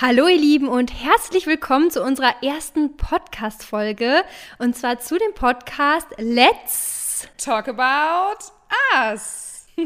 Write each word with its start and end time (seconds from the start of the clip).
Hallo 0.00 0.28
ihr 0.28 0.38
Lieben 0.38 0.68
und 0.68 0.92
herzlich 0.94 1.48
willkommen 1.48 1.90
zu 1.90 2.04
unserer 2.04 2.40
ersten 2.40 2.96
Podcast-Folge 2.96 4.22
und 4.58 4.76
zwar 4.76 5.00
zu 5.00 5.18
dem 5.18 5.34
Podcast 5.34 6.06
Let's 6.18 7.26
Talk 7.36 7.66
About 7.66 8.52
Us. 8.94 9.66
Woo! 9.76 9.84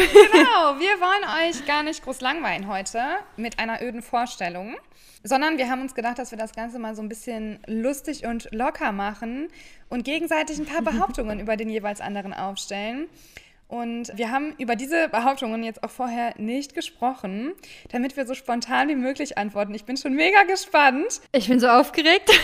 Genau, 0.00 0.80
wir 0.80 0.98
wollen 0.98 1.48
euch 1.48 1.64
gar 1.64 1.84
nicht 1.84 2.02
groß 2.02 2.22
langweilen 2.22 2.66
heute 2.66 3.00
mit 3.36 3.60
einer 3.60 3.80
öden 3.82 4.02
Vorstellung, 4.02 4.74
sondern 5.22 5.58
wir 5.58 5.70
haben 5.70 5.82
uns 5.82 5.94
gedacht, 5.94 6.18
dass 6.18 6.32
wir 6.32 6.38
das 6.38 6.52
Ganze 6.52 6.80
mal 6.80 6.96
so 6.96 7.02
ein 7.02 7.08
bisschen 7.08 7.60
lustig 7.68 8.26
und 8.26 8.48
locker 8.50 8.90
machen 8.90 9.46
und 9.90 10.02
gegenseitig 10.02 10.58
ein 10.58 10.66
paar 10.66 10.82
Behauptungen 10.92 11.38
über 11.38 11.56
den 11.56 11.70
jeweils 11.70 12.00
anderen 12.00 12.34
aufstellen. 12.34 13.06
Und 13.72 14.12
wir 14.18 14.30
haben 14.30 14.54
über 14.58 14.76
diese 14.76 15.08
Behauptungen 15.08 15.62
jetzt 15.62 15.82
auch 15.82 15.88
vorher 15.90 16.34
nicht 16.36 16.74
gesprochen, 16.74 17.54
damit 17.90 18.18
wir 18.18 18.26
so 18.26 18.34
spontan 18.34 18.90
wie 18.90 18.94
möglich 18.94 19.38
antworten. 19.38 19.72
Ich 19.74 19.86
bin 19.86 19.96
schon 19.96 20.12
mega 20.12 20.42
gespannt. 20.42 21.22
Ich 21.32 21.48
bin 21.48 21.58
so 21.58 21.68
aufgeregt. 21.68 22.30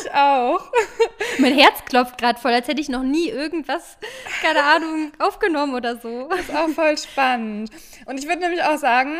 Ich 0.00 0.10
auch. 0.14 0.72
mein 1.38 1.52
Herz 1.54 1.84
klopft 1.84 2.16
gerade 2.16 2.40
voll, 2.40 2.52
als 2.52 2.66
hätte 2.66 2.80
ich 2.80 2.88
noch 2.88 3.02
nie 3.02 3.28
irgendwas, 3.28 3.98
keine 4.40 4.62
Ahnung, 4.62 5.12
aufgenommen 5.18 5.74
oder 5.74 5.98
so. 5.98 6.28
Das 6.28 6.40
ist 6.40 6.56
auch 6.56 6.68
voll 6.70 6.96
spannend. 6.96 7.68
Und 8.06 8.18
ich 8.18 8.26
würde 8.26 8.40
nämlich 8.40 8.62
auch 8.62 8.78
sagen, 8.78 9.16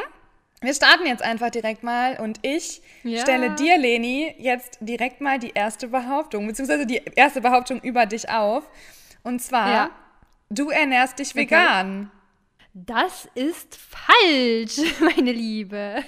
wir 0.63 0.73
starten 0.73 1.07
jetzt 1.07 1.23
einfach 1.23 1.51
direkt 1.51 1.83
mal 1.83 2.19
und 2.19 2.39
ich 2.41 2.81
Ja. 3.03 3.21
stelle 3.21 3.51
dir, 3.51 3.77
Leni, 3.77 4.35
jetzt 4.39 4.79
direkt 4.81 5.21
mal 5.21 5.39
die 5.39 5.51
erste 5.55 5.89
Behauptung, 5.89 6.47
beziehungsweise 6.47 6.87
die 6.87 7.03
erste 7.17 7.43
Behauptung 7.43 7.81
über 7.83 8.07
dich 8.07 8.31
auf. 8.31 8.65
Und 9.23 9.41
zwar, 9.43 9.71
Ja. 9.71 9.91
Du 10.55 10.71
ernährst 10.71 11.19
dich 11.19 11.35
vegan. 11.35 12.11
Das 12.75 13.29
ist 13.35 13.77
falsch, 13.77 14.79
meine 15.01 15.33
Liebe. 15.33 16.03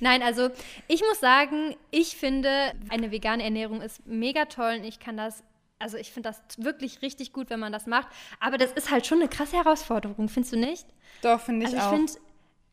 Nein, 0.00 0.22
also 0.22 0.50
ich 0.86 1.00
muss 1.00 1.18
sagen, 1.20 1.76
ich 1.90 2.16
finde, 2.16 2.72
eine 2.90 3.10
vegane 3.10 3.42
Ernährung 3.42 3.80
ist 3.80 4.06
mega 4.06 4.44
toll 4.44 4.76
und 4.80 4.84
ich 4.84 5.00
kann 5.00 5.16
das, 5.16 5.42
also 5.78 5.96
ich 5.96 6.12
finde 6.12 6.28
das 6.28 6.42
wirklich 6.58 7.00
richtig 7.00 7.32
gut, 7.32 7.48
wenn 7.48 7.60
man 7.60 7.72
das 7.72 7.86
macht. 7.86 8.08
Aber 8.38 8.58
das 8.58 8.72
ist 8.72 8.90
halt 8.90 9.06
schon 9.06 9.20
eine 9.20 9.28
krasse 9.30 9.56
Herausforderung, 9.56 10.28
findest 10.28 10.52
du 10.52 10.58
nicht? 10.58 10.86
Doch, 11.22 11.40
finde 11.40 11.66
ich 11.66 11.74
Also 11.74 11.76
ich 11.78 11.82
auch. 11.84 11.90
finde 11.94 12.12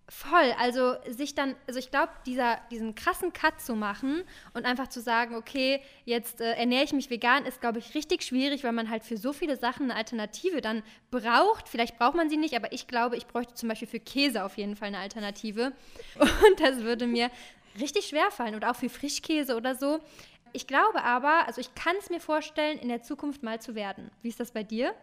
voll, 0.07 0.53
also 0.59 0.95
sich 1.07 1.33
dann, 1.33 1.55
also 1.67 1.79
ich 1.79 1.89
glaube, 1.89 2.11
diesen 2.25 2.93
krassen 2.93 3.33
Cut 3.33 3.59
zu 3.59 3.75
machen 3.75 4.23
und 4.53 4.65
einfach 4.65 4.87
zu 4.87 5.01
sagen, 5.01 5.35
okay, 5.35 5.81
jetzt 6.05 6.41
äh, 6.41 6.53
ernähre 6.53 6.83
ich 6.83 6.93
mich 6.93 7.09
vegan, 7.09 7.45
ist, 7.45 7.59
glaube 7.59 7.79
ich, 7.79 7.95
richtig 7.95 8.23
schwierig, 8.23 8.63
weil 8.63 8.71
man 8.71 8.89
halt 8.89 9.03
für 9.03 9.17
so 9.17 9.33
viele 9.33 9.57
Sachen 9.57 9.89
eine 9.89 9.95
Alternative 9.95 10.61
dann 10.61 10.83
braucht. 11.09 11.69
Vielleicht 11.69 11.97
braucht 11.97 12.15
man 12.15 12.29
sie 12.29 12.37
nicht, 12.37 12.55
aber 12.55 12.71
ich 12.71 12.87
glaube, 12.87 13.17
ich 13.17 13.25
bräuchte 13.25 13.55
zum 13.55 13.69
Beispiel 13.69 13.87
für 13.87 13.99
Käse 13.99 14.43
auf 14.43 14.57
jeden 14.57 14.75
Fall 14.75 14.89
eine 14.89 14.99
Alternative. 14.99 15.73
Und 16.19 16.59
das 16.59 16.81
würde 16.81 17.07
mir 17.07 17.31
richtig 17.79 18.05
schwer 18.05 18.29
fallen 18.29 18.55
und 18.55 18.63
auch 18.63 18.75
für 18.75 18.89
Frischkäse 18.89 19.55
oder 19.55 19.75
so. 19.75 19.99
Ich 20.53 20.67
glaube 20.67 21.03
aber, 21.03 21.47
also 21.47 21.59
ich 21.59 21.73
kann 21.75 21.95
es 21.99 22.09
mir 22.09 22.19
vorstellen, 22.19 22.77
in 22.77 22.89
der 22.89 23.01
Zukunft 23.01 23.43
mal 23.43 23.59
zu 23.59 23.75
werden. 23.75 24.11
Wie 24.21 24.29
ist 24.29 24.39
das 24.39 24.51
bei 24.51 24.63
dir? 24.63 24.93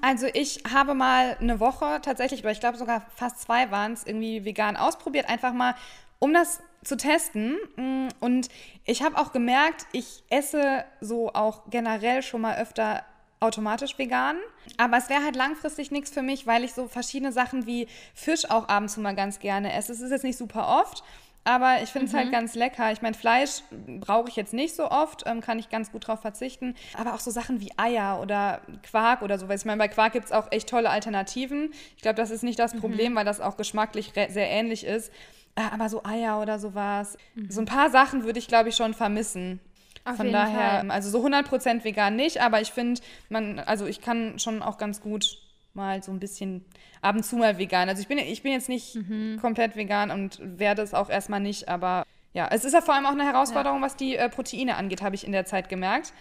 Also 0.00 0.26
ich 0.32 0.62
habe 0.72 0.94
mal 0.94 1.36
eine 1.40 1.60
Woche 1.60 2.00
tatsächlich, 2.02 2.40
oder 2.40 2.52
ich 2.52 2.60
glaube 2.60 2.78
sogar 2.78 3.06
fast 3.14 3.40
zwei 3.40 3.70
waren 3.70 3.92
es, 3.92 4.06
irgendwie 4.06 4.44
vegan 4.44 4.76
ausprobiert, 4.76 5.28
einfach 5.28 5.52
mal, 5.52 5.74
um 6.18 6.32
das 6.32 6.60
zu 6.84 6.96
testen. 6.96 7.56
Mm, 7.76 8.08
Und 8.20 8.48
ich 8.84 9.02
habe 9.02 9.18
auch 9.18 9.32
gemerkt, 9.32 9.86
ich 9.92 10.22
esse 10.30 10.84
so 11.00 11.32
auch 11.32 11.70
generell 11.70 12.22
schon 12.22 12.40
mal 12.40 12.56
öfter 12.56 13.04
automatisch 13.40 13.98
vegan. 13.98 14.36
Aber 14.76 14.98
es 14.98 15.08
wäre 15.08 15.24
halt 15.24 15.36
langfristig 15.36 15.90
nichts 15.90 16.10
für 16.10 16.22
mich, 16.22 16.46
weil 16.46 16.62
ich 16.62 16.74
so 16.74 16.88
verschiedene 16.88 17.32
Sachen 17.32 17.66
wie 17.66 17.88
Fisch 18.14 18.50
auch 18.50 18.68
abends 18.68 18.96
mal 18.98 19.16
ganz 19.16 19.38
gerne 19.38 19.72
esse. 19.72 19.92
Es 19.92 20.00
ist 20.00 20.10
jetzt 20.10 20.24
nicht 20.24 20.36
super 20.36 20.68
oft, 20.80 21.02
aber 21.44 21.82
ich 21.82 21.88
finde 21.90 22.06
es 22.06 22.14
halt 22.14 22.30
ganz 22.30 22.54
lecker. 22.54 22.92
Ich 22.92 23.02
meine, 23.02 23.14
Fleisch 23.14 23.62
brauche 24.00 24.28
ich 24.28 24.36
jetzt 24.36 24.52
nicht 24.52 24.76
so 24.76 24.90
oft, 24.90 25.24
ähm, 25.26 25.40
kann 25.40 25.58
ich 25.58 25.70
ganz 25.70 25.90
gut 25.90 26.06
drauf 26.06 26.20
verzichten. 26.20 26.74
Aber 26.96 27.14
auch 27.14 27.20
so 27.20 27.30
Sachen 27.30 27.60
wie 27.60 27.72
Eier 27.76 28.20
oder 28.20 28.60
Quark 28.82 29.22
oder 29.22 29.38
sowas. 29.38 29.62
Ich 29.62 29.66
meine, 29.66 29.78
bei 29.78 29.88
Quark 29.88 30.12
gibt 30.12 30.26
es 30.26 30.32
auch 30.32 30.48
echt 30.50 30.68
tolle 30.68 30.90
Alternativen. 30.90 31.72
Ich 31.96 32.02
glaube, 32.02 32.16
das 32.16 32.30
ist 32.30 32.42
nicht 32.42 32.58
das 32.58 32.74
Problem, 32.74 33.14
weil 33.14 33.24
das 33.24 33.40
auch 33.40 33.56
geschmacklich 33.56 34.12
sehr 34.14 34.50
ähnlich 34.50 34.84
ist. 34.84 35.10
Äh, 35.56 35.62
Aber 35.72 35.88
so 35.88 36.04
Eier 36.04 36.40
oder 36.40 36.58
sowas. 36.58 37.16
So 37.48 37.60
ein 37.60 37.66
paar 37.66 37.90
Sachen 37.90 38.24
würde 38.24 38.38
ich, 38.38 38.46
glaube 38.46 38.68
ich, 38.68 38.76
schon 38.76 38.94
vermissen. 38.94 39.60
Auf 40.04 40.16
Von 40.16 40.32
daher, 40.32 40.80
Fall. 40.80 40.90
also 40.90 41.10
so 41.10 41.26
100% 41.26 41.84
vegan 41.84 42.16
nicht, 42.16 42.40
aber 42.40 42.60
ich 42.60 42.72
finde, 42.72 43.00
man, 43.28 43.58
also 43.58 43.86
ich 43.86 44.00
kann 44.00 44.38
schon 44.38 44.62
auch 44.62 44.78
ganz 44.78 45.00
gut 45.02 45.38
mal 45.74 46.02
so 46.02 46.10
ein 46.12 46.20
bisschen 46.20 46.64
ab 47.02 47.16
und 47.16 47.22
zu 47.24 47.36
mal 47.36 47.58
vegan. 47.58 47.88
Also 47.88 48.02
ich 48.02 48.08
bin, 48.08 48.18
ich 48.18 48.42
bin 48.42 48.52
jetzt 48.52 48.68
nicht 48.68 48.94
Mhm. 48.96 49.38
komplett 49.40 49.76
vegan 49.76 50.10
und 50.10 50.38
werde 50.42 50.82
es 50.82 50.94
auch 50.94 51.08
erstmal 51.10 51.40
nicht, 51.40 51.68
aber 51.68 52.04
ja, 52.32 52.48
es 52.50 52.64
ist 52.64 52.72
ja 52.74 52.80
vor 52.80 52.94
allem 52.94 53.06
auch 53.06 53.12
eine 53.12 53.24
Herausforderung, 53.24 53.82
was 53.82 53.96
die 53.96 54.16
äh, 54.16 54.28
Proteine 54.28 54.76
angeht, 54.76 55.02
habe 55.02 55.14
ich 55.14 55.24
in 55.26 55.32
der 55.32 55.44
Zeit 55.46 55.68
gemerkt. 55.68 56.12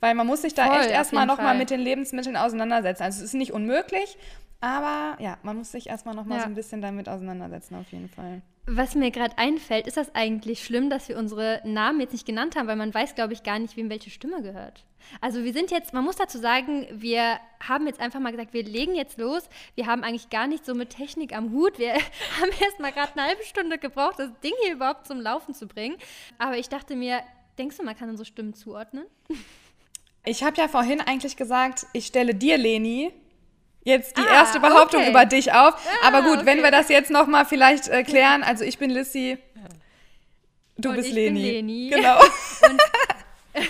Weil 0.00 0.14
man 0.14 0.26
muss 0.26 0.42
sich 0.42 0.52
da 0.54 0.66
Voll, 0.66 0.80
echt 0.80 0.90
erstmal 0.90 1.24
nochmal 1.24 1.56
mit 1.56 1.70
den 1.70 1.80
Lebensmitteln 1.80 2.36
auseinandersetzen. 2.36 3.02
Also 3.04 3.18
es 3.20 3.24
ist 3.26 3.34
nicht 3.34 3.52
unmöglich, 3.52 4.18
aber 4.60 5.16
ja, 5.22 5.38
man 5.42 5.56
muss 5.56 5.72
sich 5.72 5.88
erstmal 5.88 6.14
nochmal 6.14 6.38
Ja. 6.38 6.44
so 6.44 6.50
ein 6.50 6.54
bisschen 6.54 6.82
damit 6.82 7.08
auseinandersetzen, 7.08 7.76
auf 7.76 7.90
jeden 7.92 8.08
Fall. 8.10 8.42
Was 8.66 8.94
mir 8.94 9.10
gerade 9.10 9.36
einfällt, 9.36 9.86
ist 9.86 9.98
das 9.98 10.14
eigentlich 10.14 10.64
schlimm, 10.64 10.88
dass 10.88 11.10
wir 11.10 11.18
unsere 11.18 11.60
Namen 11.64 12.00
jetzt 12.00 12.12
nicht 12.12 12.24
genannt 12.24 12.56
haben, 12.56 12.66
weil 12.66 12.76
man 12.76 12.94
weiß, 12.94 13.14
glaube 13.14 13.34
ich, 13.34 13.42
gar 13.42 13.58
nicht, 13.58 13.76
wem 13.76 13.90
welche 13.90 14.08
Stimme 14.08 14.40
gehört. 14.40 14.84
Also 15.20 15.44
wir 15.44 15.52
sind 15.52 15.70
jetzt, 15.70 15.92
man 15.92 16.02
muss 16.02 16.16
dazu 16.16 16.38
sagen, 16.38 16.86
wir 16.90 17.38
haben 17.60 17.86
jetzt 17.86 18.00
einfach 18.00 18.20
mal 18.20 18.30
gesagt, 18.30 18.54
wir 18.54 18.64
legen 18.64 18.94
jetzt 18.94 19.18
los. 19.18 19.50
Wir 19.74 19.86
haben 19.86 20.02
eigentlich 20.02 20.30
gar 20.30 20.46
nicht 20.46 20.64
so 20.64 20.74
mit 20.74 20.90
Technik 20.90 21.36
am 21.36 21.52
Hut. 21.52 21.78
Wir 21.78 21.92
haben 22.40 22.50
erst 22.58 22.80
mal 22.80 22.90
gerade 22.90 23.12
eine 23.12 23.28
halbe 23.28 23.44
Stunde 23.44 23.76
gebraucht, 23.76 24.18
das 24.18 24.30
Ding 24.42 24.54
hier 24.62 24.72
überhaupt 24.72 25.06
zum 25.06 25.20
Laufen 25.20 25.52
zu 25.52 25.66
bringen. 25.66 25.96
Aber 26.38 26.56
ich 26.56 26.70
dachte 26.70 26.96
mir, 26.96 27.22
denkst 27.58 27.76
du, 27.76 27.82
man 27.82 27.96
kann 27.96 28.08
unsere 28.08 28.24
Stimmen 28.24 28.54
zuordnen? 28.54 29.04
Ich 30.24 30.42
habe 30.42 30.56
ja 30.56 30.68
vorhin 30.68 31.02
eigentlich 31.02 31.36
gesagt, 31.36 31.86
ich 31.92 32.06
stelle 32.06 32.34
dir, 32.34 32.56
Leni, 32.56 33.12
jetzt 33.84 34.16
die 34.16 34.22
Ah, 34.22 34.34
erste 34.34 34.60
Behauptung 34.60 35.02
okay. 35.02 35.10
über 35.10 35.24
dich 35.24 35.52
auf. 35.52 35.74
Aber 36.02 36.22
gut, 36.22 36.38
okay. 36.38 36.46
wenn 36.46 36.62
wir 36.62 36.70
das 36.70 36.88
jetzt 36.88 37.10
noch 37.10 37.26
mal 37.26 37.44
vielleicht 37.44 37.88
äh, 37.88 38.02
klären. 38.02 38.42
Also 38.42 38.64
ich 38.64 38.78
bin 38.78 38.90
Lissy, 38.90 39.38
du 40.76 40.90
Und 40.90 40.96
bist 40.96 41.08
ich 41.08 41.14
bin 41.14 41.36
Leni. 41.36 41.50
Leni. 41.50 41.90
Genau. 41.90 42.20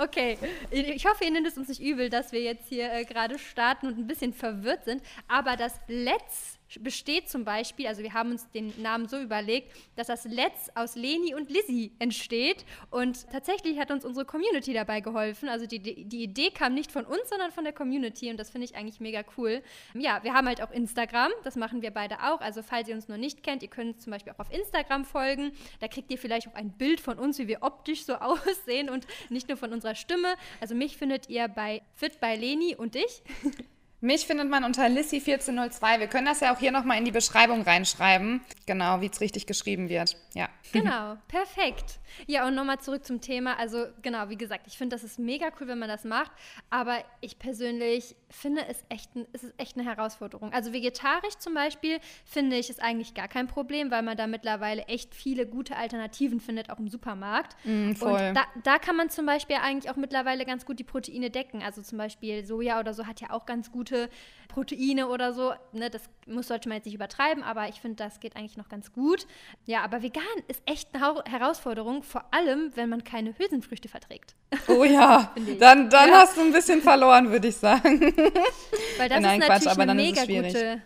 Okay, 0.00 0.38
ich 0.70 1.04
hoffe, 1.06 1.24
ihr 1.24 1.32
nehmt 1.32 1.48
es 1.48 1.58
uns 1.58 1.68
nicht 1.68 1.80
übel, 1.80 2.08
dass 2.08 2.30
wir 2.30 2.40
jetzt 2.40 2.68
hier 2.68 2.92
äh, 2.92 3.04
gerade 3.04 3.36
starten 3.36 3.88
und 3.88 3.98
ein 3.98 4.06
bisschen 4.06 4.32
verwirrt 4.32 4.84
sind. 4.84 5.02
Aber 5.26 5.56
das 5.56 5.72
Let's 5.88 6.57
besteht 6.80 7.28
zum 7.28 7.44
Beispiel, 7.44 7.86
also 7.86 8.02
wir 8.02 8.12
haben 8.12 8.32
uns 8.32 8.50
den 8.50 8.72
Namen 8.80 9.08
so 9.08 9.18
überlegt, 9.18 9.74
dass 9.96 10.08
das 10.08 10.24
Let's 10.24 10.70
aus 10.74 10.96
Leni 10.96 11.34
und 11.34 11.50
Lizzie 11.50 11.92
entsteht. 11.98 12.64
Und 12.90 13.30
tatsächlich 13.30 13.78
hat 13.78 13.90
uns 13.90 14.04
unsere 14.04 14.26
Community 14.26 14.72
dabei 14.72 15.00
geholfen. 15.00 15.48
Also 15.48 15.66
die, 15.66 15.80
die 15.80 16.22
Idee 16.22 16.50
kam 16.50 16.74
nicht 16.74 16.92
von 16.92 17.04
uns, 17.04 17.28
sondern 17.28 17.52
von 17.52 17.64
der 17.64 17.72
Community. 17.72 18.30
Und 18.30 18.38
das 18.38 18.50
finde 18.50 18.66
ich 18.66 18.76
eigentlich 18.76 19.00
mega 19.00 19.24
cool. 19.36 19.62
Ja, 19.94 20.22
wir 20.22 20.34
haben 20.34 20.46
halt 20.46 20.62
auch 20.62 20.70
Instagram, 20.70 21.30
das 21.44 21.56
machen 21.56 21.82
wir 21.82 21.90
beide 21.90 22.16
auch. 22.22 22.40
Also 22.40 22.62
falls 22.62 22.88
ihr 22.88 22.94
uns 22.94 23.08
noch 23.08 23.16
nicht 23.16 23.42
kennt, 23.42 23.62
ihr 23.62 23.70
könnt 23.70 23.94
uns 23.94 24.04
zum 24.04 24.10
Beispiel 24.10 24.32
auch 24.32 24.40
auf 24.40 24.52
Instagram 24.52 25.04
folgen. 25.04 25.52
Da 25.80 25.88
kriegt 25.88 26.10
ihr 26.10 26.18
vielleicht 26.18 26.48
auch 26.48 26.54
ein 26.54 26.70
Bild 26.72 27.00
von 27.00 27.18
uns, 27.18 27.38
wie 27.38 27.48
wir 27.48 27.62
optisch 27.62 28.04
so 28.04 28.14
aussehen 28.16 28.90
und 28.90 29.06
nicht 29.30 29.48
nur 29.48 29.56
von 29.56 29.72
unserer 29.72 29.94
Stimme. 29.94 30.34
Also 30.60 30.74
mich 30.74 30.96
findet 30.96 31.28
ihr 31.28 31.48
bei 31.48 31.82
Fit 31.94 32.20
bei 32.20 32.36
Leni 32.36 32.76
und 32.76 32.94
ich. 32.94 33.22
Mich 34.00 34.26
findet 34.26 34.48
man 34.48 34.62
unter 34.62 34.84
Lissy1402. 34.84 35.98
Wir 35.98 36.06
können 36.06 36.26
das 36.26 36.38
ja 36.38 36.54
auch 36.54 36.58
hier 36.58 36.70
noch 36.70 36.84
mal 36.84 36.96
in 36.96 37.04
die 37.04 37.10
Beschreibung 37.10 37.62
reinschreiben. 37.62 38.42
Genau, 38.64 39.00
wie 39.00 39.06
es 39.06 39.20
richtig 39.20 39.46
geschrieben 39.46 39.88
wird. 39.88 40.16
Ja. 40.34 40.48
Genau, 40.72 41.16
perfekt. 41.26 41.98
Ja, 42.26 42.46
und 42.46 42.54
nochmal 42.54 42.78
zurück 42.78 43.04
zum 43.04 43.20
Thema. 43.20 43.58
Also, 43.58 43.86
genau, 44.02 44.28
wie 44.28 44.36
gesagt, 44.36 44.66
ich 44.66 44.76
finde, 44.76 44.94
das 44.94 45.02
ist 45.02 45.18
mega 45.18 45.48
cool, 45.58 45.66
wenn 45.66 45.78
man 45.78 45.88
das 45.88 46.04
macht. 46.04 46.30
Aber 46.70 46.98
ich 47.20 47.38
persönlich 47.38 48.14
finde 48.30 48.64
es 48.68 48.84
echt, 48.88 49.14
ein, 49.16 49.26
es 49.32 49.42
ist 49.42 49.54
echt 49.58 49.76
eine 49.76 49.84
Herausforderung. 49.84 50.52
Also, 50.52 50.72
vegetarisch 50.72 51.36
zum 51.38 51.54
Beispiel 51.54 51.98
finde 52.24 52.56
ich 52.56 52.70
ist 52.70 52.82
eigentlich 52.82 53.14
gar 53.14 53.28
kein 53.28 53.48
Problem, 53.48 53.90
weil 53.90 54.02
man 54.02 54.16
da 54.16 54.26
mittlerweile 54.26 54.82
echt 54.82 55.14
viele 55.14 55.46
gute 55.46 55.76
Alternativen 55.76 56.40
findet, 56.40 56.70
auch 56.70 56.78
im 56.78 56.88
Supermarkt. 56.88 57.56
Mm, 57.64 57.92
voll. 57.92 58.12
Und 58.12 58.34
da, 58.34 58.44
da 58.62 58.78
kann 58.78 58.96
man 58.96 59.10
zum 59.10 59.26
Beispiel 59.26 59.56
eigentlich 59.56 59.90
auch 59.90 59.96
mittlerweile 59.96 60.44
ganz 60.44 60.66
gut 60.66 60.78
die 60.78 60.84
Proteine 60.84 61.30
decken. 61.30 61.62
Also, 61.62 61.82
zum 61.82 61.98
Beispiel 61.98 62.44
Soja 62.44 62.78
oder 62.78 62.94
so 62.94 63.06
hat 63.06 63.20
ja 63.20 63.30
auch 63.30 63.46
ganz 63.46 63.72
gute 63.88 64.08
Proteine 64.48 65.08
oder 65.08 65.32
so. 65.34 65.52
Ne, 65.72 65.90
das 65.90 66.02
muss, 66.26 66.48
sollte 66.48 66.68
man 66.68 66.76
jetzt 66.76 66.86
nicht 66.86 66.94
übertreiben, 66.94 67.42
aber 67.42 67.68
ich 67.68 67.80
finde, 67.80 67.96
das 67.96 68.18
geht 68.18 68.34
eigentlich 68.36 68.56
noch 68.56 68.68
ganz 68.68 68.92
gut. 68.92 69.26
Ja, 69.66 69.82
aber 69.82 70.02
vegan 70.02 70.24
ist 70.48 70.62
echt 70.66 70.88
eine 70.94 71.22
Herausforderung, 71.26 72.02
vor 72.02 72.24
allem, 72.32 72.72
wenn 72.74 72.88
man 72.88 73.04
keine 73.04 73.36
Hülsenfrüchte 73.38 73.88
verträgt. 73.88 74.34
Oh 74.68 74.84
ja, 74.84 75.32
dann, 75.60 75.90
dann 75.90 76.08
Ja. 76.08 76.14
hast 76.20 76.36
du 76.36 76.40
ein 76.40 76.52
bisschen 76.52 76.82
verloren, 76.82 77.30
würde 77.30 77.48
ich 77.48 77.56
sagen. 77.56 78.00
Weil 78.96 79.08
das 79.08 79.20
Nein, 79.20 79.40
ist 79.40 79.46
Quatsch, 79.46 79.64
natürlich 79.64 79.70
aber 79.70 79.82
eine 79.82 79.94
mega 79.94 80.24
gute. 80.24 80.82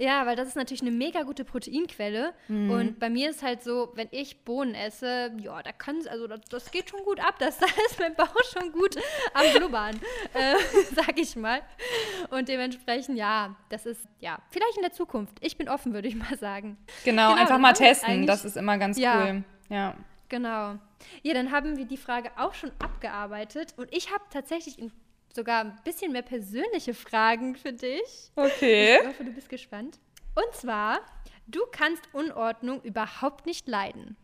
Ja, 0.00 0.24
weil 0.24 0.34
das 0.34 0.48
ist 0.48 0.56
natürlich 0.56 0.80
eine 0.80 0.90
mega 0.92 1.22
gute 1.24 1.44
Proteinquelle. 1.44 2.32
Mhm. 2.48 2.70
Und 2.70 2.98
bei 2.98 3.10
mir 3.10 3.28
ist 3.28 3.42
halt 3.42 3.62
so, 3.62 3.92
wenn 3.96 4.08
ich 4.12 4.44
Bohnen 4.44 4.74
esse, 4.74 5.30
ja, 5.38 5.62
da 5.62 5.72
kann 5.72 5.96
also 6.08 6.26
das, 6.26 6.40
das 6.48 6.70
geht 6.70 6.88
schon 6.88 7.04
gut 7.04 7.20
ab. 7.20 7.34
Das, 7.38 7.58
da 7.58 7.66
ist 7.66 7.98
mein 7.98 8.14
Bauch 8.14 8.34
schon 8.50 8.72
gut 8.72 8.96
am 9.34 9.44
Blubbern, 9.58 10.00
äh, 10.34 10.54
sag 10.94 11.18
ich 11.18 11.36
mal. 11.36 11.60
Und 12.30 12.48
dementsprechend, 12.48 13.18
ja, 13.18 13.54
das 13.68 13.84
ist, 13.84 14.06
ja, 14.20 14.38
vielleicht 14.50 14.76
in 14.76 14.82
der 14.82 14.92
Zukunft. 14.92 15.36
Ich 15.42 15.58
bin 15.58 15.68
offen, 15.68 15.92
würde 15.92 16.08
ich 16.08 16.16
mal 16.16 16.38
sagen. 16.38 16.78
Genau, 17.04 17.32
einfach 17.32 17.48
dann 17.48 17.60
mal 17.60 17.74
testen. 17.74 18.26
Das 18.26 18.46
ist 18.46 18.56
immer 18.56 18.78
ganz 18.78 18.96
Ja. 18.98 19.22
cool. 19.26 19.44
Ja. 19.68 19.94
Genau. 20.30 20.76
Ja, 21.22 21.34
dann 21.34 21.50
haben 21.52 21.76
wir 21.76 21.84
die 21.84 21.96
Frage 21.98 22.30
auch 22.38 22.54
schon 22.54 22.70
abgearbeitet. 22.78 23.74
Und 23.76 23.94
ich 23.94 24.12
habe 24.12 24.22
tatsächlich 24.30 24.78
in- 24.78 24.92
sogar 25.34 25.64
ein 25.64 25.78
bisschen 25.84 26.12
mehr 26.12 26.22
persönliche 26.22 26.94
Fragen 26.94 27.56
für 27.56 27.72
dich. 27.72 28.30
Okay. 28.36 28.98
Ich 29.00 29.06
hoffe, 29.06 29.24
du 29.24 29.32
bist 29.32 29.48
gespannt. 29.48 29.98
Und 30.34 30.54
zwar, 30.54 31.00
du 31.46 31.60
kannst 31.72 32.02
Unordnung 32.12 32.82
überhaupt 32.82 33.46
nicht 33.46 33.68
leiden. 33.68 34.16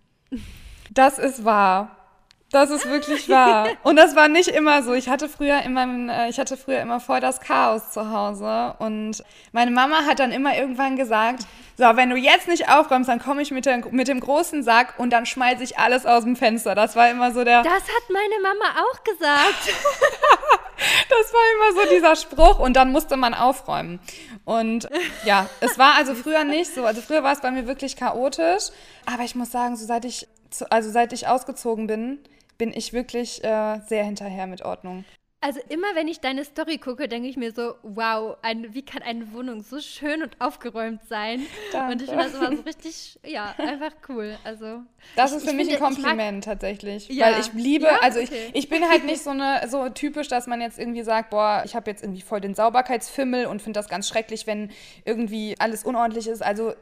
Das 0.90 1.18
ist 1.18 1.44
wahr. 1.44 2.05
Das 2.52 2.70
ist 2.70 2.88
wirklich 2.88 3.28
wahr. 3.28 3.68
Und 3.82 3.96
das 3.96 4.14
war 4.14 4.28
nicht 4.28 4.48
immer 4.48 4.82
so. 4.82 4.94
Ich 4.94 5.08
hatte 5.08 5.28
früher 5.28 5.62
in 5.62 5.72
meinem, 5.72 6.08
äh, 6.08 6.28
ich 6.28 6.38
hatte 6.38 6.56
früher 6.56 6.80
immer 6.80 7.00
voll 7.00 7.20
das 7.20 7.40
Chaos 7.40 7.90
zu 7.90 8.10
Hause. 8.10 8.74
Und 8.78 9.24
meine 9.52 9.72
Mama 9.72 10.06
hat 10.06 10.20
dann 10.20 10.30
immer 10.30 10.56
irgendwann 10.56 10.96
gesagt, 10.96 11.40
so, 11.76 11.84
wenn 11.96 12.08
du 12.08 12.16
jetzt 12.16 12.46
nicht 12.46 12.68
aufräumst, 12.70 13.08
dann 13.08 13.18
komme 13.18 13.42
ich 13.42 13.50
mit, 13.50 13.66
der, 13.66 13.84
mit 13.90 14.08
dem 14.08 14.20
großen 14.20 14.62
Sack 14.62 14.94
und 14.98 15.10
dann 15.10 15.26
schmeiße 15.26 15.62
ich 15.62 15.78
alles 15.78 16.06
aus 16.06 16.22
dem 16.22 16.36
Fenster. 16.36 16.74
Das 16.74 16.94
war 16.94 17.10
immer 17.10 17.32
so 17.32 17.42
der, 17.42 17.62
Das 17.62 17.72
hat 17.72 18.10
meine 18.10 18.40
Mama 18.40 18.80
auch 18.80 19.02
gesagt. 19.02 19.76
das 21.10 21.32
war 21.32 21.72
immer 21.74 21.82
so 21.82 21.94
dieser 21.94 22.16
Spruch 22.16 22.60
und 22.60 22.74
dann 22.74 22.92
musste 22.92 23.16
man 23.16 23.34
aufräumen. 23.34 23.98
Und 24.44 24.88
ja, 25.24 25.50
es 25.60 25.78
war 25.78 25.96
also 25.96 26.14
früher 26.14 26.44
nicht 26.44 26.72
so. 26.72 26.84
Also 26.84 27.02
früher 27.02 27.24
war 27.24 27.32
es 27.32 27.40
bei 27.40 27.50
mir 27.50 27.66
wirklich 27.66 27.96
chaotisch. 27.96 28.68
Aber 29.04 29.24
ich 29.24 29.34
muss 29.34 29.50
sagen, 29.50 29.76
so 29.76 29.84
seit 29.84 30.04
ich, 30.04 30.28
also 30.70 30.90
seit 30.90 31.12
ich 31.12 31.26
ausgezogen 31.26 31.88
bin, 31.88 32.20
bin 32.58 32.72
ich 32.72 32.92
wirklich 32.92 33.42
äh, 33.44 33.80
sehr 33.86 34.04
hinterher 34.04 34.46
mit 34.46 34.62
Ordnung. 34.62 35.04
Also 35.42 35.60
immer 35.68 35.88
wenn 35.94 36.08
ich 36.08 36.20
deine 36.20 36.44
Story 36.44 36.78
gucke, 36.78 37.08
denke 37.08 37.28
ich 37.28 37.36
mir 37.36 37.52
so, 37.52 37.74
wow, 37.82 38.36
ein, 38.42 38.74
wie 38.74 38.82
kann 38.82 39.02
eine 39.02 39.32
Wohnung 39.32 39.62
so 39.62 39.78
schön 39.80 40.22
und 40.22 40.40
aufgeräumt 40.40 41.04
sein? 41.08 41.46
Danke. 41.72 41.92
Und 41.92 42.02
ich 42.02 42.08
finde 42.08 42.24
das 42.24 42.34
immer 42.34 42.56
so 42.56 42.62
richtig, 42.62 43.20
ja, 43.24 43.54
einfach 43.58 43.92
cool. 44.08 44.36
Also 44.44 44.80
Das 45.14 45.30
ich- 45.30 45.36
ist 45.36 45.44
für 45.44 45.50
ich 45.50 45.56
mich 45.56 45.66
finde, 45.68 45.84
ein 45.86 45.92
ich 45.92 45.98
mag- 45.98 46.08
Kompliment 46.08 46.44
tatsächlich. 46.44 47.08
Ja. 47.10 47.26
Weil 47.26 47.40
ich 47.40 47.52
liebe, 47.52 47.84
Ja? 47.84 47.98
also 48.00 48.18
Okay. 48.18 48.46
ich, 48.54 48.64
ich 48.64 48.68
bin 48.70 48.88
halt 48.88 49.04
nicht 49.04 49.22
so 49.22 49.30
eine 49.30 49.68
so 49.68 49.88
typisch, 49.90 50.26
dass 50.28 50.46
man 50.46 50.60
jetzt 50.62 50.78
irgendwie 50.78 51.02
sagt, 51.02 51.30
boah, 51.30 51.62
ich 51.64 51.76
habe 51.76 51.90
jetzt 51.90 52.02
irgendwie 52.02 52.22
voll 52.22 52.40
den 52.40 52.54
Sauberkeitsfimmel 52.54 53.46
und 53.46 53.60
finde 53.62 53.78
das 53.78 53.88
ganz 53.88 54.08
schrecklich, 54.08 54.46
wenn 54.48 54.70
irgendwie 55.04 55.54
alles 55.60 55.84
unordentlich 55.84 56.26
ist. 56.28 56.42
Also 56.42 56.72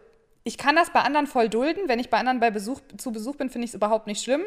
ich 0.45 0.57
kann 0.59 0.77
das 0.77 0.91
bei 0.91 1.01
anderen 1.01 1.27
voll 1.27 1.49
dulden. 1.49 1.83
Wenn 1.89 1.99
ich 1.99 2.09
bei 2.09 2.19
anderen 2.19 2.39
bei 2.41 2.51
Besuch, 2.53 2.81
zu 2.97 3.11
Besuch 3.13 3.35
bin, 3.37 3.51
finde 3.51 3.65
ich 3.65 3.73
es 3.73 3.75
überhaupt 3.75 4.07
nicht 4.07 4.23
schlimm. 4.23 4.43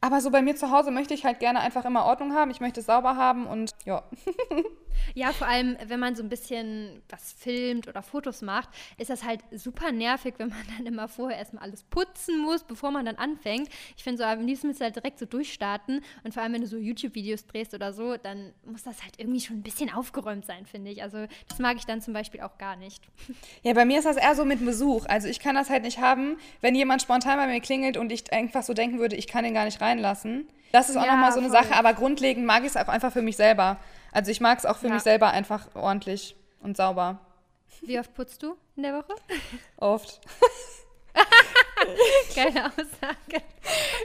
Aber 0.00 0.20
so 0.20 0.30
bei 0.30 0.42
mir 0.42 0.54
zu 0.54 0.70
Hause 0.70 0.90
möchte 0.90 1.14
ich 1.14 1.24
halt 1.24 1.40
gerne 1.40 1.60
einfach 1.60 1.84
immer 1.84 2.04
Ordnung 2.04 2.32
haben. 2.34 2.50
Ich 2.50 2.60
möchte 2.60 2.80
es 2.80 2.86
sauber 2.86 3.16
haben 3.16 3.46
und 3.46 3.72
ja. 3.84 4.04
Ja, 5.14 5.32
vor 5.32 5.46
allem, 5.46 5.76
wenn 5.86 6.00
man 6.00 6.14
so 6.16 6.22
ein 6.22 6.28
bisschen 6.28 7.02
was 7.08 7.32
filmt 7.32 7.88
oder 7.88 8.02
Fotos 8.02 8.42
macht, 8.42 8.68
ist 8.98 9.10
das 9.10 9.24
halt 9.24 9.40
super 9.52 9.92
nervig, 9.92 10.34
wenn 10.38 10.48
man 10.48 10.58
dann 10.76 10.86
immer 10.86 11.08
vorher 11.08 11.38
erstmal 11.38 11.62
alles 11.64 11.82
putzen 11.84 12.38
muss, 12.40 12.62
bevor 12.64 12.90
man 12.90 13.06
dann 13.06 13.16
anfängt. 13.16 13.68
Ich 13.96 14.02
finde 14.04 14.18
so, 14.18 14.24
am 14.24 14.46
liebsten 14.46 14.68
müsst 14.68 14.80
ihr 14.80 14.84
halt 14.84 14.96
direkt 14.96 15.18
so 15.18 15.26
durchstarten. 15.26 16.02
Und 16.24 16.34
vor 16.34 16.42
allem, 16.42 16.52
wenn 16.52 16.60
du 16.62 16.66
so 16.66 16.76
YouTube-Videos 16.76 17.46
drehst 17.46 17.74
oder 17.74 17.92
so, 17.92 18.16
dann 18.16 18.52
muss 18.64 18.82
das 18.84 19.02
halt 19.02 19.14
irgendwie 19.18 19.40
schon 19.40 19.56
ein 19.56 19.62
bisschen 19.62 19.92
aufgeräumt 19.92 20.44
sein, 20.46 20.66
finde 20.66 20.90
ich. 20.90 21.02
Also, 21.02 21.26
das 21.48 21.58
mag 21.58 21.76
ich 21.78 21.86
dann 21.86 22.00
zum 22.00 22.12
Beispiel 22.14 22.40
auch 22.42 22.58
gar 22.58 22.76
nicht. 22.76 23.02
Ja, 23.62 23.72
bei 23.72 23.84
mir 23.84 23.98
ist 23.98 24.04
das 24.04 24.16
eher 24.16 24.34
so 24.34 24.44
mit 24.44 24.64
Besuch. 24.64 25.04
Also 25.06 25.26
ich 25.28 25.40
kann 25.40 25.54
das 25.54 25.68
halt 25.70 25.82
nicht 25.82 25.98
haben, 26.00 26.36
wenn 26.60 26.74
jemand 26.74 27.02
spontan 27.02 27.36
bei 27.38 27.46
mir 27.46 27.60
klingelt 27.60 27.96
und 27.96 28.10
ich 28.12 28.32
einfach 28.32 28.62
so 28.62 28.72
denken 28.72 28.98
würde, 28.98 29.16
ich 29.16 29.26
kann 29.26 29.44
ihn 29.44 29.54
gar 29.54 29.64
nicht 29.64 29.80
reinlassen. 29.80 30.46
Das 30.72 30.88
ist 30.90 30.96
auch 30.96 31.04
Ja, 31.04 31.12
nochmal 31.12 31.32
so 31.32 31.40
eine 31.40 31.48
voll. 31.48 31.62
Sache, 31.62 31.74
aber 31.74 31.94
grundlegend 31.94 32.46
mag 32.46 32.62
ich 32.62 32.68
es 32.68 32.76
auch 32.76 32.88
einfach 32.88 33.12
für 33.12 33.22
mich 33.22 33.36
selber. 33.36 33.78
Also 34.12 34.30
ich 34.30 34.40
mag 34.40 34.58
es 34.58 34.66
auch 34.66 34.76
für 34.78 34.88
Ja. 34.88 34.94
mich 34.94 35.02
selber 35.02 35.30
einfach 35.30 35.68
ordentlich 35.74 36.36
und 36.60 36.76
sauber. 36.76 37.18
Wie 37.82 37.98
oft 37.98 38.12
putzt 38.14 38.42
du 38.42 38.56
in 38.76 38.82
der 38.82 38.94
Woche? 38.94 39.14
Oft. 39.76 40.20
Geile 42.34 42.66
Aussage. 42.66 43.42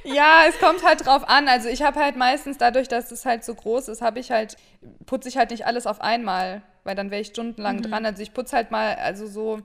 Ja, 0.04 0.44
es 0.48 0.58
kommt 0.60 0.84
halt 0.86 1.06
drauf 1.06 1.28
an. 1.28 1.48
Also 1.48 1.70
ich 1.70 1.82
habe 1.82 2.00
halt 2.00 2.16
meistens 2.16 2.58
dadurch, 2.58 2.88
dass 2.88 3.12
es 3.12 3.26
halt 3.26 3.44
so 3.44 3.56
groß 3.56 3.88
ist, 3.88 4.02
habe 4.02 4.20
ich 4.20 4.32
halt, 4.32 4.58
putze 5.06 5.30
ich 5.30 5.38
halt 5.38 5.52
nicht 5.52 5.66
alles 5.66 5.88
auf 5.88 6.02
einmal, 6.02 6.62
weil 6.84 6.96
dann 6.96 7.12
wäre 7.12 7.22
ich 7.22 7.28
stundenlang 7.28 7.78
Mhm. 7.78 7.82
dran. 7.84 8.06
Also 8.06 8.22
ich 8.22 8.34
putze 8.34 8.56
halt 8.56 8.72
mal, 8.72 8.96
also 8.96 9.26
so, 9.28 9.60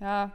ja, 0.00 0.30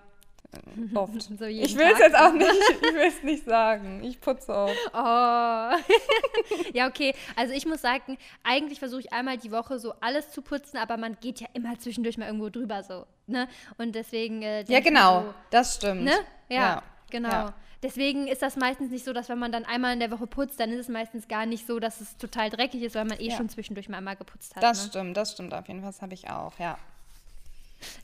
oft. 0.95 1.21
So 1.21 1.45
ich 1.45 1.75
will 1.77 1.87
es 1.93 1.99
jetzt 1.99 2.15
auch 2.17 2.33
nicht, 2.33 2.49
ich 2.49 2.93
will 2.93 3.07
es 3.07 3.23
nicht 3.23 3.45
sagen. 3.45 4.03
Ich 4.03 4.19
putze 4.19 4.53
oft. 4.53 4.75
Oh. 4.93 4.97
ja, 6.73 6.87
okay. 6.87 7.13
Also 7.35 7.53
ich 7.53 7.65
muss 7.65 7.81
sagen, 7.81 8.17
eigentlich 8.43 8.79
versuche 8.79 9.01
ich 9.01 9.13
einmal 9.13 9.37
die 9.37 9.51
Woche 9.51 9.79
so 9.79 9.93
alles 10.01 10.31
zu 10.31 10.41
putzen, 10.41 10.77
aber 10.77 10.97
man 10.97 11.17
geht 11.19 11.39
ja 11.39 11.47
immer 11.53 11.77
zwischendurch 11.79 12.17
mal 12.17 12.25
irgendwo 12.25 12.49
drüber 12.49 12.83
so, 12.83 13.05
ne? 13.27 13.47
Und 13.77 13.93
deswegen 13.95 14.41
äh, 14.41 14.63
Ja, 14.67 14.79
genau, 14.79 15.21
so, 15.21 15.33
das 15.51 15.75
stimmt. 15.75 16.03
ne? 16.03 16.13
Ja, 16.49 16.81
genau. 17.09 17.29
ja. 17.29 17.53
Deswegen 17.81 18.27
ist 18.27 18.41
das 18.41 18.57
meistens 18.57 18.91
nicht 18.91 19.05
so, 19.05 19.13
dass 19.13 19.29
wenn 19.29 19.39
man 19.39 19.53
dann 19.53 19.63
einmal 19.63 19.93
in 19.93 20.01
der 20.01 20.11
Woche 20.11 20.27
putzt, 20.27 20.59
dann 20.59 20.69
ist 20.71 20.79
es 20.79 20.89
meistens 20.89 21.29
gar 21.29 21.45
nicht 21.45 21.65
so, 21.65 21.79
dass 21.79 22.01
es 22.01 22.17
total 22.17 22.49
dreckig 22.49 22.81
ist, 22.83 22.93
weil 22.95 23.05
man 23.05 23.17
eh 23.19 23.29
Ja. 23.29 23.37
schon 23.37 23.47
zwischendurch 23.47 23.87
mal 23.87 23.99
einmal 23.99 24.17
geputzt 24.17 24.53
hat. 24.55 24.63
Das 24.63 24.83
ne? 24.83 24.89
stimmt, 24.89 25.15
das 25.15 25.31
stimmt 25.31 25.53
auf 25.53 25.65
jeden 25.67 25.79
Fall. 25.81 25.91
Das 25.91 26.01
habe 26.01 26.13
ich 26.13 26.29
auch, 26.29 26.59
ja. 26.59 26.77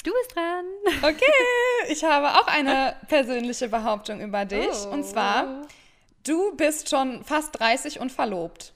Du 0.04 0.12
bist 0.12 0.36
dran. 0.36 0.66
Okay, 1.01 1.89
ich 1.89 2.04
habe 2.04 2.39
auch 2.39 2.48
eine 2.48 2.95
persönliche 3.07 3.68
Behauptung 3.68 4.22
über 4.22 4.45
dich. 4.45 4.75
Oh. 4.86 4.89
Und 4.89 5.04
zwar, 5.04 5.68
du 6.25 6.56
bist 6.56 6.89
schon 6.89 7.24
fast 7.24 7.60
30 7.60 8.00
und 8.00 8.12
verlobt. 8.12 8.74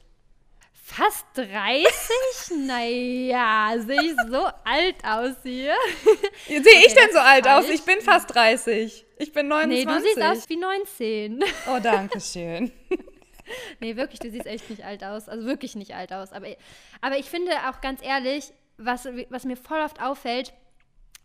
Fast 0.73 1.25
30? 1.35 1.85
naja, 2.65 3.75
sehe 3.77 4.01
ich 4.01 4.15
so 4.27 4.47
alt 4.65 4.95
aus 5.03 5.35
hier? 5.43 5.75
Sehe 6.47 6.57
ich 6.57 6.93
das 6.93 6.95
denn 6.95 7.11
so 7.13 7.19
alt 7.19 7.47
aus? 7.47 7.69
Ich 7.69 7.83
bin 7.83 8.01
fast 8.01 8.33
30. 8.33 9.05
Ich 9.19 9.31
bin 9.31 9.47
29. 9.47 9.85
Nee, 9.85 9.93
du 9.93 10.01
siehst 10.01 10.21
aus 10.21 10.49
wie 10.49 10.57
19. 10.57 11.43
Oh, 11.67 11.79
danke 11.81 12.19
schön. 12.19 12.71
Nee, 13.79 13.95
wirklich, 13.95 14.19
du 14.19 14.29
siehst 14.29 14.45
echt 14.45 14.69
nicht 14.69 14.85
alt 14.85 15.03
aus. 15.03 15.27
Also 15.27 15.45
wirklich 15.47 15.75
nicht 15.75 15.95
alt 15.95 16.13
aus. 16.13 16.31
Aber, 16.33 16.45
aber 17.01 17.17
ich 17.17 17.31
finde 17.31 17.51
auch 17.67 17.81
ganz 17.81 17.99
ehrlich, 18.03 18.53
was, 18.77 19.07
was 19.29 19.43
mir 19.43 19.57
voll 19.57 19.81
oft 19.81 19.99
auffällt, 19.99 20.53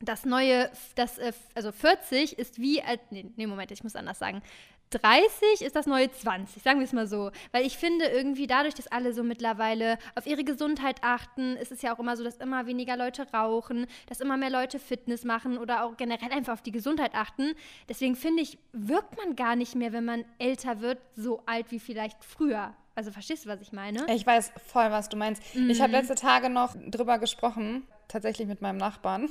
das 0.00 0.25
neue, 0.25 0.70
das, 0.96 1.19
äh, 1.19 1.32
also 1.55 1.73
40 1.73 2.38
ist 2.38 2.58
wie, 2.61 2.82
nee, 3.11 3.26
nee, 3.37 3.46
Moment, 3.46 3.70
ich 3.70 3.82
muss 3.82 3.96
anders 3.96 4.19
sagen. 4.19 4.43
30 4.91 5.62
ist 5.62 5.75
das 5.75 5.87
neue 5.87 6.11
20, 6.11 6.62
sagen 6.62 6.79
wir 6.79 6.85
es 6.85 6.93
mal 6.93 7.06
so. 7.08 7.31
Weil 7.50 7.67
ich 7.67 7.79
finde 7.79 8.05
irgendwie 8.06 8.46
dadurch, 8.46 8.75
dass 8.75 8.87
alle 8.87 9.12
so 9.12 9.25
mittlerweile 9.25 9.99
auf 10.14 10.26
ihre 10.26 10.44
Gesundheit 10.44 10.99
achten, 11.02 11.56
ist 11.56 11.73
es 11.73 11.82
ja 11.82 11.94
auch 11.94 11.99
immer 11.99 12.17
so, 12.17 12.23
dass 12.23 12.37
immer 12.37 12.67
weniger 12.67 12.96
Leute 12.96 13.26
rauchen, 13.32 13.87
dass 14.06 14.20
immer 14.20 14.37
mehr 14.37 14.50
Leute 14.50 14.79
Fitness 14.79 15.25
machen 15.25 15.58
oder 15.58 15.85
auch 15.85 15.96
generell 15.96 16.31
einfach 16.32 16.52
auf 16.52 16.62
die 16.62 16.70
Gesundheit 16.70 17.14
achten. 17.14 17.55
Deswegen 17.88 18.14
finde 18.14 18.43
ich, 18.43 18.58
wirkt 18.73 19.17
man 19.17 19.35
gar 19.35 19.56
nicht 19.56 19.75
mehr, 19.75 19.93
wenn 19.93 20.05
man 20.05 20.25
älter 20.38 20.81
wird, 20.81 20.99
so 21.17 21.43
alt 21.46 21.70
wie 21.72 21.81
vielleicht 21.81 22.22
früher. 22.24 22.74
Also 22.94 23.10
verstehst 23.10 23.46
du, 23.46 23.48
was 23.48 23.60
ich 23.60 23.72
meine? 23.72 24.06
Ich 24.15 24.24
weiß 24.24 24.53
voll, 24.67 24.93
was 24.93 25.08
du 25.08 25.17
meinst. 25.17 25.43
Ich 25.55 25.79
Mhm. 25.79 25.82
habe 25.82 25.93
letzte 25.93 26.15
Tage 26.15 26.48
noch 26.51 26.77
drüber 26.91 27.19
gesprochen, 27.19 27.84
tatsächlich 28.06 28.46
mit 28.46 28.60
meinem 28.63 28.77
Nachbarn. 28.79 29.29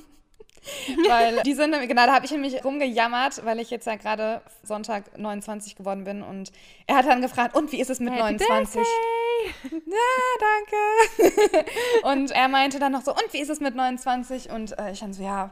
weil 1.07 1.41
die 1.43 1.53
sind, 1.53 1.71
genau, 1.87 2.05
da 2.05 2.13
habe 2.13 2.25
ich 2.25 2.31
nämlich 2.31 2.63
rumgejammert, 2.63 3.45
weil 3.45 3.59
ich 3.59 3.69
jetzt 3.69 3.85
ja 3.85 3.95
gerade 3.95 4.41
Sonntag 4.63 5.17
29 5.17 5.75
geworden 5.75 6.03
bin 6.03 6.21
und 6.21 6.51
er 6.87 6.97
hat 6.97 7.05
dann 7.05 7.21
gefragt, 7.21 7.55
und 7.55 7.71
wie 7.71 7.79
ist 7.79 7.89
es 7.89 7.99
mit 7.99 8.13
Happy 8.13 8.21
29? 8.21 8.75
Birthday! 8.75 9.13
Ja, 9.85 9.99
danke. 10.39 11.65
und 12.03 12.31
er 12.31 12.47
meinte 12.47 12.79
dann 12.79 12.91
noch 12.91 13.01
so, 13.01 13.11
und 13.11 13.31
wie 13.31 13.39
ist 13.39 13.49
es 13.49 13.59
mit 13.59 13.75
29? 13.75 14.49
Und 14.51 14.77
äh, 14.77 14.91
ich 14.91 14.99
dann 14.99 15.13
so, 15.13 15.23
ja, 15.23 15.51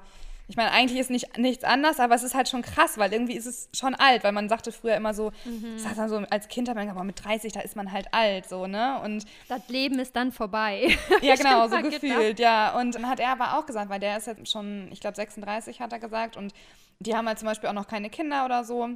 ich 0.51 0.57
meine, 0.57 0.71
eigentlich 0.71 0.99
ist 0.99 1.09
nicht, 1.09 1.37
nichts 1.37 1.63
anders, 1.63 1.99
aber 1.99 2.13
es 2.13 2.23
ist 2.23 2.35
halt 2.35 2.49
schon 2.49 2.61
krass, 2.61 2.97
weil 2.97 3.11
irgendwie 3.13 3.35
ist 3.35 3.45
es 3.45 3.69
schon 3.73 3.95
alt, 3.95 4.23
weil 4.23 4.33
man 4.33 4.49
sagte 4.49 4.71
früher 4.71 4.95
immer 4.95 5.13
so, 5.13 5.31
Mhm. 5.45 5.77
sag 5.79 5.95
dann 5.95 6.09
so 6.09 6.17
als 6.29 6.47
Kind, 6.49 6.67
hat 6.69 6.75
man 6.75 6.85
gesagt, 6.87 7.05
mit 7.05 7.23
30, 7.23 7.53
da 7.53 7.61
ist 7.61 7.75
man 7.75 7.91
halt 7.91 8.13
alt, 8.13 8.47
so, 8.49 8.67
ne? 8.67 8.99
Und 9.03 9.25
Das 9.47 9.67
Leben 9.69 9.97
ist 9.97 10.15
dann 10.15 10.31
vorbei. 10.31 10.89
ja, 11.21 11.35
genau, 11.35 11.67
so 11.69 11.77
gedacht. 11.77 12.01
gefühlt, 12.01 12.39
ja. 12.39 12.77
Und 12.79 12.95
dann 12.95 13.07
hat 13.09 13.19
er 13.19 13.29
aber 13.31 13.57
auch 13.57 13.65
gesagt, 13.65 13.89
weil 13.89 13.99
der 14.01 14.17
ist 14.17 14.27
jetzt 14.27 14.51
schon, 14.51 14.89
ich 14.91 14.99
glaube, 14.99 15.15
36 15.15 15.79
hat 15.79 15.93
er 15.93 15.99
gesagt. 15.99 16.35
Und 16.37 16.53
die 16.99 17.15
haben 17.15 17.27
halt 17.27 17.39
zum 17.39 17.47
Beispiel 17.47 17.69
auch 17.69 17.73
noch 17.73 17.87
keine 17.87 18.09
Kinder 18.09 18.43
oder 18.45 18.63
so. 18.63 18.89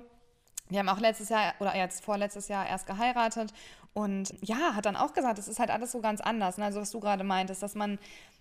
Die 0.70 0.78
haben 0.78 0.90
auch 0.90 1.00
letztes 1.00 1.30
Jahr 1.30 1.54
oder 1.60 1.76
jetzt 1.76 2.04
vorletztes 2.04 2.50
Jahr 2.50 2.68
erst 2.68 2.86
geheiratet. 2.86 3.54
Und 3.94 4.34
ja, 4.42 4.76
hat 4.76 4.86
dann 4.86 4.98
auch 4.98 5.14
gesagt, 5.14 5.40
es 5.40 5.48
ist 5.48 5.60
halt 5.60 5.70
alles 5.70 5.94
so 5.94 6.02
ganz 6.02 6.20
anders. 6.20 6.58
Ne? 6.58 6.66
Also, 6.66 6.82
was 6.82 6.92
du 6.92 7.00
gerade 7.00 7.24
meintest, 7.24 7.64
dass 7.64 7.76
man 7.76 7.98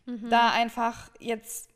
Mhm. 0.06 0.28
da 0.30 0.50
einfach 0.50 1.10
jetzt. 1.20 1.70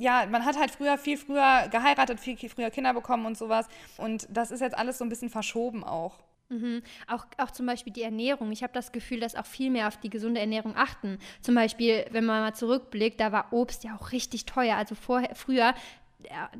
Ja, 0.00 0.26
man 0.30 0.44
hat 0.44 0.58
halt 0.58 0.70
früher 0.70 0.96
viel 0.96 1.18
früher 1.18 1.68
geheiratet, 1.70 2.18
viel 2.20 2.36
früher 2.48 2.70
Kinder 2.70 2.94
bekommen 2.94 3.26
und 3.26 3.36
sowas. 3.36 3.68
Und 3.98 4.26
das 4.30 4.50
ist 4.50 4.60
jetzt 4.60 4.76
alles 4.76 4.98
so 4.98 5.04
ein 5.04 5.10
bisschen 5.10 5.30
verschoben 5.30 5.84
auch. 5.84 6.18
Mhm. 6.48 6.82
Auch, 7.06 7.26
auch 7.36 7.50
zum 7.50 7.66
Beispiel 7.66 7.92
die 7.92 8.02
Ernährung. 8.02 8.50
Ich 8.50 8.62
habe 8.62 8.72
das 8.72 8.92
Gefühl, 8.92 9.20
dass 9.20 9.36
auch 9.36 9.46
viel 9.46 9.70
mehr 9.70 9.88
auf 9.88 9.98
die 9.98 10.10
gesunde 10.10 10.40
Ernährung 10.40 10.74
achten. 10.74 11.18
Zum 11.42 11.54
Beispiel, 11.54 12.06
wenn 12.10 12.24
man 12.24 12.40
mal 12.40 12.54
zurückblickt, 12.54 13.20
da 13.20 13.30
war 13.30 13.52
Obst 13.52 13.84
ja 13.84 13.94
auch 13.94 14.10
richtig 14.12 14.46
teuer. 14.46 14.76
Also 14.76 14.94
vorher, 14.94 15.34
früher 15.34 15.74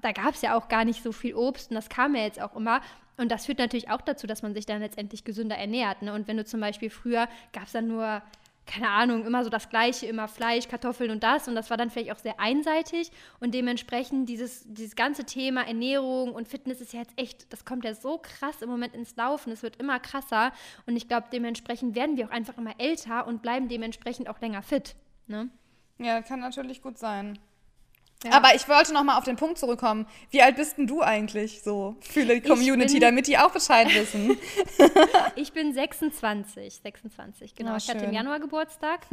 da 0.01 0.13
gab 0.13 0.35
es 0.35 0.43
ja 0.43 0.57
auch 0.57 0.69
gar 0.69 0.85
nicht 0.85 1.03
so 1.03 1.13
viel 1.13 1.35
Obst 1.35 1.71
und 1.71 1.75
das 1.75 1.89
kam 1.89 2.15
ja 2.15 2.23
jetzt 2.23 2.41
auch 2.41 2.57
immer. 2.57 2.81
Und 3.17 3.31
das 3.31 3.47
führt 3.47 3.59
natürlich 3.59 3.91
auch 3.91 4.01
dazu, 4.01 4.27
dass 4.27 4.43
man 4.43 4.55
sich 4.55 4.65
dann 4.65 4.81
letztendlich 4.81 5.25
gesünder 5.25 5.57
ernährt. 5.57 6.01
Ne? 6.01 6.15
Und 6.15 6.27
wenn 6.27 6.39
du 6.39 6.45
zum 6.45 6.61
Beispiel 6.61 6.89
früher 6.89 7.29
gab 7.53 7.65
es 7.65 7.73
dann 7.73 7.87
nur 7.87 8.23
keine 8.71 8.89
Ahnung, 8.89 9.27
immer 9.27 9.43
so 9.43 9.51
das 9.51 9.69
Gleiche, 9.69 10.07
immer 10.07 10.29
Fleisch, 10.29 10.69
Kartoffeln 10.69 11.11
und 11.11 11.25
das. 11.25 11.49
Und 11.49 11.57
das 11.57 11.71
war 11.71 11.77
dann 11.77 11.91
vielleicht 11.91 12.13
auch 12.13 12.19
sehr 12.19 12.39
einseitig. 12.39 13.11
Und 13.41 13.53
dementsprechend 13.53 14.29
dieses, 14.29 14.65
dieses 14.67 14.95
ganze 14.95 15.25
Thema 15.25 15.67
Ernährung 15.67 16.33
und 16.33 16.47
Fitness 16.47 16.81
ist 16.81 16.93
ja 16.93 17.01
jetzt 17.01 17.13
echt, 17.17 17.53
das 17.53 17.65
kommt 17.65 17.85
ja 17.85 17.95
so 17.95 18.19
krass 18.19 18.63
im 18.63 18.71
Moment 18.71 18.95
ins 18.95 19.17
Laufen. 19.17 19.53
Es 19.53 19.65
wird 19.65 19.77
immer 19.77 19.99
krasser. 19.99 20.53
Und 20.87 20.97
ich 20.97 21.09
glaube, 21.09 21.27
dementsprechend 21.33 21.97
werden 21.97 22.17
wir 22.17 22.27
auch 22.27 22.31
einfach 22.31 22.57
immer 22.59 22.75
älter 22.79 23.27
und 23.27 23.43
bleiben 23.43 23.69
dementsprechend 23.69 24.29
auch 24.29 24.41
länger 24.41 24.63
fit. 24.63 24.95
Ne? 25.27 25.51
Ja, 25.99 26.23
kann 26.23 26.39
natürlich 26.39 26.81
gut 26.81 26.97
sein. 26.97 27.39
Ja. 28.25 28.33
Aber 28.33 28.55
ich 28.55 28.69
wollte 28.69 28.93
noch 28.93 29.03
mal 29.03 29.17
auf 29.17 29.25
den 29.25 29.37
Punkt 29.37 29.57
zurückkommen. 29.57 30.07
Wie 30.31 30.43
alt 30.43 30.57
bist 30.57 30.77
denn 30.77 30.87
du 30.87 31.01
eigentlich 31.01 31.63
so 31.63 31.97
für 32.01 32.27
die 32.27 32.43
Community, 32.43 32.95
bin, 32.95 33.01
damit 33.01 33.27
die 33.27 33.39
auch 33.39 33.51
Bescheid 33.51 33.89
wissen? 33.95 34.37
ich 35.37 35.55
bin 35.55 35.73
26, 35.73 36.81
26, 36.83 37.55
genau. 37.55 37.73
Oh, 37.73 37.77
ich 37.79 37.89
hatte 37.89 38.05
im 38.05 38.13
Januar 38.13 38.39
Geburtstag 38.39 39.07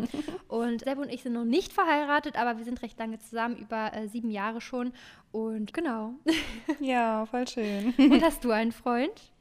und 0.49 0.83
Seb 0.83 0.97
und 0.97 1.09
ich 1.09 1.23
sind 1.23 1.33
noch 1.33 1.45
nicht 1.45 1.71
verheiratet, 1.71 2.35
aber 2.35 2.57
wir 2.57 2.65
sind 2.65 2.81
recht 2.81 2.99
lange 2.99 3.17
zusammen, 3.19 3.55
über 3.55 3.93
äh, 3.93 4.09
sieben 4.09 4.29
Jahre 4.29 4.59
schon 4.59 4.91
und 5.31 5.73
genau. 5.73 6.15
Ja, 6.81 7.25
voll 7.27 7.47
schön. 7.47 7.93
Und 7.97 8.21
hast 8.23 8.43
du 8.43 8.51
einen 8.51 8.73
Freund? 8.73 9.31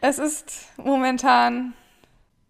Es 0.00 0.18
ist 0.18 0.68
momentan 0.78 1.74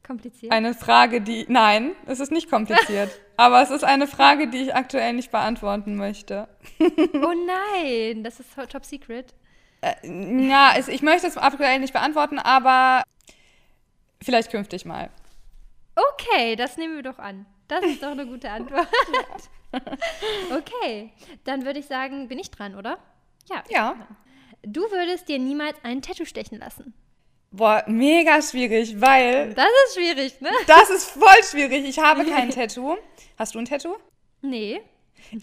Kompliziert? 0.09 0.51
Eine 0.51 0.73
Frage, 0.73 1.21
die. 1.21 1.45
Nein, 1.49 1.93
es 2.07 2.19
ist 2.19 2.33
nicht 2.33 2.51
kompliziert. 2.51 3.11
aber 3.37 3.61
es 3.61 3.71
ist 3.71 3.85
eine 3.85 4.07
Frage, 4.07 4.49
die 4.49 4.63
ich 4.63 4.75
aktuell 4.75 5.13
nicht 5.13 5.31
beantworten 5.31 5.97
möchte. 5.97 6.49
oh 6.81 6.87
nein, 7.75 8.25
das 8.25 8.41
ist 8.41 8.49
top 8.71 8.87
secret. 8.87 9.35
Äh, 9.83 10.49
ja, 10.49 10.73
es, 10.79 10.89
ich 10.89 11.03
möchte 11.03 11.27
es 11.27 11.37
aktuell 11.37 11.79
nicht 11.79 11.93
beantworten, 11.93 12.39
aber 12.39 13.03
vielleicht 14.23 14.51
künftig 14.51 14.87
mal. 14.87 15.11
Okay, 15.95 16.57
das 16.57 16.79
nehmen 16.79 16.97
wir 16.97 17.03
doch 17.03 17.19
an. 17.19 17.45
Das 17.69 17.85
ist 17.85 18.03
doch 18.03 18.13
eine 18.13 18.27
gute 18.27 18.51
Antwort. 18.51 18.89
okay, 20.57 21.13
dann 21.45 21.67
würde 21.67 21.81
ich 21.81 21.87
sagen, 21.87 22.29
bin 22.29 22.39
ich 22.39 22.51
dran, 22.51 22.75
oder? 22.77 22.97
Ja. 23.51 23.63
Ja. 23.69 23.95
Du 24.63 24.81
würdest 24.91 25.29
dir 25.29 25.39
niemals 25.39 25.77
ein 25.83 26.01
Tattoo 26.01 26.25
stechen 26.25 26.59
lassen. 26.61 26.95
Boah, 27.51 27.83
mega 27.87 28.43
schwierig, 28.43 29.01
weil. 29.01 29.55
Das 29.55 29.69
ist 29.87 29.95
schwierig, 29.95 30.41
ne? 30.41 30.51
Das 30.67 30.91
ist 30.91 31.11
voll 31.11 31.43
schwierig. 31.51 31.89
Ich 31.89 31.99
habe 31.99 32.25
kein 32.31 32.51
Tattoo. 32.51 32.97
Hast 33.39 33.55
du 33.55 33.59
ein 33.59 33.65
Tattoo? 33.65 33.97
Nee. 34.43 34.81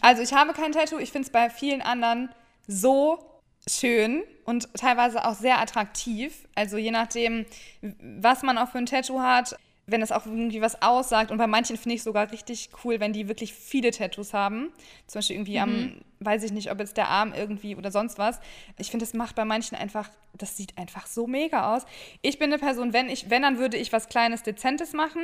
Also 0.02 0.22
ich 0.22 0.34
habe 0.34 0.54
kein 0.54 0.72
Tattoo. 0.72 1.00
Ich 1.00 1.12
finde 1.12 1.26
es 1.26 1.32
bei 1.32 1.50
vielen 1.50 1.82
anderen 1.82 2.30
so 2.68 3.20
schön 3.68 4.24
und 4.46 4.72
teilweise 4.76 5.26
auch 5.26 5.34
sehr 5.34 5.60
attraktiv. 5.60 6.48
Also 6.54 6.78
je 6.78 6.92
nachdem, 6.92 7.46
was 7.82 8.44
man 8.44 8.58
auch 8.58 8.70
für 8.70 8.78
ein 8.78 8.86
Tattoo 8.86 9.20
hat, 9.22 9.58
wenn 9.88 10.02
es 10.02 10.12
auch 10.12 10.26
irgendwie 10.26 10.62
was 10.62 10.82
aussagt. 10.82 11.32
Und 11.32 11.38
bei 11.38 11.48
manchen 11.48 11.78
finde 11.78 11.96
ich 11.96 12.04
sogar 12.04 12.32
richtig 12.32 12.70
cool, 12.84 13.00
wenn 13.00 13.14
die 13.14 13.28
wirklich 13.28 13.54
viele 13.54 13.92
Tattoos 13.92 14.34
haben. 14.34 14.72
Zum 15.06 15.20
Beispiel 15.20 15.36
irgendwie 15.36 15.58
mhm. 15.58 15.64
am, 15.64 16.02
weiß 16.20 16.44
ich 16.44 16.52
nicht, 16.52 16.72
ob 16.72 16.80
jetzt 16.80 16.98
der 16.98 17.10
Arm 17.10 17.34
irgendwie 17.34 17.76
oder 17.76 17.92
sonst 17.92 18.18
was. 18.18 18.40
Ich 18.78 18.90
finde, 18.90 19.06
das 19.06 19.14
macht 19.14 19.36
bei 19.36 19.46
manchen 19.46 19.76
einfach, 19.76 20.10
das 20.34 20.58
sieht 20.58 20.78
einfach 20.78 21.06
so 21.06 21.28
mega 21.28 21.76
aus. 21.76 21.86
Ich 22.22 22.40
bin 22.40 22.52
eine 22.52 22.60
Person, 22.60 22.94
wenn 22.94 23.10
ich, 23.10 23.30
wenn, 23.30 23.44
dann 23.44 23.60
würde 23.60 23.78
ich 23.78 23.94
was 23.94 24.10
Kleines, 24.10 24.44
Dezentes 24.44 24.94
machen. 24.94 25.22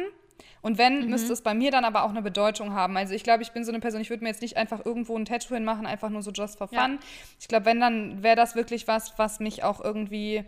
Und 0.61 0.77
wenn, 0.77 1.05
mhm. 1.05 1.09
müsste 1.09 1.33
es 1.33 1.41
bei 1.41 1.55
mir 1.55 1.71
dann 1.71 1.85
aber 1.85 2.03
auch 2.03 2.11
eine 2.11 2.21
Bedeutung 2.21 2.73
haben. 2.73 2.95
Also 2.97 3.15
ich 3.15 3.23
glaube, 3.23 3.41
ich 3.41 3.51
bin 3.51 3.63
so 3.63 3.71
eine 3.71 3.79
Person, 3.79 3.99
ich 3.99 4.11
würde 4.11 4.23
mir 4.23 4.29
jetzt 4.29 4.43
nicht 4.43 4.57
einfach 4.57 4.85
irgendwo 4.85 5.17
ein 5.17 5.25
Tattoo 5.25 5.55
hinmachen, 5.55 5.87
einfach 5.87 6.09
nur 6.09 6.21
so 6.21 6.29
just 6.31 6.59
for 6.59 6.67
fun. 6.67 6.77
Ja. 6.77 6.99
Ich 7.39 7.47
glaube, 7.47 7.65
wenn, 7.65 7.79
dann 7.79 8.21
wäre 8.21 8.35
das 8.35 8.55
wirklich 8.55 8.87
was, 8.87 9.17
was 9.17 9.39
mich 9.39 9.63
auch 9.63 9.83
irgendwie, 9.83 10.43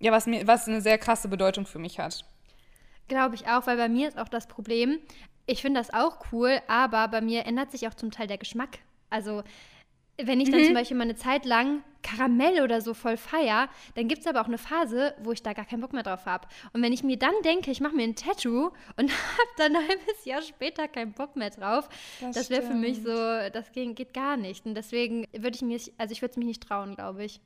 ja, 0.00 0.12
was 0.12 0.26
mir, 0.26 0.46
was 0.46 0.66
eine 0.66 0.80
sehr 0.80 0.96
krasse 0.96 1.28
Bedeutung 1.28 1.66
für 1.66 1.78
mich 1.78 1.98
hat. 1.98 2.24
Glaube 3.08 3.34
ich 3.34 3.46
auch, 3.46 3.66
weil 3.66 3.76
bei 3.76 3.88
mir 3.88 4.08
ist 4.08 4.18
auch 4.18 4.28
das 4.28 4.46
Problem, 4.46 4.98
ich 5.46 5.60
finde 5.60 5.80
das 5.80 5.92
auch 5.92 6.32
cool, 6.32 6.60
aber 6.68 7.08
bei 7.08 7.20
mir 7.20 7.44
ändert 7.46 7.70
sich 7.70 7.86
auch 7.86 7.94
zum 7.94 8.10
Teil 8.10 8.26
der 8.26 8.38
Geschmack. 8.38 8.78
Also 9.10 9.42
wenn 10.16 10.40
ich 10.40 10.50
dann 10.50 10.60
mhm. 10.60 10.66
zum 10.66 10.74
Beispiel 10.74 10.96
mal 10.96 11.04
eine 11.04 11.16
Zeit 11.16 11.44
lang 11.44 11.82
Karamell 12.02 12.62
oder 12.62 12.80
so 12.80 12.94
voll 12.94 13.16
feier, 13.16 13.68
dann 13.94 14.06
gibt 14.06 14.20
es 14.20 14.26
aber 14.26 14.42
auch 14.42 14.46
eine 14.46 14.58
Phase, 14.58 15.14
wo 15.22 15.32
ich 15.32 15.42
da 15.42 15.54
gar 15.54 15.64
keinen 15.64 15.80
Bock 15.80 15.92
mehr 15.92 16.02
drauf 16.02 16.26
habe. 16.26 16.46
Und 16.72 16.82
wenn 16.82 16.92
ich 16.92 17.02
mir 17.02 17.18
dann 17.18 17.34
denke, 17.44 17.70
ich 17.70 17.80
mache 17.80 17.96
mir 17.96 18.04
ein 18.04 18.14
Tattoo 18.14 18.70
und 18.96 19.10
habe 19.10 19.48
dann 19.56 19.74
ein 19.74 19.88
halbes 19.88 20.24
Jahr 20.24 20.42
später 20.42 20.86
keinen 20.86 21.12
Bock 21.12 21.34
mehr 21.34 21.50
drauf, 21.50 21.88
das, 22.20 22.36
das 22.36 22.50
wäre 22.50 22.62
für 22.62 22.74
mich 22.74 23.02
so, 23.02 23.10
das 23.52 23.72
geht, 23.72 23.96
geht 23.96 24.14
gar 24.14 24.36
nicht. 24.36 24.66
Und 24.66 24.74
deswegen 24.74 25.26
würde 25.32 25.56
ich 25.56 25.62
mich, 25.62 25.92
also 25.98 26.12
ich 26.12 26.22
würde 26.22 26.32
es 26.32 26.36
mich 26.36 26.46
nicht 26.46 26.62
trauen, 26.62 26.94
glaube 26.94 27.24
ich. 27.24 27.40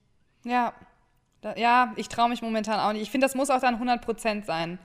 Ja, 0.44 0.74
da, 1.40 1.56
ja, 1.56 1.94
ich 1.96 2.08
traue 2.08 2.28
mich 2.28 2.42
momentan 2.42 2.80
auch 2.80 2.92
nicht. 2.92 3.02
Ich 3.02 3.10
finde, 3.10 3.24
das 3.24 3.34
muss 3.34 3.50
auch 3.50 3.60
dann 3.60 3.80
100% 3.82 4.44
sein. 4.44 4.78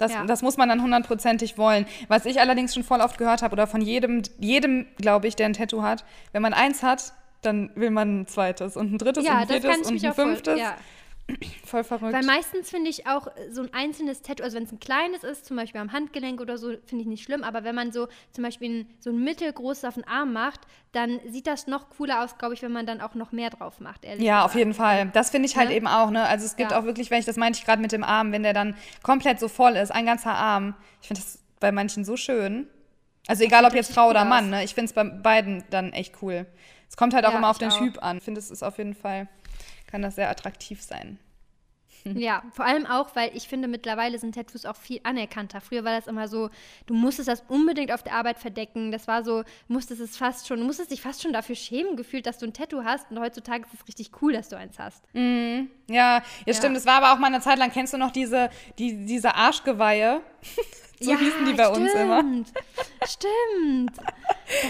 Das, 0.00 0.12
ja. 0.12 0.24
das 0.24 0.42
muss 0.42 0.56
man 0.56 0.68
dann 0.68 0.82
hundertprozentig 0.82 1.58
wollen. 1.58 1.86
Was 2.08 2.24
ich 2.26 2.40
allerdings 2.40 2.74
schon 2.74 2.84
voll 2.84 3.00
oft 3.00 3.18
gehört 3.18 3.42
habe, 3.42 3.52
oder 3.52 3.66
von 3.66 3.80
jedem, 3.80 4.22
jedem, 4.38 4.86
glaube 4.96 5.28
ich, 5.28 5.36
der 5.36 5.46
ein 5.46 5.52
Tattoo 5.52 5.82
hat, 5.82 6.04
wenn 6.32 6.42
man 6.42 6.54
eins 6.54 6.82
hat, 6.82 7.12
dann 7.42 7.70
will 7.74 7.90
man 7.90 8.20
ein 8.20 8.26
zweites 8.26 8.76
und 8.76 8.92
ein 8.92 8.98
drittes 8.98 9.24
ja, 9.24 9.32
und 9.32 9.38
ein 9.38 9.48
viertes 9.48 9.90
und 9.90 10.04
ein 10.04 10.14
fünftes. 10.14 10.54
Voll, 10.54 10.62
ja. 10.62 10.76
Voll 11.64 11.84
verrückt. 11.84 12.12
Weil 12.12 12.24
meistens 12.24 12.70
finde 12.70 12.90
ich 12.90 13.06
auch 13.06 13.28
so 13.50 13.62
ein 13.62 13.72
einzelnes 13.72 14.22
Tattoo, 14.22 14.42
also 14.42 14.56
wenn 14.56 14.64
es 14.64 14.72
ein 14.72 14.80
kleines 14.80 15.24
ist, 15.24 15.46
zum 15.46 15.56
Beispiel 15.56 15.80
am 15.80 15.92
Handgelenk 15.92 16.40
oder 16.40 16.58
so, 16.58 16.74
finde 16.84 17.02
ich 17.02 17.06
nicht 17.06 17.24
schlimm. 17.24 17.42
Aber 17.42 17.64
wenn 17.64 17.74
man 17.74 17.92
so 17.92 18.08
zum 18.32 18.44
Beispiel 18.44 18.80
ein, 18.80 18.86
so 18.98 19.10
ein 19.10 19.22
mittelgroßes 19.22 19.84
auf 19.84 19.94
den 19.94 20.06
Arm 20.06 20.32
macht, 20.32 20.60
dann 20.92 21.20
sieht 21.28 21.46
das 21.46 21.66
noch 21.66 21.90
cooler 21.90 22.24
aus, 22.24 22.38
glaube 22.38 22.54
ich, 22.54 22.62
wenn 22.62 22.72
man 22.72 22.86
dann 22.86 23.00
auch 23.00 23.14
noch 23.14 23.32
mehr 23.32 23.50
drauf 23.50 23.80
macht. 23.80 24.04
ja, 24.04 24.14
gesagt. 24.14 24.44
auf 24.44 24.54
jeden 24.54 24.74
Fall. 24.74 25.10
Das 25.12 25.30
finde 25.30 25.46
ich 25.46 25.56
halt 25.56 25.70
ja? 25.70 25.76
eben 25.76 25.86
auch. 25.86 26.10
Ne? 26.10 26.24
Also 26.24 26.46
es 26.46 26.56
gibt 26.56 26.72
ja. 26.72 26.78
auch 26.78 26.84
wirklich, 26.84 27.10
wenn 27.10 27.20
ich 27.20 27.26
das 27.26 27.36
meinte 27.36 27.58
ich 27.58 27.64
gerade 27.64 27.80
mit 27.80 27.92
dem 27.92 28.04
Arm, 28.04 28.32
wenn 28.32 28.42
der 28.42 28.54
dann 28.54 28.74
komplett 29.02 29.40
so 29.40 29.48
voll 29.48 29.76
ist, 29.76 29.90
ein 29.90 30.06
ganzer 30.06 30.32
Arm. 30.32 30.74
Ich 31.00 31.08
finde 31.08 31.22
das 31.22 31.38
bei 31.60 31.72
manchen 31.72 32.04
so 32.04 32.16
schön. 32.16 32.66
Also 33.26 33.44
egal 33.44 33.64
ob 33.64 33.74
jetzt 33.74 33.92
Frau 33.92 34.08
oder 34.08 34.24
Mann, 34.24 34.50
ne? 34.50 34.64
ich 34.64 34.74
finde 34.74 34.86
es 34.86 34.92
bei 34.92 35.04
beiden 35.04 35.62
dann 35.70 35.92
echt 35.92 36.22
cool. 36.22 36.46
Es 36.88 36.96
kommt 36.96 37.14
halt 37.14 37.24
auch 37.24 37.32
ja, 37.32 37.38
immer 37.38 37.50
auf 37.50 37.58
den 37.58 37.70
auch. 37.70 37.78
Typ 37.78 38.02
an. 38.02 38.18
Ich 38.18 38.24
finde, 38.24 38.40
es 38.40 38.50
ist 38.50 38.64
auf 38.64 38.78
jeden 38.78 38.94
Fall 38.94 39.28
kann 39.90 40.02
das 40.02 40.16
sehr 40.16 40.30
attraktiv 40.30 40.82
sein. 40.82 41.18
Ja, 42.14 42.42
vor 42.52 42.64
allem 42.64 42.86
auch, 42.86 43.14
weil 43.14 43.30
ich 43.34 43.48
finde, 43.48 43.68
mittlerweile 43.68 44.18
sind 44.18 44.34
Tattoos 44.34 44.64
auch 44.64 44.76
viel 44.76 45.00
anerkannter. 45.02 45.60
Früher 45.60 45.84
war 45.84 45.94
das 45.94 46.06
immer 46.06 46.28
so, 46.28 46.50
du 46.86 46.94
musstest 46.94 47.28
das 47.28 47.42
unbedingt 47.48 47.92
auf 47.92 48.02
der 48.02 48.14
Arbeit 48.14 48.38
verdecken. 48.38 48.90
Das 48.90 49.08
war 49.08 49.24
so, 49.24 49.44
musstest 49.68 50.00
es 50.00 50.16
fast 50.16 50.48
schon, 50.48 50.60
du 50.60 50.64
musstest 50.64 50.90
dich 50.90 51.02
fast 51.02 51.22
schon 51.22 51.32
dafür 51.32 51.54
schämen 51.54 51.96
gefühlt, 51.96 52.26
dass 52.26 52.38
du 52.38 52.46
ein 52.46 52.52
Tattoo 52.52 52.84
hast. 52.84 53.10
Und 53.10 53.20
heutzutage 53.20 53.64
ist 53.64 53.74
es 53.74 53.88
richtig 53.88 54.10
cool, 54.22 54.32
dass 54.32 54.48
du 54.48 54.56
eins 54.56 54.78
hast. 54.78 55.04
Mhm. 55.14 55.70
Ja, 55.88 56.18
ja, 56.18 56.22
ja, 56.46 56.54
stimmt. 56.54 56.76
Das 56.76 56.86
war 56.86 57.02
aber 57.02 57.12
auch 57.12 57.18
mal 57.18 57.28
eine 57.28 57.40
Zeit 57.40 57.58
lang, 57.58 57.70
kennst 57.70 57.92
du 57.92 57.98
noch 57.98 58.10
diese, 58.10 58.50
die, 58.78 59.04
diese 59.06 59.34
Arschgeweihe? 59.34 60.20
so 61.00 61.12
ja, 61.12 61.18
hießen 61.18 61.44
die 61.46 61.52
bei 61.52 61.64
stimmt. 61.64 61.78
uns 61.78 61.92
immer. 61.94 62.24
Stimmt. 63.06 63.96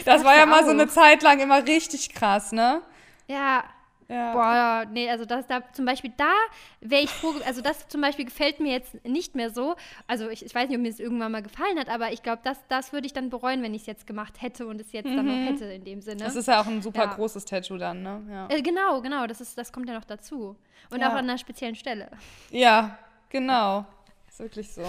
Das, 0.05 0.17
das 0.17 0.25
war 0.25 0.37
ja 0.37 0.45
mal 0.45 0.63
so 0.63 0.73
eine 0.73 0.89
Zeit 0.89 1.23
lang 1.23 1.41
immer 1.41 1.67
richtig 1.67 2.13
krass, 2.13 2.53
ne? 2.53 2.83
Ja, 3.29 3.65
ja. 4.11 4.33
Boah, 4.33 4.91
nee, 4.91 5.09
also 5.09 5.25
das 5.25 5.47
da 5.47 5.63
zum 5.73 5.85
Beispiel, 5.85 6.13
da 6.17 6.33
wäre 6.81 7.03
ich 7.03 7.11
froh, 7.11 7.33
also 7.47 7.61
das 7.61 7.87
zum 7.87 8.01
Beispiel 8.01 8.25
gefällt 8.25 8.59
mir 8.59 8.73
jetzt 8.73 9.05
nicht 9.07 9.37
mehr 9.37 9.51
so. 9.51 9.77
Also 10.09 10.29
ich, 10.29 10.45
ich 10.45 10.53
weiß 10.53 10.69
nicht, 10.69 10.77
ob 10.77 10.83
mir 10.83 10.89
es 10.89 10.99
irgendwann 10.99 11.31
mal 11.31 11.43
gefallen 11.43 11.79
hat, 11.79 11.89
aber 11.89 12.13
ich 12.13 12.25
glaube, 12.25 12.41
das, 12.43 12.59
das 12.69 12.93
würde 12.93 13.07
ich 13.07 13.13
dann 13.13 13.31
bereuen, 13.31 13.63
wenn 13.63 13.73
ich 13.73 13.83
es 13.83 13.87
jetzt 13.87 14.09
gemacht 14.09 14.43
hätte 14.43 14.67
und 14.67 14.81
es 14.81 14.91
jetzt 14.91 15.07
mhm. 15.07 15.17
dann 15.17 15.27
noch 15.27 15.35
mhm. 15.35 15.47
hätte 15.47 15.65
in 15.67 15.85
dem 15.85 16.01
Sinne. 16.01 16.25
Das 16.25 16.35
ist 16.35 16.49
ja 16.49 16.61
auch 16.61 16.67
ein 16.67 16.83
super 16.83 17.05
ja. 17.05 17.15
großes 17.15 17.45
Tattoo 17.45 17.77
dann, 17.79 18.03
ne? 18.03 18.23
Ja. 18.29 18.49
Äh, 18.51 18.63
genau, 18.63 19.01
genau, 19.01 19.29
das, 19.29 19.41
ist, 19.41 19.57
das 19.57 19.73
kommt 19.73 19.89
ja 19.89 19.95
noch 19.95 20.05
dazu. 20.05 20.57
Und 20.91 21.05
auch 21.05 21.11
an 21.11 21.19
einer 21.19 21.39
speziellen 21.39 21.77
Stelle. 21.77 22.09
Ja, 22.51 22.99
genau. 23.29 23.87
Ist 24.29 24.41
wirklich 24.41 24.73
so. 24.73 24.83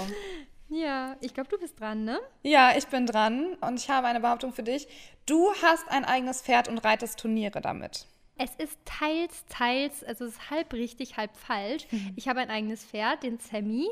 Ja, 0.69 1.17
ich 1.19 1.33
glaube, 1.33 1.49
du 1.49 1.59
bist 1.59 1.79
dran, 1.79 2.05
ne? 2.05 2.17
Ja, 2.43 2.71
ich 2.77 2.87
bin 2.87 3.05
dran 3.05 3.57
und 3.59 3.77
ich 3.77 3.89
habe 3.89 4.07
eine 4.07 4.21
Behauptung 4.21 4.53
für 4.53 4.63
dich. 4.63 4.87
Du 5.25 5.51
hast 5.61 5.91
ein 5.91 6.05
eigenes 6.05 6.41
Pferd 6.41 6.69
und 6.69 6.77
reitest 6.79 7.19
Turniere 7.19 7.59
damit. 7.59 8.07
Es 8.43 8.55
ist 8.55 8.79
teils, 8.86 9.45
teils, 9.50 10.03
also 10.03 10.25
es 10.25 10.31
ist 10.31 10.50
halb 10.50 10.74
richtig, 10.74 11.15
halb 11.15 11.38
falsch. 11.38 11.86
Mhm. 11.91 12.13
Ich 12.15 12.27
habe 12.27 12.39
ein 12.39 12.50
eigenes 12.50 12.83
Pferd, 12.83 13.21
den 13.21 13.38
Sammy 13.38 13.88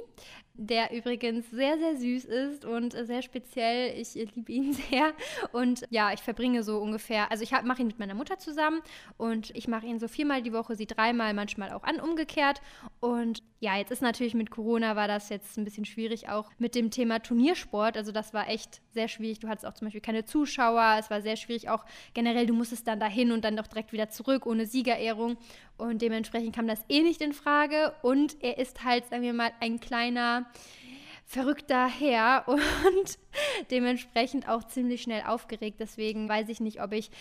der 0.59 0.91
übrigens 0.91 1.49
sehr, 1.51 1.77
sehr 1.77 1.95
süß 1.95 2.25
ist 2.25 2.65
und 2.65 2.91
sehr 2.91 3.21
speziell. 3.21 3.97
Ich 3.97 4.13
liebe 4.13 4.51
ihn 4.51 4.73
sehr. 4.91 5.13
Und 5.53 5.85
ja, 5.89 6.11
ich 6.11 6.19
verbringe 6.19 6.63
so 6.63 6.79
ungefähr, 6.79 7.31
also 7.31 7.43
ich 7.43 7.51
mache 7.63 7.81
ihn 7.81 7.87
mit 7.87 7.97
meiner 7.97 8.13
Mutter 8.13 8.37
zusammen 8.37 8.81
und 9.17 9.51
ich 9.55 9.69
mache 9.69 9.85
ihn 9.85 9.99
so 9.99 10.09
viermal 10.09 10.41
die 10.41 10.51
Woche, 10.51 10.75
sie 10.75 10.85
dreimal, 10.85 11.33
manchmal 11.33 11.71
auch 11.71 11.83
an, 11.83 12.01
umgekehrt. 12.01 12.61
Und 12.99 13.41
ja, 13.61 13.77
jetzt 13.77 13.91
ist 13.91 14.01
natürlich 14.01 14.33
mit 14.33 14.51
Corona 14.51 14.97
war 14.97 15.07
das 15.07 15.29
jetzt 15.29 15.57
ein 15.57 15.63
bisschen 15.63 15.85
schwierig, 15.85 16.27
auch 16.27 16.51
mit 16.57 16.75
dem 16.75 16.91
Thema 16.91 17.19
Turniersport. 17.19 17.95
Also 17.95 18.11
das 18.11 18.33
war 18.33 18.49
echt 18.49 18.81
sehr 18.93 19.07
schwierig. 19.07 19.39
Du 19.39 19.47
hattest 19.47 19.65
auch 19.65 19.73
zum 19.73 19.87
Beispiel 19.87 20.01
keine 20.01 20.25
Zuschauer. 20.25 20.97
Es 20.99 21.09
war 21.09 21.21
sehr 21.21 21.37
schwierig 21.37 21.69
auch 21.69 21.85
generell, 22.13 22.45
du 22.45 22.53
musstest 22.53 22.85
dann 22.87 22.99
dahin 22.99 23.31
und 23.31 23.45
dann 23.45 23.55
doch 23.55 23.67
direkt 23.67 23.93
wieder 23.93 24.09
zurück 24.09 24.45
ohne 24.45 24.65
Siegerehrung. 24.65 25.37
Und 25.79 26.01
dementsprechend 26.01 26.53
kam 26.53 26.67
das 26.67 26.83
eh 26.89 27.01
nicht 27.01 27.21
in 27.21 27.33
Frage. 27.33 27.93
Und 28.01 28.37
er 28.43 28.57
ist 28.57 28.83
halt, 28.83 29.05
sagen 29.07 29.23
wir 29.23 29.33
mal, 29.33 29.51
ein 29.61 29.79
kleiner, 29.79 30.45
verrückter 31.25 31.87
Herr 31.87 32.43
und 32.47 33.17
dementsprechend 33.71 34.49
auch 34.49 34.63
ziemlich 34.65 35.01
schnell 35.01 35.23
aufgeregt. 35.25 35.77
Deswegen 35.79 36.27
weiß 36.27 36.49
ich 36.49 36.59
nicht, 36.59 36.81
ob 36.81 36.91
ich 36.91 37.11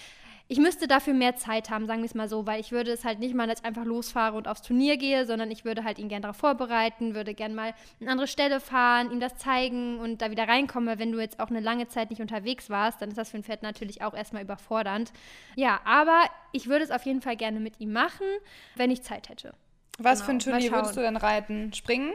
ich 0.50 0.58
müsste 0.58 0.88
dafür 0.88 1.12
mehr 1.12 1.36
Zeit 1.36 1.68
haben, 1.68 1.86
sagen 1.86 2.00
wir 2.00 2.06
es 2.06 2.14
mal 2.14 2.28
so, 2.28 2.46
weil 2.46 2.58
ich 2.58 2.72
würde 2.72 2.90
es 2.90 3.04
halt 3.04 3.18
nicht 3.18 3.34
mal 3.34 3.48
jetzt 3.48 3.66
einfach 3.66 3.84
losfahre 3.84 4.34
und 4.34 4.48
aufs 4.48 4.62
Turnier 4.62 4.96
gehe, 4.96 5.26
sondern 5.26 5.50
ich 5.50 5.66
würde 5.66 5.84
halt 5.84 5.98
ihn 5.98 6.08
gerne 6.08 6.22
darauf 6.22 6.38
vorbereiten, 6.38 7.14
würde 7.14 7.34
gerne 7.34 7.54
mal 7.54 7.68
an 7.68 7.74
eine 8.00 8.10
andere 8.12 8.26
Stelle 8.26 8.58
fahren, 8.58 9.10
ihm 9.10 9.20
das 9.20 9.36
zeigen 9.36 9.98
und 9.98 10.22
da 10.22 10.30
wieder 10.30 10.48
reinkommen. 10.48 10.98
Wenn 10.98 11.12
du 11.12 11.20
jetzt 11.20 11.38
auch 11.38 11.50
eine 11.50 11.60
lange 11.60 11.88
Zeit 11.88 12.08
nicht 12.08 12.22
unterwegs 12.22 12.70
warst, 12.70 13.02
dann 13.02 13.10
ist 13.10 13.18
das 13.18 13.30
für 13.30 13.36
ein 13.36 13.44
Pferd 13.44 13.62
natürlich 13.62 14.02
auch 14.02 14.14
erstmal 14.14 14.42
überfordernd. 14.42 15.12
Ja, 15.54 15.80
aber 15.84 16.22
ich 16.52 16.66
würde 16.66 16.84
es 16.84 16.90
auf 16.90 17.04
jeden 17.04 17.20
Fall 17.20 17.36
gerne 17.36 17.60
mit 17.60 17.78
ihm 17.78 17.92
machen, 17.92 18.26
wenn 18.74 18.90
ich 18.90 19.02
Zeit 19.02 19.28
hätte. 19.28 19.52
Was 19.98 20.20
genau. 20.20 20.24
für 20.24 20.30
ein 20.30 20.38
genau, 20.38 20.56
Turnier 20.56 20.72
würdest 20.72 20.96
du 20.96 21.00
denn 21.00 21.16
reiten? 21.18 21.74
Springen? 21.74 22.14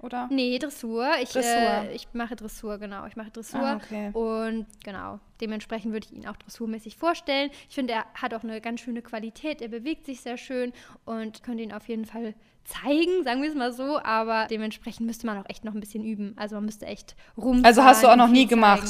Oder? 0.00 0.28
Nee, 0.30 0.58
Dressur. 0.58 1.08
Ich, 1.22 1.30
Dressur. 1.30 1.50
Äh, 1.50 1.94
ich 1.94 2.08
mache 2.12 2.36
Dressur, 2.36 2.78
genau. 2.78 3.06
Ich 3.06 3.16
mache 3.16 3.30
Dressur. 3.30 3.60
Ah, 3.60 3.76
okay. 3.76 4.10
Und 4.12 4.66
genau, 4.84 5.18
dementsprechend 5.40 5.92
würde 5.92 6.06
ich 6.10 6.16
ihn 6.16 6.26
auch 6.28 6.36
dressurmäßig 6.36 6.96
vorstellen. 6.96 7.50
Ich 7.68 7.74
finde, 7.74 7.94
er 7.94 8.06
hat 8.14 8.34
auch 8.34 8.42
eine 8.42 8.60
ganz 8.60 8.80
schöne 8.80 9.02
Qualität. 9.02 9.60
Er 9.60 9.68
bewegt 9.68 10.06
sich 10.06 10.20
sehr 10.20 10.36
schön 10.36 10.72
und 11.04 11.42
könnte 11.42 11.62
ihn 11.62 11.72
auf 11.72 11.88
jeden 11.88 12.04
Fall 12.04 12.34
zeigen, 12.64 13.24
sagen 13.24 13.42
wir 13.42 13.48
es 13.48 13.56
mal 13.56 13.72
so. 13.72 13.98
Aber 13.98 14.46
dementsprechend 14.48 15.06
müsste 15.06 15.26
man 15.26 15.38
auch 15.38 15.48
echt 15.48 15.64
noch 15.64 15.74
ein 15.74 15.80
bisschen 15.80 16.04
üben. 16.04 16.34
Also 16.36 16.54
man 16.54 16.64
müsste 16.64 16.86
echt 16.86 17.16
rum. 17.36 17.64
Also 17.64 17.82
hast 17.82 18.02
du 18.02 18.08
auch 18.08 18.16
noch 18.16 18.28
nie 18.28 18.46
gemacht? 18.46 18.88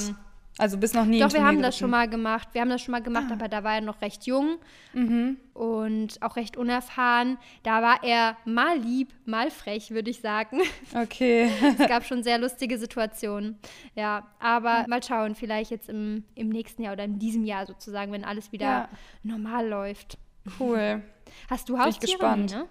Also 0.58 0.76
bis 0.76 0.92
noch 0.92 1.04
nie. 1.04 1.20
Doch, 1.20 1.32
wir 1.32 1.44
haben 1.44 1.62
das 1.62 1.78
schon 1.78 1.90
mal 1.90 2.08
gemacht. 2.08 2.48
Wir 2.52 2.60
haben 2.60 2.68
das 2.68 2.82
schon 2.82 2.90
mal 2.90 3.02
gemacht, 3.02 3.26
ah. 3.30 3.34
aber 3.34 3.48
da 3.48 3.62
war 3.62 3.76
er 3.76 3.80
noch 3.80 4.02
recht 4.02 4.26
jung 4.26 4.58
mhm. 4.92 5.36
und 5.54 6.20
auch 6.20 6.34
recht 6.34 6.56
unerfahren. 6.56 7.38
Da 7.62 7.80
war 7.80 8.02
er 8.02 8.36
mal 8.44 8.76
lieb, 8.76 9.08
mal 9.24 9.52
frech, 9.52 9.92
würde 9.92 10.10
ich 10.10 10.20
sagen. 10.20 10.60
Okay. 10.94 11.50
es 11.78 11.88
gab 11.88 12.04
schon 12.06 12.22
sehr 12.22 12.38
lustige 12.38 12.78
Situationen. 12.78 13.58
Ja, 13.94 14.26
aber 14.40 14.82
mhm. 14.82 14.90
mal 14.90 15.02
schauen, 15.02 15.34
vielleicht 15.34 15.70
jetzt 15.70 15.88
im, 15.88 16.24
im 16.34 16.48
nächsten 16.48 16.82
Jahr 16.82 16.94
oder 16.94 17.04
in 17.04 17.18
diesem 17.18 17.44
Jahr 17.44 17.66
sozusagen, 17.66 18.10
wenn 18.10 18.24
alles 18.24 18.50
wieder 18.50 18.66
ja. 18.66 18.88
normal 19.22 19.68
läuft. 19.68 20.18
Cool. 20.58 21.02
Hast 21.50 21.68
du 21.68 21.78
Haustiere? 21.78 22.00
Bin 22.00 22.08
ich 22.08 22.12
gespannt. 22.18 22.50
Ne? 22.52 22.66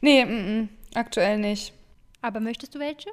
Nee, 0.00 0.20
m 0.20 0.28
-m, 0.28 0.68
aktuell 0.94 1.38
nicht. 1.38 1.72
Aber 2.20 2.40
möchtest 2.40 2.74
du 2.74 2.78
welche? 2.78 3.10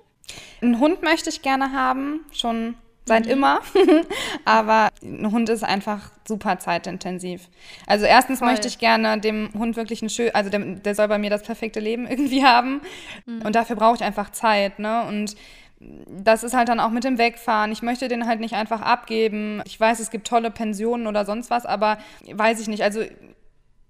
Einen 0.61 0.79
Hund 0.79 1.01
möchte 1.01 1.29
ich 1.29 1.41
gerne 1.41 1.71
haben, 1.71 2.25
schon 2.31 2.75
seit 3.09 3.25
mhm. 3.25 3.31
immer. 3.31 3.59
Aber 4.45 4.89
ein 5.03 5.29
Hund 5.29 5.49
ist 5.49 5.63
einfach 5.63 6.11
super 6.25 6.59
zeitintensiv. 6.59 7.49
Also 7.85 8.05
erstens 8.05 8.39
Voll. 8.39 8.49
möchte 8.49 8.69
ich 8.69 8.79
gerne 8.79 9.19
dem 9.19 9.49
Hund 9.57 9.75
wirklich 9.75 10.01
ein 10.01 10.09
schön, 10.09 10.33
also 10.33 10.49
der, 10.49 10.59
der, 10.59 10.95
soll 10.95 11.09
bei 11.09 11.17
mir 11.17 11.29
das 11.29 11.43
perfekte 11.43 11.81
Leben 11.81 12.07
irgendwie 12.09 12.45
haben. 12.45 12.81
Mhm. 13.25 13.41
Und 13.41 13.55
dafür 13.55 13.75
brauche 13.75 13.95
ich 13.95 14.03
einfach 14.03 14.31
Zeit, 14.31 14.79
ne? 14.79 15.03
Und 15.07 15.35
das 15.81 16.43
ist 16.43 16.53
halt 16.53 16.67
dann 16.67 16.79
auch 16.79 16.89
mit 16.89 17.03
dem 17.03 17.17
Wegfahren. 17.17 17.71
Ich 17.71 17.81
möchte 17.81 18.07
den 18.07 18.27
halt 18.27 18.41
nicht 18.41 18.53
einfach 18.53 18.81
abgeben. 18.81 19.61
Ich 19.65 19.79
weiß, 19.79 19.99
es 19.99 20.11
gibt 20.11 20.27
tolle 20.27 20.51
Pensionen 20.51 21.07
oder 21.07 21.25
sonst 21.25 21.49
was, 21.49 21.65
aber 21.65 21.97
weiß 22.29 22.59
ich 22.59 22.67
nicht. 22.67 22.83
Also 22.83 23.01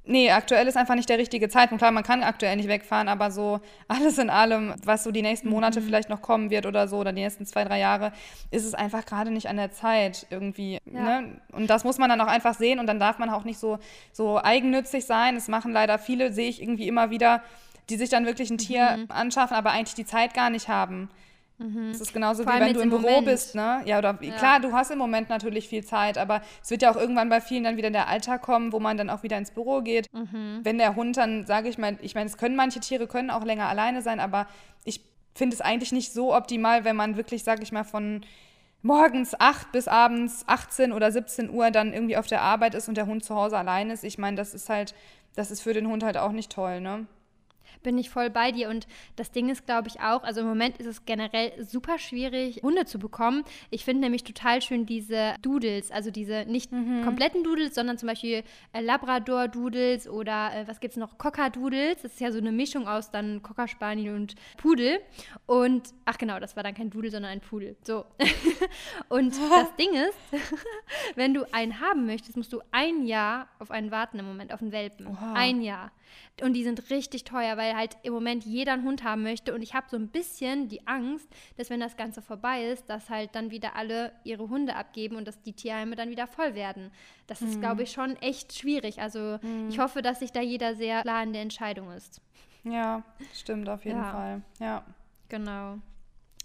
Nee, 0.10 0.32
aktuell 0.32 0.68
ist 0.68 0.76
einfach 0.76 0.96
nicht 0.96 1.08
der 1.08 1.20
richtige 1.20 1.50
Zeitpunkt. 1.50 1.82
Klar, 1.82 1.92
man 1.92 2.04
kann 2.04 2.24
aktuell 2.24 2.56
nicht 2.56 2.68
wegfahren, 2.68 3.08
aber 3.08 3.30
so 3.30 3.60
alles 3.88 4.18
in 4.18 4.32
allem, 4.32 4.74
was 4.84 5.04
so 5.04 5.12
die 5.12 5.22
nächsten 5.22 5.50
Monate 5.50 5.82
mhm. 5.82 5.86
vielleicht 5.86 6.10
noch 6.10 6.24
kommen 6.24 6.50
wird 6.50 6.66
oder 6.66 6.88
so, 6.88 6.98
oder 6.98 7.14
die 7.14 7.22
nächsten 7.22 7.46
zwei, 7.46 7.64
drei 7.64 7.78
Jahre, 7.78 8.12
ist 8.50 8.66
es 8.66 8.74
einfach 8.74 9.06
gerade 9.06 9.30
nicht 9.30 9.50
an 9.50 9.58
der 9.58 9.72
Zeit 9.72 10.26
irgendwie. 10.32 10.80
Ja. 10.86 11.22
Ne? 11.22 11.42
Und 11.52 11.70
das 11.70 11.84
muss 11.84 12.00
man 12.00 12.10
dann 12.10 12.20
auch 12.22 12.28
einfach 12.28 12.56
sehen 12.56 12.80
und 12.80 12.88
dann 12.88 13.00
darf 13.00 13.20
man 13.20 13.30
auch 13.30 13.44
nicht 13.44 13.60
so, 13.60 13.78
so 14.12 14.42
eigennützig 14.42 15.06
sein. 15.06 15.36
Es 15.36 15.48
machen 15.48 15.72
leider 15.72 16.00
viele, 16.00 16.34
sehe 16.34 16.50
ich 16.50 16.60
irgendwie 16.60 16.88
immer 16.88 17.12
wieder, 17.12 17.44
die 17.92 17.98
sich 17.98 18.10
dann 18.10 18.26
wirklich 18.26 18.50
ein 18.50 18.58
Tier 18.58 18.98
mhm. 18.98 19.06
anschaffen, 19.10 19.56
aber 19.56 19.70
eigentlich 19.70 19.94
die 19.94 20.06
Zeit 20.06 20.34
gar 20.34 20.50
nicht 20.50 20.70
haben. 20.70 21.10
Mhm. 21.60 21.92
Das 21.92 22.00
ist 22.02 22.14
genauso 22.14 22.44
Vor 22.44 22.54
wie 22.54 22.60
wenn 22.60 22.74
du 22.74 22.80
im, 22.80 22.90
Büro 22.90 23.22
bist, 23.22 23.54
ne? 23.54 23.82
Ja, 23.86 24.00
oder 24.00 24.18
ja. 24.22 24.34
klar, 24.36 24.60
du 24.62 24.72
hast 24.72 24.92
im 24.92 24.98
Moment 24.98 25.30
natürlich 25.30 25.68
viel 25.68 25.84
Zeit, 25.84 26.18
aber 26.18 26.42
es 26.64 26.72
wird 26.72 26.82
ja 26.82 26.92
auch 26.92 26.96
irgendwann 26.96 27.30
bei 27.30 27.42
vielen 27.42 27.66
dann 27.66 27.78
wieder 27.78 27.92
der 27.92 28.08
Alltag 28.08 28.42
kommen, 28.42 28.72
wo 28.72 28.80
man 28.80 28.98
dann 28.98 29.10
auch 29.10 29.24
wieder 29.24 29.38
ins 29.38 29.52
Büro 29.52 29.82
geht. 29.82 30.08
Mhm. 30.14 30.62
Wenn 30.64 30.78
der 30.78 30.96
Hund 30.96 31.18
dann, 31.18 31.46
sage 31.46 31.68
ich 31.68 31.78
mal, 31.78 31.98
ich 32.02 32.16
meine, 32.16 32.28
es 32.28 32.38
können 32.38 32.56
manche 32.56 32.80
Tiere 32.80 33.08
können 33.08 33.30
auch 33.30 33.44
länger 33.44 33.68
alleine 33.68 34.02
sein, 34.02 34.22
aber 34.22 34.48
ich 34.86 35.02
finde 35.36 35.54
es 35.54 35.62
eigentlich 35.62 35.92
nicht 35.92 36.14
so 36.14 36.34
optimal, 36.34 36.86
wenn 36.86 36.96
man 36.96 37.18
wirklich, 37.18 37.44
sage 37.44 37.62
ich 37.62 37.72
mal, 37.74 37.84
von 37.84 38.22
morgens 38.82 39.38
8 39.38 39.72
bis 39.74 39.90
abends 39.90 40.46
18 40.48 40.94
oder 40.94 41.12
17 41.12 41.50
Uhr 41.50 41.72
dann 41.72 41.94
irgendwie 41.94 42.18
auf 42.18 42.28
der 42.28 42.42
Arbeit 42.42 42.74
ist 42.74 42.88
und 42.88 42.96
der 42.96 43.06
Hund 43.06 43.24
zu 43.24 43.36
Hause 43.36 43.58
allein 43.58 43.90
ist. 43.90 44.04
Ich 44.06 44.18
meine, 44.18 44.38
das 44.38 44.54
ist 44.54 44.70
halt, 44.70 44.96
das 45.36 45.52
ist 45.52 45.62
für 45.62 45.74
den 45.74 45.88
Hund 45.88 46.04
halt 46.04 46.18
auch 46.18 46.32
nicht 46.32 46.52
toll, 46.52 46.80
ne? 46.80 47.06
Bin 47.84 47.98
ich 47.98 48.10
voll 48.10 48.30
bei 48.30 48.52
dir. 48.52 48.70
Und 48.70 48.88
das 49.16 49.32
Ding 49.32 49.50
ist, 49.50 49.66
glaube 49.66 49.88
ich, 49.88 50.00
auch, 50.00 50.24
also 50.24 50.42
im 50.42 50.48
Moment 50.48 50.78
ist 50.78 50.88
es 50.88 51.06
generell 51.06 51.52
super 51.64 51.98
schwierig, 51.98 52.62
Hunde 52.64 52.86
zu 52.86 53.00
bekommen. 53.00 53.44
Ich 53.70 53.86
finde 53.86 54.02
nämlich 54.02 54.24
total 54.24 54.62
schön 54.62 54.86
diese 54.86 55.36
Doodles, 55.42 55.92
also 55.92 56.12
diese 56.12 56.46
nicht 56.46 56.72
mhm. 56.72 57.04
kompletten 57.04 57.44
Doodles, 57.44 57.76
sondern 57.76 57.98
zum 57.98 58.08
Beispiel 58.08 58.44
äh, 58.74 58.82
Labrador-Doodles 58.82 60.08
oder 60.08 60.52
äh, 60.54 60.68
was 60.68 60.80
gibt 60.80 60.94
es 60.94 60.98
noch? 60.98 61.18
Cocker-Doodles. 61.18 62.02
Das 62.02 62.14
ist 62.14 62.20
ja 62.20 62.32
so 62.32 62.38
eine 62.38 62.52
Mischung 62.52 62.88
aus 62.88 63.12
dann 63.12 63.42
Cocker 63.42 63.68
Spaniel 63.68 64.16
und 64.16 64.36
Pudel. 64.58 65.00
Und, 65.46 65.94
ach 66.06 66.18
genau, 66.18 66.40
das 66.40 66.56
war 66.56 66.64
dann 66.64 66.74
kein 66.74 66.90
Doodle, 66.90 67.12
sondern 67.12 67.32
ein 67.32 67.42
Pudel. 67.42 67.76
So. 67.84 68.06
und 69.10 69.34
das 69.50 69.76
Ding 69.76 69.94
ist, 69.94 70.18
wenn 71.16 71.34
du 71.34 71.46
einen 71.54 71.80
haben 71.80 72.06
möchtest, 72.06 72.38
musst 72.38 72.54
du 72.54 72.62
ein 72.72 73.06
Jahr 73.06 73.48
auf 73.60 73.72
einen 73.72 73.92
warten 73.92 74.20
im 74.20 74.26
Moment, 74.26 74.54
auf 74.54 74.62
einen 74.62 74.72
Welpen. 74.72 75.08
Oha. 75.08 75.34
Ein 75.34 75.62
Jahr. 75.62 75.92
Und 76.42 76.54
die 76.54 76.64
sind 76.64 76.90
richtig 76.90 77.24
teuer, 77.24 77.58
weil 77.58 77.69
halt 77.76 77.98
im 78.04 78.14
Moment 78.14 78.46
jeder 78.46 78.74
einen 78.74 78.84
Hund 78.84 79.04
haben 79.04 79.24
möchte. 79.24 79.54
Und 79.54 79.62
ich 79.62 79.74
habe 79.74 79.88
so 79.90 79.98
ein 79.98 80.10
bisschen 80.10 80.68
die 80.68 80.88
Angst, 80.88 81.28
dass 81.58 81.70
wenn 81.70 81.80
das 81.80 81.98
Ganze 81.98 82.22
vorbei 82.22 82.66
ist, 82.66 82.90
dass 82.90 83.10
halt 83.10 83.36
dann 83.36 83.52
wieder 83.52 83.76
alle 83.76 84.12
ihre 84.24 84.50
Hunde 84.50 84.76
abgeben 84.76 85.16
und 85.16 85.28
dass 85.28 85.42
die 85.42 85.54
Tierheime 85.54 85.96
dann 85.96 86.10
wieder 86.10 86.28
voll 86.28 86.56
werden. 86.56 86.92
Das 87.28 87.42
ist, 87.42 87.58
mhm. 87.58 87.62
glaube 87.62 87.84
ich, 87.84 87.92
schon 87.92 88.16
echt 88.18 88.54
schwierig. 88.54 89.02
Also 89.02 89.40
mhm. 89.42 89.70
ich 89.70 89.80
hoffe, 89.80 90.02
dass 90.02 90.20
sich 90.20 90.32
da 90.32 90.42
jeder 90.42 90.76
sehr 90.76 91.02
klar 91.02 91.24
in 91.24 91.34
der 91.34 91.42
Entscheidung 91.42 91.92
ist. 91.92 92.22
Ja, 92.64 93.04
stimmt 93.34 93.70
auf 93.70 93.86
jeden 93.86 94.00
ja. 94.00 94.12
Fall. 94.12 94.42
Ja. 94.60 94.86
Genau. 95.30 95.78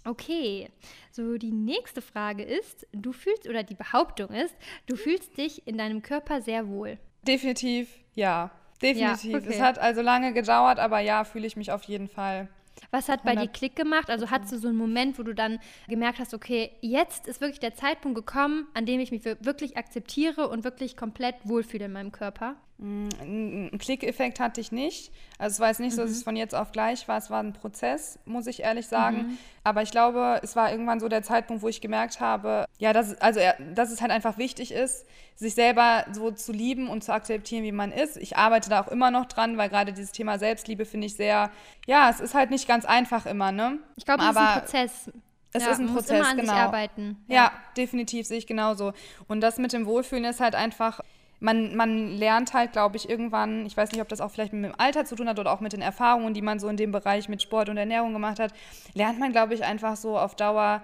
Okay, 0.07 0.69
so 1.09 1.37
die 1.37 1.51
nächste 1.51 1.99
Frage 1.99 2.43
ist, 2.43 2.85
du 2.91 3.11
fühlst, 3.11 3.49
oder 3.49 3.63
die 3.63 3.73
Behauptung 3.73 4.29
ist, 4.29 4.55
du 4.85 4.95
fühlst 4.95 5.35
dich 5.35 5.67
in 5.67 5.79
deinem 5.79 6.03
Körper 6.03 6.41
sehr 6.41 6.67
wohl. 6.67 6.99
Definitiv 7.27 7.89
ja. 8.13 8.51
Definitiv. 8.81 9.31
Ja, 9.31 9.37
okay. 9.39 9.47
Es 9.49 9.61
hat 9.61 9.79
also 9.79 10.01
lange 10.01 10.33
gedauert, 10.33 10.79
aber 10.79 10.99
ja, 10.99 11.23
fühle 11.23 11.47
ich 11.47 11.55
mich 11.55 11.71
auf 11.71 11.83
jeden 11.83 12.07
Fall. 12.07 12.47
Was 12.91 13.07
hat 13.09 13.23
bei 13.23 13.35
dir 13.35 13.47
Klick 13.47 13.75
gemacht? 13.75 14.09
Also 14.09 14.29
hattest 14.29 14.51
du 14.51 14.57
so 14.57 14.67
einen 14.67 14.77
Moment, 14.77 15.17
wo 15.17 15.23
du 15.23 15.33
dann 15.33 15.59
gemerkt 15.87 16.19
hast, 16.19 16.33
okay, 16.33 16.71
jetzt 16.81 17.27
ist 17.27 17.41
wirklich 17.41 17.59
der 17.59 17.73
Zeitpunkt 17.73 18.15
gekommen, 18.15 18.67
an 18.73 18.85
dem 18.85 18.99
ich 18.99 19.11
mich 19.11 19.23
wirklich 19.23 19.77
akzeptiere 19.77 20.49
und 20.49 20.63
wirklich 20.63 20.97
komplett 20.97 21.35
wohlfühle 21.43 21.85
in 21.85 21.93
meinem 21.93 22.11
Körper? 22.11 22.55
Mm, 22.77 23.07
einen 23.21 23.77
Klickeffekt 23.77 24.39
hatte 24.39 24.59
ich 24.59 24.71
nicht. 24.71 25.11
Also 25.37 25.55
es 25.55 25.59
war 25.59 25.69
jetzt 25.69 25.79
nicht 25.79 25.93
mhm. 25.93 25.95
so, 25.95 26.01
dass 26.01 26.11
mhm. 26.11 26.17
es 26.17 26.23
von 26.23 26.35
jetzt 26.35 26.55
auf 26.55 26.71
gleich 26.71 27.07
war. 27.07 27.17
Es 27.17 27.29
war 27.29 27.41
ein 27.41 27.53
Prozess, 27.53 28.19
muss 28.25 28.47
ich 28.47 28.63
ehrlich 28.63 28.87
sagen. 28.87 29.17
Mhm. 29.17 29.37
Aber 29.63 29.81
ich 29.81 29.91
glaube, 29.91 30.39
es 30.43 30.55
war 30.55 30.71
irgendwann 30.71 30.99
so 30.99 31.07
der 31.07 31.23
Zeitpunkt, 31.23 31.63
wo 31.63 31.69
ich 31.69 31.79
gemerkt 31.79 32.19
habe, 32.19 32.65
ja, 32.77 32.91
dass, 32.91 33.15
also, 33.21 33.39
dass 33.73 33.91
es 33.91 34.01
halt 34.01 34.11
einfach 34.11 34.37
wichtig 34.37 34.71
ist, 34.73 35.05
sich 35.35 35.55
selber 35.55 36.05
so 36.11 36.31
zu 36.31 36.51
lieben 36.51 36.89
und 36.89 37.03
zu 37.03 37.13
akzeptieren, 37.13 37.63
wie 37.63 37.71
man 37.71 37.91
ist. 37.91 38.17
Ich 38.17 38.37
arbeite 38.37 38.69
da 38.69 38.81
auch 38.81 38.87
immer 38.89 39.11
noch 39.11 39.25
dran, 39.25 39.57
weil 39.57 39.69
gerade 39.69 39.93
dieses 39.93 40.11
Thema 40.11 40.37
Selbstliebe 40.37 40.85
finde 40.85 41.07
ich 41.07 41.15
sehr, 41.15 41.51
ja, 41.87 42.09
es 42.09 42.19
ist 42.19 42.33
halt 42.33 42.51
nicht 42.51 42.67
ganz 42.67 42.85
einfach 42.85 43.25
immer, 43.25 43.51
ne? 43.51 43.79
Ich 43.95 44.05
glaube, 44.05 44.23
es 44.23 44.29
ist 44.29 44.37
ein 44.37 44.59
Prozess. 44.59 45.11
Es 45.53 45.63
ja, 45.63 45.71
ist 45.71 45.79
ein 45.79 45.87
Prozess, 45.87 46.19
immer 46.19 46.27
an 46.27 46.37
genau. 46.37 46.53
Sich 46.53 46.61
arbeiten. 46.61 47.23
Ja. 47.27 47.35
ja, 47.35 47.51
definitiv 47.77 48.27
sehe 48.27 48.37
ich 48.37 48.47
genauso. 48.47 48.91
Und 49.29 49.39
das 49.39 49.57
mit 49.57 49.71
dem 49.71 49.85
Wohlfühlen 49.85 50.25
ist 50.25 50.41
halt 50.41 50.53
einfach 50.53 50.99
man, 51.45 51.75
man 51.75 52.17
lernt 52.17 52.53
halt, 52.53 52.71
glaube 52.71 52.97
ich, 52.97 53.07
irgendwann, 53.07 53.67
ich 53.67 53.77
weiß 53.77 53.91
nicht, 53.91 54.01
ob 54.01 54.09
das 54.09 54.19
auch 54.19 54.31
vielleicht 54.31 54.51
mit 54.51 54.65
dem 54.65 54.73
Alter 54.79 55.05
zu 55.05 55.15
tun 55.15 55.29
hat 55.29 55.37
oder 55.37 55.51
auch 55.53 55.59
mit 55.59 55.73
den 55.73 55.81
Erfahrungen, 55.81 56.33
die 56.33 56.41
man 56.41 56.59
so 56.59 56.67
in 56.67 56.75
dem 56.75 56.91
Bereich 56.91 57.29
mit 57.29 57.41
Sport 57.41 57.69
und 57.69 57.77
Ernährung 57.77 58.13
gemacht 58.13 58.39
hat, 58.39 58.51
lernt 58.95 59.19
man, 59.19 59.31
glaube 59.31 59.53
ich, 59.53 59.63
einfach 59.63 59.95
so 59.95 60.17
auf 60.17 60.35
Dauer, 60.35 60.81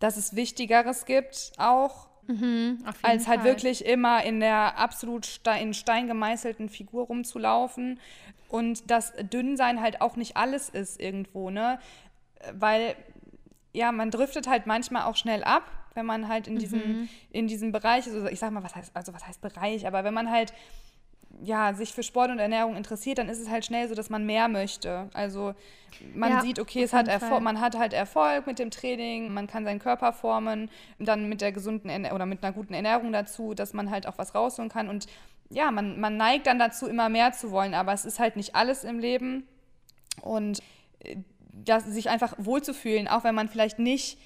dass 0.00 0.16
es 0.16 0.34
Wichtigeres 0.34 1.04
gibt 1.04 1.52
auch. 1.58 2.08
Mhm, 2.26 2.84
als 3.02 3.26
halt 3.26 3.40
Fall. 3.40 3.44
wirklich 3.44 3.86
immer 3.86 4.22
in 4.22 4.40
der 4.40 4.78
absolut 4.78 5.40
in 5.60 5.72
Stein 5.72 6.08
gemeißelten 6.08 6.68
Figur 6.68 7.06
rumzulaufen 7.06 8.00
und 8.50 8.90
das 8.90 9.14
Dünnsein 9.32 9.80
halt 9.80 10.02
auch 10.02 10.16
nicht 10.16 10.36
alles 10.36 10.68
ist 10.68 11.00
irgendwo, 11.00 11.48
ne? 11.48 11.78
Weil 12.52 12.96
ja, 13.72 13.92
man 13.92 14.10
driftet 14.10 14.48
halt 14.48 14.66
manchmal 14.66 15.02
auch 15.02 15.16
schnell 15.16 15.44
ab 15.44 15.64
wenn 15.98 16.06
man 16.06 16.28
halt 16.28 16.46
in 16.46 16.58
diesem, 16.58 16.78
mhm. 16.78 17.08
in 17.32 17.48
diesem 17.48 17.72
Bereich, 17.72 18.06
also 18.06 18.28
ich 18.28 18.38
sag 18.38 18.52
mal, 18.52 18.62
was 18.62 18.76
heißt, 18.76 18.92
also 18.94 19.12
was 19.12 19.26
heißt 19.26 19.40
Bereich, 19.40 19.84
aber 19.84 20.04
wenn 20.04 20.14
man 20.14 20.30
halt 20.30 20.52
ja, 21.42 21.74
sich 21.74 21.92
für 21.92 22.02
Sport 22.02 22.30
und 22.30 22.38
Ernährung 22.38 22.74
interessiert, 22.76 23.18
dann 23.18 23.28
ist 23.28 23.38
es 23.38 23.48
halt 23.48 23.64
schnell 23.64 23.88
so, 23.88 23.94
dass 23.94 24.10
man 24.10 24.24
mehr 24.24 24.48
möchte. 24.48 25.08
Also 25.12 25.54
man 26.14 26.30
ja, 26.30 26.40
sieht, 26.40 26.58
okay, 26.58 26.82
es 26.82 26.92
hat 26.92 27.06
Erfolg, 27.06 27.42
man 27.42 27.60
hat 27.60 27.76
halt 27.76 27.92
Erfolg 27.92 28.46
mit 28.46 28.58
dem 28.58 28.70
Training, 28.70 29.32
man 29.32 29.46
kann 29.46 29.64
seinen 29.64 29.78
Körper 29.78 30.12
formen, 30.12 30.70
dann 30.98 31.28
mit 31.28 31.40
der 31.40 31.52
gesunden 31.52 31.90
Ernährung 31.90 32.16
oder 32.16 32.26
mit 32.26 32.42
einer 32.42 32.52
guten 32.52 32.74
Ernährung 32.74 33.12
dazu, 33.12 33.54
dass 33.54 33.72
man 33.72 33.90
halt 33.90 34.06
auch 34.06 34.18
was 34.18 34.34
rausholen 34.34 34.70
kann. 34.70 34.88
Und 34.88 35.06
ja, 35.50 35.70
man, 35.70 36.00
man 36.00 36.16
neigt 36.16 36.46
dann 36.46 36.58
dazu, 36.58 36.86
immer 36.86 37.08
mehr 37.08 37.32
zu 37.32 37.50
wollen, 37.50 37.74
aber 37.74 37.92
es 37.92 38.04
ist 38.04 38.18
halt 38.18 38.36
nicht 38.36 38.56
alles 38.56 38.82
im 38.82 38.98
Leben. 38.98 39.46
Und 40.22 40.60
äh, 41.58 41.64
das, 41.64 41.84
sich 41.84 42.08
einfach 42.08 42.34
wohlzufühlen, 42.38 43.08
auch 43.08 43.24
wenn 43.24 43.34
man 43.34 43.48
vielleicht 43.48 43.78
nicht 43.78 44.18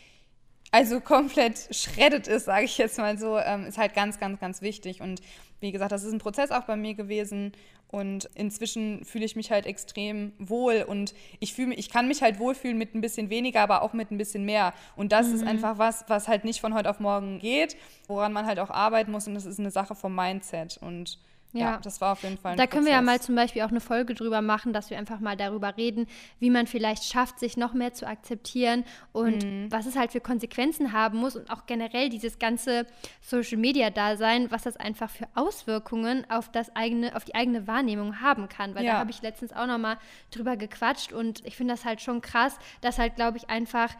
also 0.72 1.00
komplett 1.00 1.68
schreddet 1.70 2.26
ist, 2.26 2.46
sage 2.46 2.64
ich 2.64 2.78
jetzt 2.78 2.98
mal 2.98 3.18
so, 3.18 3.38
ähm, 3.38 3.66
ist 3.66 3.78
halt 3.78 3.94
ganz, 3.94 4.18
ganz, 4.18 4.40
ganz 4.40 4.62
wichtig. 4.62 5.02
Und 5.02 5.20
wie 5.60 5.70
gesagt, 5.70 5.92
das 5.92 6.02
ist 6.02 6.12
ein 6.12 6.18
Prozess 6.18 6.50
auch 6.50 6.64
bei 6.64 6.76
mir 6.76 6.94
gewesen. 6.94 7.52
Und 7.88 8.30
inzwischen 8.34 9.04
fühle 9.04 9.26
ich 9.26 9.36
mich 9.36 9.50
halt 9.50 9.66
extrem 9.66 10.32
wohl 10.38 10.82
und 10.88 11.12
ich 11.40 11.52
fühle 11.52 11.74
ich 11.74 11.90
kann 11.90 12.08
mich 12.08 12.22
halt 12.22 12.38
wohlfühlen 12.38 12.78
mit 12.78 12.94
ein 12.94 13.02
bisschen 13.02 13.28
weniger, 13.28 13.60
aber 13.60 13.82
auch 13.82 13.92
mit 13.92 14.10
ein 14.10 14.16
bisschen 14.16 14.46
mehr. 14.46 14.72
Und 14.96 15.12
das 15.12 15.28
mhm. 15.28 15.34
ist 15.34 15.46
einfach 15.46 15.76
was, 15.76 16.06
was 16.08 16.26
halt 16.26 16.44
nicht 16.44 16.62
von 16.62 16.72
heute 16.72 16.88
auf 16.88 17.00
morgen 17.00 17.38
geht, 17.38 17.76
woran 18.06 18.32
man 18.32 18.46
halt 18.46 18.60
auch 18.60 18.70
arbeiten 18.70 19.12
muss. 19.12 19.26
Und 19.26 19.34
das 19.34 19.44
ist 19.44 19.60
eine 19.60 19.70
Sache 19.70 19.94
vom 19.94 20.14
Mindset. 20.14 20.78
Und 20.80 21.18
ja. 21.52 21.72
ja. 21.72 21.78
das 21.82 22.00
war 22.00 22.12
auf 22.12 22.22
jeden 22.22 22.38
Fall 22.38 22.52
ein 22.52 22.58
Da 22.58 22.64
Prozess. 22.64 22.74
können 22.74 22.86
wir 22.86 22.92
ja 22.92 23.02
mal 23.02 23.20
zum 23.20 23.34
Beispiel 23.34 23.62
auch 23.62 23.68
eine 23.68 23.80
Folge 23.80 24.14
drüber 24.14 24.40
machen, 24.42 24.72
dass 24.72 24.90
wir 24.90 24.98
einfach 24.98 25.20
mal 25.20 25.36
darüber 25.36 25.76
reden, 25.76 26.06
wie 26.38 26.50
man 26.50 26.66
vielleicht 26.66 27.04
schafft, 27.04 27.38
sich 27.38 27.56
noch 27.56 27.74
mehr 27.74 27.92
zu 27.92 28.06
akzeptieren 28.06 28.84
und 29.12 29.44
mhm. 29.44 29.70
was 29.70 29.86
es 29.86 29.96
halt 29.96 30.12
für 30.12 30.20
Konsequenzen 30.20 30.92
haben 30.92 31.18
muss 31.18 31.36
und 31.36 31.50
auch 31.50 31.66
generell 31.66 32.08
dieses 32.08 32.38
ganze 32.38 32.86
Social 33.20 33.58
Media 33.58 33.90
Dasein, 33.90 34.50
was 34.50 34.62
das 34.62 34.76
einfach 34.76 35.10
für 35.10 35.28
Auswirkungen 35.34 36.28
auf 36.30 36.50
das 36.50 36.74
eigene, 36.74 37.14
auf 37.16 37.24
die 37.24 37.34
eigene 37.34 37.66
Wahrnehmung 37.66 38.20
haben 38.20 38.48
kann. 38.48 38.74
Weil 38.74 38.84
ja. 38.84 38.92
da 38.92 38.98
habe 38.98 39.10
ich 39.10 39.22
letztens 39.22 39.52
auch 39.52 39.66
noch 39.66 39.78
mal 39.78 39.98
drüber 40.30 40.56
gequatscht 40.56 41.12
und 41.12 41.44
ich 41.44 41.56
finde 41.56 41.74
das 41.74 41.84
halt 41.84 42.00
schon 42.00 42.20
krass, 42.20 42.56
dass 42.80 42.98
halt, 42.98 43.16
glaube 43.16 43.36
ich, 43.36 43.50
einfach 43.50 43.94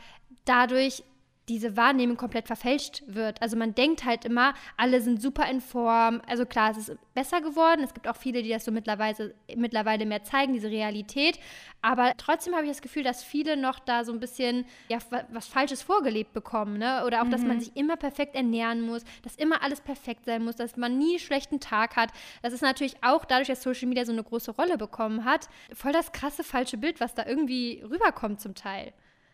dadurch 0.45 1.05
diese 1.49 1.77
Wahrnehmung 1.77 2.17
komplett 2.17 2.47
verfälscht 2.47 3.03
wird. 3.07 3.43
Also 3.43 3.57
man 3.57 3.75
denkt 3.75 4.05
halt 4.05 4.25
immer, 4.25 4.55
alle 4.77 5.01
sind 5.01 5.21
super 5.21 5.49
in 5.51 5.61
Form. 5.61 6.23
Also 6.27 6.47
klar, 6.47 6.71
es 6.71 6.89
ist 6.89 6.97
besser 7.15 7.41
geworden. 7.41 7.83
Es 7.83 7.95
gibt 7.95 8.07
auch 8.07 8.17
viele, 8.17 8.43
die 8.43 8.51
das 8.51 8.65
so 8.65 8.71
mittlerweile, 8.71 9.35
mittlerweile 9.57 10.07
mehr 10.07 10.23
zeigen, 10.23 10.53
diese 10.53 10.71
Realität. 10.71 11.39
Aber 11.81 12.13
trotzdem 12.17 12.55
habe 12.55 12.65
ich 12.65 12.71
das 12.71 12.81
Gefühl, 12.81 13.03
dass 13.03 13.25
viele 13.25 13.57
noch 13.57 13.81
da 13.81 14.05
so 14.05 14.13
ein 14.13 14.21
bisschen 14.21 14.67
ja, 14.89 14.99
was 15.31 15.49
Falsches 15.49 15.83
vorgelebt 15.83 16.33
bekommen. 16.33 16.79
Ne? 16.79 17.05
Oder 17.05 17.23
auch, 17.23 17.29
dass 17.29 17.43
man 17.43 17.57
mhm. 17.57 17.61
sich 17.61 17.77
immer 17.77 17.97
perfekt 17.97 18.37
ernähren 18.37 18.83
muss, 18.83 19.03
dass 19.23 19.35
immer 19.35 19.63
alles 19.63 19.81
perfekt 19.81 20.27
sein 20.27 20.45
muss, 20.45 20.55
dass 20.55 20.77
man 20.77 20.97
nie 20.97 21.11
einen 21.11 21.19
schlechten 21.19 21.59
Tag 21.59 21.97
hat. 21.97 22.11
Das 22.43 22.53
ist 22.53 22.63
natürlich 22.63 22.95
auch 23.03 23.25
dadurch, 23.25 23.49
dass 23.49 23.63
Social 23.63 23.89
Media 23.89 24.05
so 24.05 24.13
eine 24.13 24.23
große 24.23 24.53
Rolle 24.53 24.79
bekommen 24.79 25.25
hat, 25.25 25.49
voll 25.75 25.93
das 25.93 26.13
krasse 26.13 26.45
falsche 26.45 26.77
Bild, 26.77 27.01
was 27.01 27.15
da 27.15 27.27
irgendwie 27.27 27.83
rüberkommt 27.83 28.41
zum 28.41 28.55
Teil. 28.55 28.93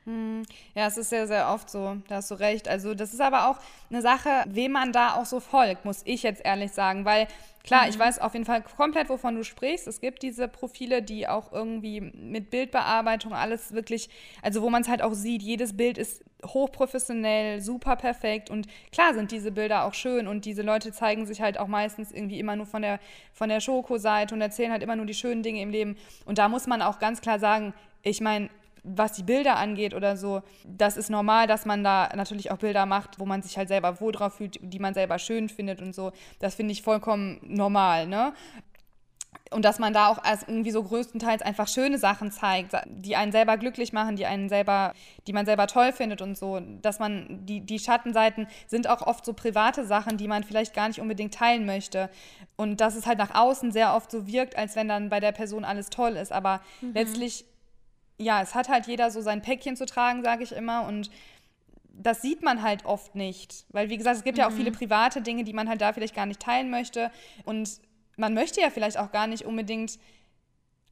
Hm. 0.08 0.42
Ja, 0.74 0.86
es 0.86 0.96
ist 0.96 1.10
sehr, 1.10 1.26
sehr 1.26 1.50
oft 1.50 1.68
so, 1.68 1.98
da 2.08 2.16
hast 2.16 2.30
du 2.30 2.36
recht. 2.36 2.66
Also 2.66 2.94
das 2.94 3.12
ist 3.12 3.20
aber 3.20 3.50
auch 3.50 3.58
eine 3.90 4.00
Sache, 4.00 4.30
wem 4.46 4.72
man 4.72 4.90
da 4.90 5.16
auch 5.16 5.26
so 5.26 5.38
folgt, 5.38 5.84
muss 5.84 6.00
ich 6.06 6.22
jetzt 6.22 6.42
ehrlich 6.46 6.72
sagen, 6.72 7.04
weil 7.04 7.28
klar, 7.62 7.82
mhm. 7.82 7.90
ich 7.90 7.98
weiß 7.98 8.18
auf 8.20 8.32
jeden 8.32 8.46
Fall 8.46 8.62
komplett, 8.62 9.10
wovon 9.10 9.34
du 9.34 9.44
sprichst. 9.44 9.86
Es 9.86 10.00
gibt 10.00 10.22
diese 10.22 10.48
Profile, 10.48 11.02
die 11.02 11.28
auch 11.28 11.52
irgendwie 11.52 12.00
mit 12.00 12.48
Bildbearbeitung 12.48 13.34
alles 13.34 13.74
wirklich, 13.74 14.08
also 14.40 14.62
wo 14.62 14.70
man 14.70 14.80
es 14.80 14.88
halt 14.88 15.02
auch 15.02 15.12
sieht, 15.12 15.42
jedes 15.42 15.76
Bild 15.76 15.98
ist 15.98 16.24
hochprofessionell, 16.42 17.60
super 17.60 17.96
perfekt 17.96 18.48
und 18.48 18.66
klar 18.92 19.12
sind 19.12 19.30
diese 19.30 19.50
Bilder 19.50 19.84
auch 19.84 19.92
schön 19.92 20.26
und 20.26 20.46
diese 20.46 20.62
Leute 20.62 20.90
zeigen 20.92 21.26
sich 21.26 21.42
halt 21.42 21.58
auch 21.58 21.66
meistens 21.66 22.12
irgendwie 22.12 22.38
immer 22.38 22.56
nur 22.56 22.64
von 22.64 22.80
der, 22.80 22.98
von 23.34 23.50
der 23.50 23.60
Schoko-Seite 23.60 24.34
und 24.34 24.40
erzählen 24.40 24.72
halt 24.72 24.82
immer 24.82 24.96
nur 24.96 25.04
die 25.04 25.14
schönen 25.14 25.42
Dinge 25.42 25.60
im 25.60 25.70
Leben. 25.70 25.98
Und 26.24 26.38
da 26.38 26.48
muss 26.48 26.66
man 26.66 26.80
auch 26.80 26.98
ganz 26.98 27.20
klar 27.20 27.38
sagen, 27.38 27.74
ich 28.02 28.20
meine, 28.20 28.48
was 28.82 29.12
die 29.12 29.22
Bilder 29.22 29.56
angeht 29.56 29.94
oder 29.94 30.16
so, 30.16 30.42
das 30.64 30.96
ist 30.96 31.10
normal, 31.10 31.46
dass 31.46 31.66
man 31.66 31.84
da 31.84 32.08
natürlich 32.14 32.50
auch 32.50 32.58
Bilder 32.58 32.86
macht, 32.86 33.18
wo 33.18 33.26
man 33.26 33.42
sich 33.42 33.56
halt 33.58 33.68
selber 33.68 34.00
wohl 34.00 34.12
drauf 34.12 34.34
fühlt, 34.34 34.58
die 34.62 34.78
man 34.78 34.94
selber 34.94 35.18
schön 35.18 35.48
findet 35.48 35.82
und 35.82 35.94
so. 35.94 36.12
Das 36.38 36.54
finde 36.54 36.72
ich 36.72 36.82
vollkommen 36.82 37.40
normal, 37.42 38.06
ne? 38.06 38.32
Und 39.50 39.64
dass 39.64 39.78
man 39.78 39.94
da 39.94 40.08
auch 40.08 40.18
als 40.22 40.42
irgendwie 40.42 40.70
so 40.70 40.82
größtenteils 40.82 41.42
einfach 41.42 41.68
schöne 41.68 41.98
Sachen 41.98 42.30
zeigt, 42.30 42.72
die 42.86 43.16
einen 43.16 43.32
selber 43.32 43.56
glücklich 43.56 43.92
machen, 43.92 44.16
die 44.16 44.26
einen 44.26 44.48
selber, 44.48 44.92
die 45.26 45.32
man 45.32 45.46
selber 45.46 45.66
toll 45.66 45.92
findet 45.92 46.20
und 46.20 46.36
so. 46.36 46.60
Dass 46.82 46.98
man, 46.98 47.46
die, 47.46 47.60
die 47.60 47.78
Schattenseiten 47.78 48.46
sind 48.66 48.88
auch 48.88 49.00
oft 49.00 49.24
so 49.24 49.32
private 49.32 49.86
Sachen, 49.86 50.18
die 50.18 50.28
man 50.28 50.44
vielleicht 50.44 50.74
gar 50.74 50.88
nicht 50.88 51.00
unbedingt 51.00 51.34
teilen 51.34 51.64
möchte. 51.64 52.10
Und 52.56 52.80
dass 52.80 52.94
es 52.94 53.06
halt 53.06 53.18
nach 53.18 53.34
außen 53.34 53.72
sehr 53.72 53.94
oft 53.94 54.10
so 54.10 54.26
wirkt, 54.26 54.56
als 54.56 54.76
wenn 54.76 54.88
dann 54.88 55.08
bei 55.08 55.20
der 55.20 55.32
Person 55.32 55.64
alles 55.64 55.88
toll 55.88 56.16
ist. 56.16 56.32
Aber 56.32 56.60
mhm. 56.82 56.92
letztlich 56.92 57.46
ja, 58.18 58.42
es 58.42 58.54
hat 58.54 58.68
halt 58.68 58.86
jeder 58.86 59.10
so 59.10 59.20
sein 59.20 59.42
Päckchen 59.42 59.76
zu 59.76 59.86
tragen, 59.86 60.22
sage 60.22 60.42
ich 60.42 60.52
immer. 60.52 60.86
Und 60.86 61.10
das 61.92 62.20
sieht 62.22 62.42
man 62.42 62.62
halt 62.62 62.84
oft 62.84 63.14
nicht. 63.14 63.64
Weil, 63.70 63.88
wie 63.88 63.96
gesagt, 63.96 64.16
es 64.16 64.24
gibt 64.24 64.36
mhm. 64.36 64.42
ja 64.42 64.48
auch 64.48 64.52
viele 64.52 64.70
mhm. 64.70 64.76
private 64.76 65.22
Dinge, 65.22 65.44
die 65.44 65.52
man 65.52 65.68
halt 65.68 65.80
da 65.80 65.92
vielleicht 65.92 66.14
gar 66.14 66.26
nicht 66.26 66.40
teilen 66.40 66.70
möchte. 66.70 67.10
Und 67.44 67.80
man 68.16 68.34
möchte 68.34 68.60
ja 68.60 68.70
vielleicht 68.70 68.98
auch 68.98 69.12
gar 69.12 69.28
nicht 69.28 69.44
unbedingt, 69.44 69.98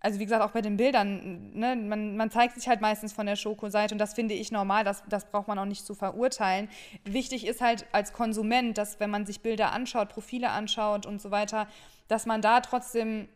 also 0.01 0.21
wie 0.21 0.25
gesagt, 0.25 0.43
auch 0.43 0.53
bei 0.53 0.63
den 0.63 0.77
Bildern, 0.77 1.53
ne, 1.55 1.75
man, 1.75 2.17
man 2.17 2.31
zeigt 2.31 2.55
sich 2.55 2.69
halt 2.69 2.81
meistens 2.81 3.13
von 3.13 3.27
der 3.27 3.35
Schoko-Seite 3.35 3.95
und 3.95 3.99
das 3.99 4.15
finde 4.15 4.35
ich 4.35 4.53
normal, 4.53 4.85
das, 4.85 5.03
das 5.09 5.29
braucht 5.29 5.49
man 5.49 5.59
auch 5.59 5.65
nicht 5.65 5.85
zu 5.85 5.95
verurteilen. 5.95 6.69
Wichtig 7.05 7.45
ist 7.47 7.61
halt 7.61 7.87
als 7.91 8.13
Konsument, 8.13 8.79
dass 8.79 9.01
wenn 9.01 9.11
man 9.11 9.27
sich 9.27 9.41
Bilder 9.41 9.73
anschaut, 9.73 10.11
Profile 10.11 10.51
anschaut 10.51 11.07
und 11.07 11.21
so 11.21 11.33
weiter, 11.33 11.67
dass 12.07 12.27
man 12.27 12.41
da 12.41 12.61
trotzdem 12.61 13.29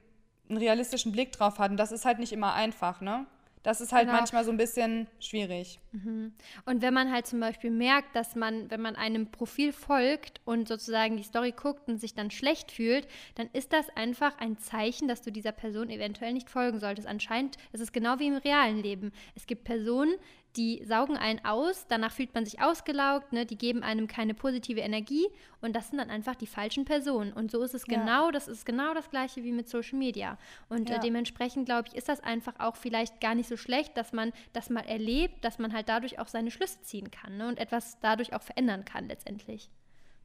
einen 0.48 0.58
realistischen 0.58 1.10
Blick 1.10 1.32
drauf 1.32 1.58
hat. 1.58 1.72
Und 1.72 1.76
das 1.76 1.90
ist 1.92 2.04
halt 2.04 2.20
nicht 2.20 2.32
immer 2.32 2.54
einfach, 2.54 3.00
ne? 3.00 3.26
Das 3.62 3.82
ist 3.82 3.92
halt 3.92 4.06
genau. 4.06 4.16
manchmal 4.16 4.44
so 4.44 4.50
ein 4.50 4.56
bisschen 4.56 5.06
schwierig. 5.18 5.80
Mhm. 5.92 6.32
Und 6.64 6.80
wenn 6.80 6.94
man 6.94 7.12
halt 7.12 7.26
zum 7.26 7.40
Beispiel 7.40 7.70
merkt, 7.70 8.16
dass 8.16 8.34
man, 8.34 8.70
wenn 8.70 8.80
man 8.80 8.96
einem 8.96 9.30
Profil 9.30 9.72
folgt 9.72 10.40
und 10.46 10.66
sozusagen 10.66 11.18
die 11.18 11.22
Story 11.22 11.52
guckt 11.52 11.86
und 11.88 12.00
sich 12.00 12.14
dann 12.14 12.30
schlecht 12.30 12.72
fühlt, 12.72 13.06
dann 13.34 13.50
ist 13.52 13.74
das 13.74 13.90
einfach 13.90 14.38
ein 14.38 14.56
Zeichen, 14.58 15.08
dass 15.08 15.20
du 15.20 15.30
dieser 15.30 15.52
Person 15.52 15.90
eventuell 15.90 16.32
nicht 16.32 16.48
folgen 16.48 16.80
solltest. 16.80 17.06
Anscheinend 17.06 17.56
ist 17.72 17.80
es 17.80 17.92
genau 17.92 18.18
wie 18.18 18.28
im 18.28 18.36
realen 18.36 18.82
Leben. 18.82 19.12
Es 19.34 19.46
gibt 19.46 19.64
Personen, 19.64 20.14
die 20.56 20.84
saugen 20.84 21.16
einen 21.16 21.44
aus, 21.44 21.86
danach 21.88 22.12
fühlt 22.12 22.34
man 22.34 22.44
sich 22.44 22.60
ausgelaugt, 22.60 23.32
ne? 23.32 23.46
die 23.46 23.56
geben 23.56 23.82
einem 23.82 24.08
keine 24.08 24.34
positive 24.34 24.80
Energie 24.80 25.26
und 25.60 25.76
das 25.76 25.88
sind 25.88 25.98
dann 25.98 26.10
einfach 26.10 26.34
die 26.34 26.46
falschen 26.46 26.84
Personen. 26.84 27.32
Und 27.32 27.50
so 27.50 27.62
ist 27.62 27.74
es 27.74 27.84
ja. 27.86 27.98
genau, 27.98 28.30
das 28.30 28.48
ist 28.48 28.66
genau 28.66 28.92
das 28.92 29.10
gleiche 29.10 29.44
wie 29.44 29.52
mit 29.52 29.68
Social 29.68 29.98
Media. 29.98 30.38
Und 30.68 30.90
äh, 30.90 30.94
ja. 30.94 30.98
äh, 30.98 31.00
dementsprechend, 31.00 31.66
glaube 31.66 31.88
ich, 31.88 31.94
ist 31.94 32.08
das 32.08 32.20
einfach 32.20 32.54
auch 32.58 32.76
vielleicht 32.76 33.20
gar 33.20 33.34
nicht 33.34 33.48
so 33.48 33.56
schlecht, 33.56 33.96
dass 33.96 34.12
man 34.12 34.32
das 34.52 34.70
mal 34.70 34.80
erlebt, 34.80 35.44
dass 35.44 35.58
man 35.58 35.72
halt 35.72 35.88
dadurch 35.88 36.18
auch 36.18 36.28
seine 36.28 36.50
Schlüsse 36.50 36.80
ziehen 36.82 37.10
kann 37.10 37.36
ne? 37.36 37.46
und 37.46 37.58
etwas 37.58 37.98
dadurch 38.00 38.34
auch 38.34 38.42
verändern 38.42 38.84
kann 38.84 39.06
letztendlich. 39.06 39.70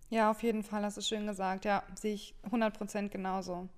Ja, 0.09 0.31
auf 0.31 0.43
jeden 0.43 0.63
Fall, 0.63 0.83
hast 0.83 0.97
du 0.97 1.01
schön 1.01 1.27
gesagt. 1.27 1.65
Ja, 1.65 1.83
sehe 1.95 2.13
ich 2.13 2.33
100% 2.49 3.09
genauso. 3.09 3.69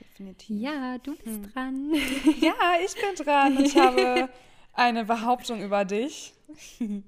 Definitiv. 0.00 0.60
Ja, 0.60 0.98
du 0.98 1.14
bist 1.16 1.26
hm. 1.26 1.52
dran. 1.52 1.94
Ja, 2.40 2.54
ich 2.84 2.94
bin 2.94 3.24
dran. 3.24 3.58
Ich 3.64 3.76
habe 3.76 4.28
eine 4.72 5.04
Behauptung 5.04 5.62
über 5.62 5.84
dich. 5.84 6.34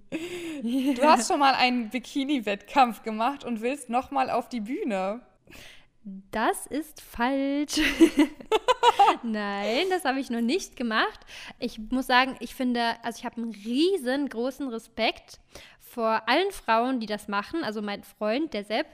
Du 0.62 1.02
hast 1.02 1.28
schon 1.28 1.40
mal 1.40 1.52
einen 1.54 1.90
Bikini-Wettkampf 1.90 3.02
gemacht 3.02 3.44
und 3.44 3.60
willst 3.60 3.90
noch 3.90 4.10
mal 4.10 4.30
auf 4.30 4.48
die 4.48 4.60
Bühne. 4.60 5.20
Das 6.30 6.66
ist 6.66 7.00
falsch. 7.00 7.78
Nein, 9.22 9.86
das 9.90 10.04
habe 10.04 10.20
ich 10.20 10.30
noch 10.30 10.40
nicht 10.40 10.76
gemacht. 10.76 11.20
Ich 11.58 11.78
muss 11.90 12.06
sagen, 12.06 12.36
ich 12.40 12.54
finde, 12.54 12.96
also 13.02 13.18
ich 13.18 13.24
habe 13.24 13.42
einen 13.42 13.52
riesengroßen 13.52 14.68
Respekt 14.68 15.40
vor 15.94 16.28
allen 16.28 16.50
Frauen, 16.50 16.98
die 16.98 17.06
das 17.06 17.28
machen. 17.28 17.62
Also 17.62 17.80
mein 17.80 18.02
Freund, 18.02 18.52
der 18.52 18.64
Sepp, 18.64 18.86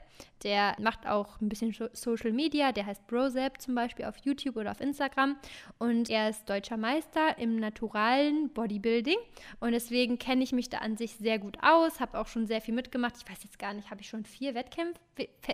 der 0.45 0.77
macht 0.79 1.07
auch 1.07 1.41
ein 1.41 1.49
bisschen 1.49 1.75
Social 1.95 2.31
Media. 2.31 2.73
Der 2.73 2.85
heißt 2.85 3.07
BroSepp 3.07 3.59
zum 3.59 3.75
Beispiel 3.75 4.05
auf 4.05 4.19
YouTube 4.19 4.57
oder 4.57 4.73
auf 4.73 4.83
Instagram. 4.83 5.37
Und 5.79 6.11
er 6.11 6.29
ist 6.29 6.49
deutscher 6.49 6.77
Meister 6.77 7.39
im 7.39 7.57
naturalen 7.57 8.51
Bodybuilding. 8.51 9.17
Und 9.61 9.73
deswegen 9.73 10.19
kenne 10.19 10.45
ich 10.45 10.53
mich 10.53 10.69
da 10.69 10.79
an 10.79 10.99
sich 10.99 11.13
sehr 11.17 11.39
gut 11.39 11.57
aus. 11.63 12.01
Habe 12.01 12.21
auch 12.21 12.27
schon 12.27 12.47
sehr 12.47 12.61
viel 12.61 12.75
mitgemacht. 12.75 13.15
Ich 13.17 13.31
weiß 13.31 13.43
jetzt 13.45 13.59
gar 13.59 13.73
nicht, 13.73 13.91
habe 13.91 14.03
ich 14.03 14.09
schon 14.09 14.27
vier, 14.27 14.55
Wettkämpf 14.55 14.99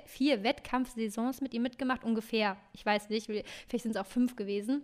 vier 0.07 0.43
Wettkampfsaisons 0.43 1.41
mit 1.41 1.55
ihm 1.55 1.63
mitgemacht? 1.63 2.03
Ungefähr. 2.03 2.57
Ich 2.73 2.85
weiß 2.85 3.09
nicht. 3.09 3.27
Vielleicht 3.27 3.83
sind 3.83 3.93
es 3.93 3.97
auch 3.97 4.07
fünf 4.07 4.35
gewesen. 4.35 4.83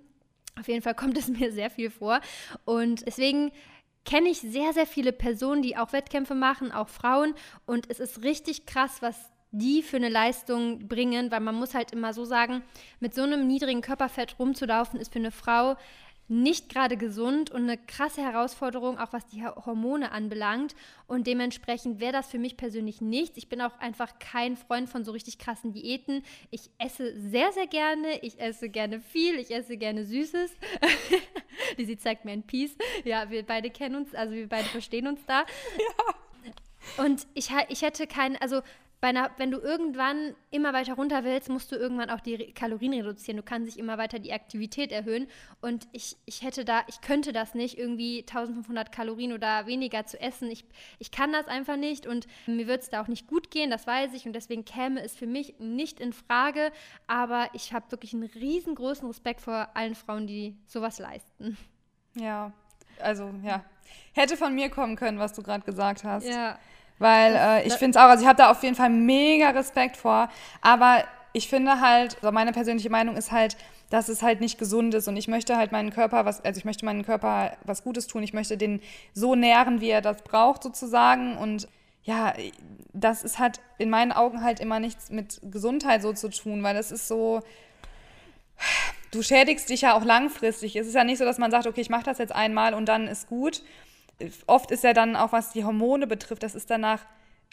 Auf 0.58 0.68
jeden 0.68 0.82
Fall 0.82 0.94
kommt 0.94 1.18
es 1.18 1.28
mir 1.40 1.52
sehr 1.52 1.70
viel 1.70 1.90
vor. 1.90 2.20
Und 2.64 3.04
deswegen 3.06 3.50
kenne 4.04 4.28
ich 4.28 4.40
sehr, 4.40 4.72
sehr 4.72 4.86
viele 4.86 5.12
Personen, 5.12 5.62
die 5.62 5.76
auch 5.76 5.92
Wettkämpfe 5.92 6.34
machen, 6.34 6.72
auch 6.72 6.88
Frauen. 6.88 7.34
Und 7.66 7.90
es 7.90 8.00
ist 8.00 8.22
richtig 8.22 8.66
krass, 8.66 9.00
was 9.00 9.32
die 9.52 9.82
für 9.82 9.98
eine 9.98 10.08
Leistung 10.08 10.88
bringen, 10.88 11.30
weil 11.30 11.40
man 11.40 11.54
muss 11.54 11.74
halt 11.74 11.92
immer 11.92 12.14
so 12.14 12.24
sagen, 12.24 12.62
mit 13.00 13.14
so 13.14 13.22
einem 13.22 13.46
niedrigen 13.46 13.82
Körperfett 13.82 14.36
rumzulaufen, 14.38 14.98
ist 14.98 15.12
für 15.12 15.18
eine 15.18 15.30
Frau 15.30 15.76
nicht 16.32 16.70
gerade 16.70 16.96
gesund 16.96 17.50
und 17.50 17.62
eine 17.62 17.76
krasse 17.76 18.22
Herausforderung, 18.22 18.98
auch 18.98 19.12
was 19.12 19.26
die 19.26 19.44
Hormone 19.44 20.12
anbelangt. 20.12 20.74
Und 21.06 21.26
dementsprechend 21.26 22.00
wäre 22.00 22.12
das 22.12 22.28
für 22.28 22.38
mich 22.38 22.56
persönlich 22.56 23.00
nichts. 23.00 23.36
Ich 23.36 23.48
bin 23.48 23.60
auch 23.60 23.78
einfach 23.78 24.18
kein 24.18 24.56
Freund 24.56 24.88
von 24.88 25.04
so 25.04 25.12
richtig 25.12 25.38
krassen 25.38 25.72
Diäten. 25.72 26.24
Ich 26.50 26.70
esse 26.78 27.18
sehr, 27.20 27.52
sehr 27.52 27.66
gerne. 27.66 28.18
Ich 28.22 28.40
esse 28.40 28.70
gerne 28.70 29.00
viel. 29.00 29.38
Ich 29.38 29.50
esse 29.50 29.76
gerne 29.76 30.04
Süßes. 30.06 30.52
Lizzie 31.76 31.98
zeigt 31.98 32.24
mir 32.24 32.32
ein 32.32 32.44
Peace. 32.44 32.76
Ja, 33.04 33.30
wir 33.30 33.44
beide 33.44 33.70
kennen 33.70 33.96
uns, 33.96 34.14
also 34.14 34.34
wir 34.34 34.48
beide 34.48 34.68
verstehen 34.68 35.06
uns 35.06 35.20
da. 35.26 35.44
Ja. 35.78 37.04
Und 37.04 37.28
ich, 37.34 37.50
ich 37.68 37.82
hätte 37.82 38.08
keinen, 38.08 38.36
also 38.36 38.60
einer, 39.08 39.30
wenn 39.36 39.50
du 39.50 39.58
irgendwann 39.58 40.34
immer 40.50 40.72
weiter 40.72 40.94
runter 40.94 41.24
willst, 41.24 41.48
musst 41.48 41.72
du 41.72 41.76
irgendwann 41.76 42.10
auch 42.10 42.20
die 42.20 42.36
Re 42.36 42.52
Kalorien 42.52 42.94
reduzieren. 42.94 43.36
Du 43.36 43.42
kannst 43.42 43.70
sich 43.70 43.78
immer 43.78 43.98
weiter 43.98 44.18
die 44.18 44.32
Aktivität 44.32 44.92
erhöhen. 44.92 45.26
Und 45.60 45.88
ich, 45.92 46.16
ich 46.24 46.42
hätte 46.42 46.64
da, 46.64 46.82
ich 46.86 47.00
könnte 47.00 47.32
das 47.32 47.54
nicht, 47.54 47.78
irgendwie 47.78 48.20
1500 48.20 48.92
Kalorien 48.92 49.32
oder 49.32 49.66
weniger 49.66 50.06
zu 50.06 50.20
essen. 50.20 50.50
Ich, 50.50 50.64
ich 50.98 51.10
kann 51.10 51.32
das 51.32 51.48
einfach 51.48 51.76
nicht 51.76 52.06
und 52.06 52.26
mir 52.46 52.66
wird 52.66 52.82
es 52.82 52.90
da 52.90 53.02
auch 53.02 53.08
nicht 53.08 53.26
gut 53.26 53.50
gehen, 53.50 53.70
das 53.70 53.86
weiß 53.86 54.12
ich. 54.14 54.26
Und 54.26 54.34
deswegen 54.34 54.64
käme 54.64 55.02
es 55.02 55.14
für 55.16 55.26
mich 55.26 55.58
nicht 55.58 55.98
in 55.98 56.12
Frage. 56.12 56.70
Aber 57.06 57.48
ich 57.54 57.72
habe 57.72 57.90
wirklich 57.90 58.14
einen 58.14 58.24
riesengroßen 58.24 59.06
Respekt 59.08 59.40
vor 59.40 59.68
allen 59.74 59.94
Frauen, 59.94 60.26
die 60.26 60.56
sowas 60.66 60.98
leisten. 60.98 61.56
Ja, 62.14 62.52
also 63.00 63.32
ja. 63.42 63.64
Hätte 64.12 64.36
von 64.36 64.54
mir 64.54 64.70
kommen 64.70 64.96
können, 64.96 65.18
was 65.18 65.32
du 65.32 65.42
gerade 65.42 65.64
gesagt 65.64 66.04
hast. 66.04 66.26
Ja. 66.26 66.58
Weil 66.98 67.34
äh, 67.34 67.66
ich 67.66 67.74
finde 67.74 67.98
es 67.98 68.04
auch, 68.04 68.08
also 68.08 68.22
ich 68.22 68.28
habe 68.28 68.38
da 68.38 68.50
auf 68.50 68.62
jeden 68.62 68.76
Fall 68.76 68.90
mega 68.90 69.50
Respekt 69.50 69.96
vor. 69.96 70.28
Aber 70.60 71.04
ich 71.32 71.48
finde 71.48 71.80
halt, 71.80 72.16
also 72.16 72.32
meine 72.32 72.52
persönliche 72.52 72.90
Meinung 72.90 73.16
ist 73.16 73.32
halt, 73.32 73.56
dass 73.90 74.08
es 74.08 74.22
halt 74.22 74.40
nicht 74.40 74.58
gesund 74.58 74.94
ist 74.94 75.06
und 75.08 75.16
ich 75.18 75.28
möchte 75.28 75.56
halt 75.56 75.70
meinen 75.70 75.90
Körper 75.90 76.24
was, 76.24 76.42
also 76.42 76.56
ich 76.56 76.64
möchte 76.64 76.84
meinen 76.84 77.04
Körper 77.04 77.52
was 77.64 77.84
Gutes 77.84 78.06
tun. 78.06 78.22
Ich 78.22 78.32
möchte 78.32 78.56
den 78.56 78.80
so 79.12 79.34
nähren, 79.34 79.80
wie 79.80 79.90
er 79.90 80.00
das 80.00 80.22
braucht 80.22 80.62
sozusagen 80.62 81.36
und 81.36 81.68
ja, 82.04 82.32
das 82.92 83.22
ist 83.22 83.38
halt 83.38 83.60
in 83.78 83.90
meinen 83.90 84.12
Augen 84.12 84.42
halt 84.42 84.60
immer 84.60 84.80
nichts 84.80 85.10
mit 85.10 85.40
Gesundheit 85.44 86.02
so 86.02 86.12
zu 86.12 86.30
tun, 86.30 86.62
weil 86.62 86.74
das 86.74 86.90
ist 86.90 87.06
so, 87.06 87.42
du 89.10 89.22
schädigst 89.22 89.68
dich 89.68 89.82
ja 89.82 89.94
auch 89.94 90.04
langfristig. 90.04 90.74
Es 90.74 90.86
ist 90.86 90.94
ja 90.94 91.04
nicht 91.04 91.18
so, 91.18 91.24
dass 91.24 91.38
man 91.38 91.50
sagt, 91.50 91.66
okay, 91.66 91.80
ich 91.80 91.90
mache 91.90 92.04
das 92.04 92.18
jetzt 92.18 92.34
einmal 92.34 92.74
und 92.74 92.86
dann 92.86 93.06
ist 93.06 93.28
gut, 93.28 93.62
oft 94.46 94.70
ist 94.70 94.84
ja 94.84 94.92
dann 94.92 95.16
auch, 95.16 95.32
was 95.32 95.52
die 95.52 95.64
Hormone 95.64 96.06
betrifft, 96.06 96.42
das 96.42 96.54
ist 96.54 96.70
danach 96.70 97.04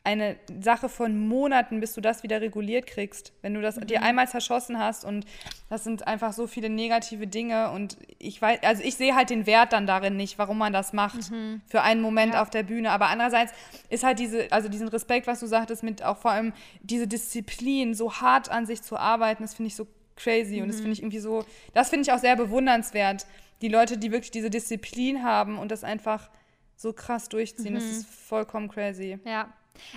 eine 0.03 0.37
Sache 0.61 0.87
von 0.87 1.27
Monaten, 1.27 1.79
bis 1.81 1.93
du 1.93 2.01
das 2.01 2.23
wieder 2.23 2.41
reguliert 2.41 2.87
kriegst. 2.87 3.33
Wenn 3.41 3.53
du 3.53 3.61
das 3.61 3.75
mhm. 3.75 3.87
dir 3.87 4.01
einmal 4.01 4.27
zerschossen 4.27 4.79
hast 4.79 5.03
und 5.03 5.25
das 5.69 5.83
sind 5.83 6.07
einfach 6.07 6.33
so 6.33 6.47
viele 6.47 6.69
negative 6.69 7.27
Dinge 7.27 7.71
und 7.71 7.97
ich 8.17 8.41
weiß, 8.41 8.59
also 8.63 8.83
ich 8.83 8.95
sehe 8.95 9.15
halt 9.15 9.29
den 9.29 9.45
Wert 9.45 9.73
dann 9.73 9.87
darin 9.87 10.15
nicht, 10.15 10.37
warum 10.37 10.57
man 10.57 10.73
das 10.73 10.93
macht 10.93 11.31
mhm. 11.31 11.61
für 11.67 11.81
einen 11.81 12.01
Moment 12.01 12.33
ja. 12.33 12.41
auf 12.41 12.49
der 12.49 12.63
Bühne. 12.63 12.91
Aber 12.91 13.07
andererseits 13.07 13.51
ist 13.89 14.03
halt 14.03 14.19
diese, 14.19 14.51
also 14.51 14.69
diesen 14.69 14.87
Respekt, 14.87 15.27
was 15.27 15.41
du 15.41 15.47
sagtest, 15.47 15.83
mit 15.83 16.01
auch 16.03 16.17
vor 16.17 16.31
allem 16.31 16.53
diese 16.81 17.07
Disziplin, 17.07 17.93
so 17.93 18.13
hart 18.13 18.49
an 18.49 18.65
sich 18.65 18.81
zu 18.81 18.97
arbeiten, 18.97 19.43
das 19.43 19.53
finde 19.53 19.67
ich 19.67 19.75
so 19.75 19.85
crazy 20.15 20.57
mhm. 20.57 20.63
und 20.63 20.67
das 20.69 20.77
finde 20.77 20.93
ich 20.93 21.01
irgendwie 21.01 21.19
so, 21.19 21.43
das 21.73 21.89
finde 21.89 22.03
ich 22.03 22.13
auch 22.13 22.19
sehr 22.19 22.35
bewundernswert. 22.35 23.25
Die 23.61 23.67
Leute, 23.67 23.97
die 23.97 24.11
wirklich 24.11 24.31
diese 24.31 24.49
Disziplin 24.49 25.23
haben 25.23 25.57
und 25.57 25.71
das 25.71 25.83
einfach 25.83 26.29
so 26.79 26.93
krass 26.93 27.27
durchziehen. 27.27 27.73
Mhm. 27.73 27.75
Das 27.75 27.83
ist 27.83 28.07
vollkommen 28.07 28.69
crazy. 28.69 29.19
Ja, 29.25 29.53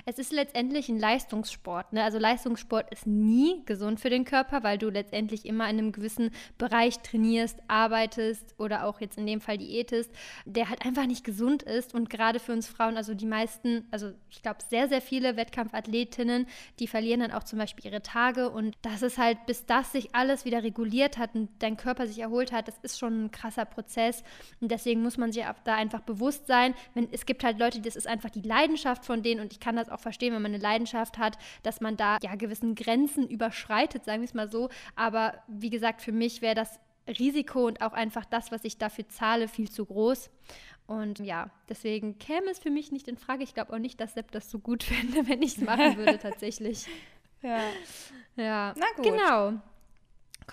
es 0.06 0.18
ist 0.18 0.32
letztendlich 0.32 0.88
ein 0.88 0.98
Leistungssport. 0.98 1.92
Ne? 1.92 2.02
Also 2.02 2.18
Leistungssport 2.18 2.92
ist 2.92 3.06
nie 3.06 3.62
gesund 3.66 4.00
für 4.00 4.10
den 4.10 4.24
Körper, 4.24 4.62
weil 4.62 4.78
du 4.78 4.90
letztendlich 4.90 5.46
immer 5.46 5.64
in 5.64 5.78
einem 5.78 5.92
gewissen 5.92 6.30
Bereich 6.58 7.00
trainierst, 7.00 7.58
arbeitest 7.68 8.54
oder 8.58 8.86
auch 8.86 9.00
jetzt 9.00 9.18
in 9.18 9.26
dem 9.26 9.40
Fall 9.40 9.58
diätest, 9.58 10.10
der 10.44 10.68
halt 10.68 10.84
einfach 10.84 11.06
nicht 11.06 11.24
gesund 11.24 11.62
ist. 11.62 11.94
Und 11.94 12.10
gerade 12.10 12.40
für 12.40 12.52
uns 12.52 12.66
Frauen, 12.66 12.96
also 12.96 13.14
die 13.14 13.26
meisten, 13.26 13.86
also 13.90 14.12
ich 14.30 14.42
glaube 14.42 14.58
sehr, 14.68 14.88
sehr 14.88 15.00
viele 15.00 15.36
Wettkampfathletinnen, 15.36 16.46
die 16.78 16.86
verlieren 16.86 17.20
dann 17.20 17.32
auch 17.32 17.44
zum 17.44 17.58
Beispiel 17.58 17.86
ihre 17.86 18.02
Tage. 18.02 18.50
Und 18.50 18.76
das 18.82 19.02
ist 19.02 19.18
halt, 19.18 19.46
bis 19.46 19.66
das 19.66 19.92
sich 19.92 20.14
alles 20.14 20.44
wieder 20.44 20.62
reguliert 20.62 21.18
hat 21.18 21.34
und 21.34 21.50
dein 21.58 21.76
Körper 21.76 22.06
sich 22.06 22.18
erholt 22.18 22.52
hat, 22.52 22.68
das 22.68 22.78
ist 22.82 22.98
schon 22.98 23.24
ein 23.24 23.30
krasser 23.30 23.64
Prozess. 23.64 24.22
Und 24.60 24.70
deswegen 24.70 25.02
muss 25.02 25.18
man 25.18 25.32
sich 25.32 25.44
da 25.64 25.74
einfach 25.74 26.00
bewusst 26.00 26.46
sein, 26.46 26.74
wenn 26.94 27.08
es 27.12 27.26
gibt 27.26 27.44
halt 27.44 27.58
Leute, 27.58 27.80
das 27.80 27.96
ist 27.96 28.06
einfach 28.06 28.30
die 28.30 28.40
Leidenschaft 28.40 29.04
von 29.04 29.22
denen 29.22 29.40
und 29.40 29.52
ich 29.52 29.60
kann 29.60 29.71
kann 29.72 29.76
das 29.76 29.88
auch 29.88 30.00
verstehen, 30.00 30.34
wenn 30.34 30.42
man 30.42 30.52
eine 30.52 30.62
Leidenschaft 30.62 31.16
hat, 31.16 31.38
dass 31.62 31.80
man 31.80 31.96
da 31.96 32.18
ja 32.22 32.34
gewissen 32.34 32.74
Grenzen 32.74 33.26
überschreitet, 33.26 34.04
sagen 34.04 34.20
wir 34.20 34.26
es 34.26 34.34
mal 34.34 34.50
so. 34.50 34.68
Aber 34.96 35.34
wie 35.48 35.70
gesagt, 35.70 36.02
für 36.02 36.12
mich 36.12 36.42
wäre 36.42 36.54
das 36.54 36.78
Risiko 37.08 37.66
und 37.66 37.80
auch 37.80 37.94
einfach 37.94 38.26
das, 38.26 38.52
was 38.52 38.64
ich 38.64 38.76
dafür 38.76 39.08
zahle, 39.08 39.48
viel 39.48 39.70
zu 39.70 39.86
groß. 39.86 40.30
Und 40.86 41.20
ja, 41.20 41.50
deswegen 41.68 42.18
käme 42.18 42.50
es 42.50 42.58
für 42.58 42.70
mich 42.70 42.92
nicht 42.92 43.08
in 43.08 43.16
Frage. 43.16 43.44
Ich 43.44 43.54
glaube 43.54 43.72
auch 43.72 43.78
nicht, 43.78 43.98
dass 43.98 44.12
Sepp 44.12 44.30
das 44.30 44.50
so 44.50 44.58
gut 44.58 44.82
fände, 44.82 45.26
wenn 45.26 45.40
ich 45.40 45.56
es 45.56 45.64
machen 45.64 45.96
würde, 45.96 46.18
tatsächlich. 46.18 46.86
Ja. 47.44 47.58
Ja. 48.36 48.72
Na 48.76 48.86
gut. 48.94 49.04
Genau. 49.04 49.60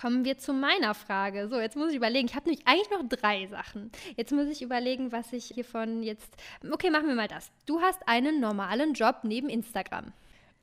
Kommen 0.00 0.24
wir 0.24 0.38
zu 0.38 0.54
meiner 0.54 0.94
Frage. 0.94 1.48
So, 1.48 1.60
jetzt 1.60 1.76
muss 1.76 1.90
ich 1.90 1.96
überlegen. 1.96 2.26
Ich 2.26 2.34
habe 2.34 2.48
nämlich 2.48 2.66
eigentlich 2.66 2.90
noch 2.90 3.06
drei 3.06 3.46
Sachen. 3.46 3.90
Jetzt 4.16 4.32
muss 4.32 4.46
ich 4.46 4.62
überlegen, 4.62 5.12
was 5.12 5.32
ich 5.32 5.46
hiervon 5.46 6.02
jetzt. 6.02 6.30
Okay, 6.70 6.88
machen 6.88 7.08
wir 7.08 7.14
mal 7.14 7.28
das. 7.28 7.50
Du 7.66 7.82
hast 7.82 8.00
einen 8.08 8.40
normalen 8.40 8.94
Job 8.94 9.16
neben 9.24 9.50
Instagram. 9.50 10.12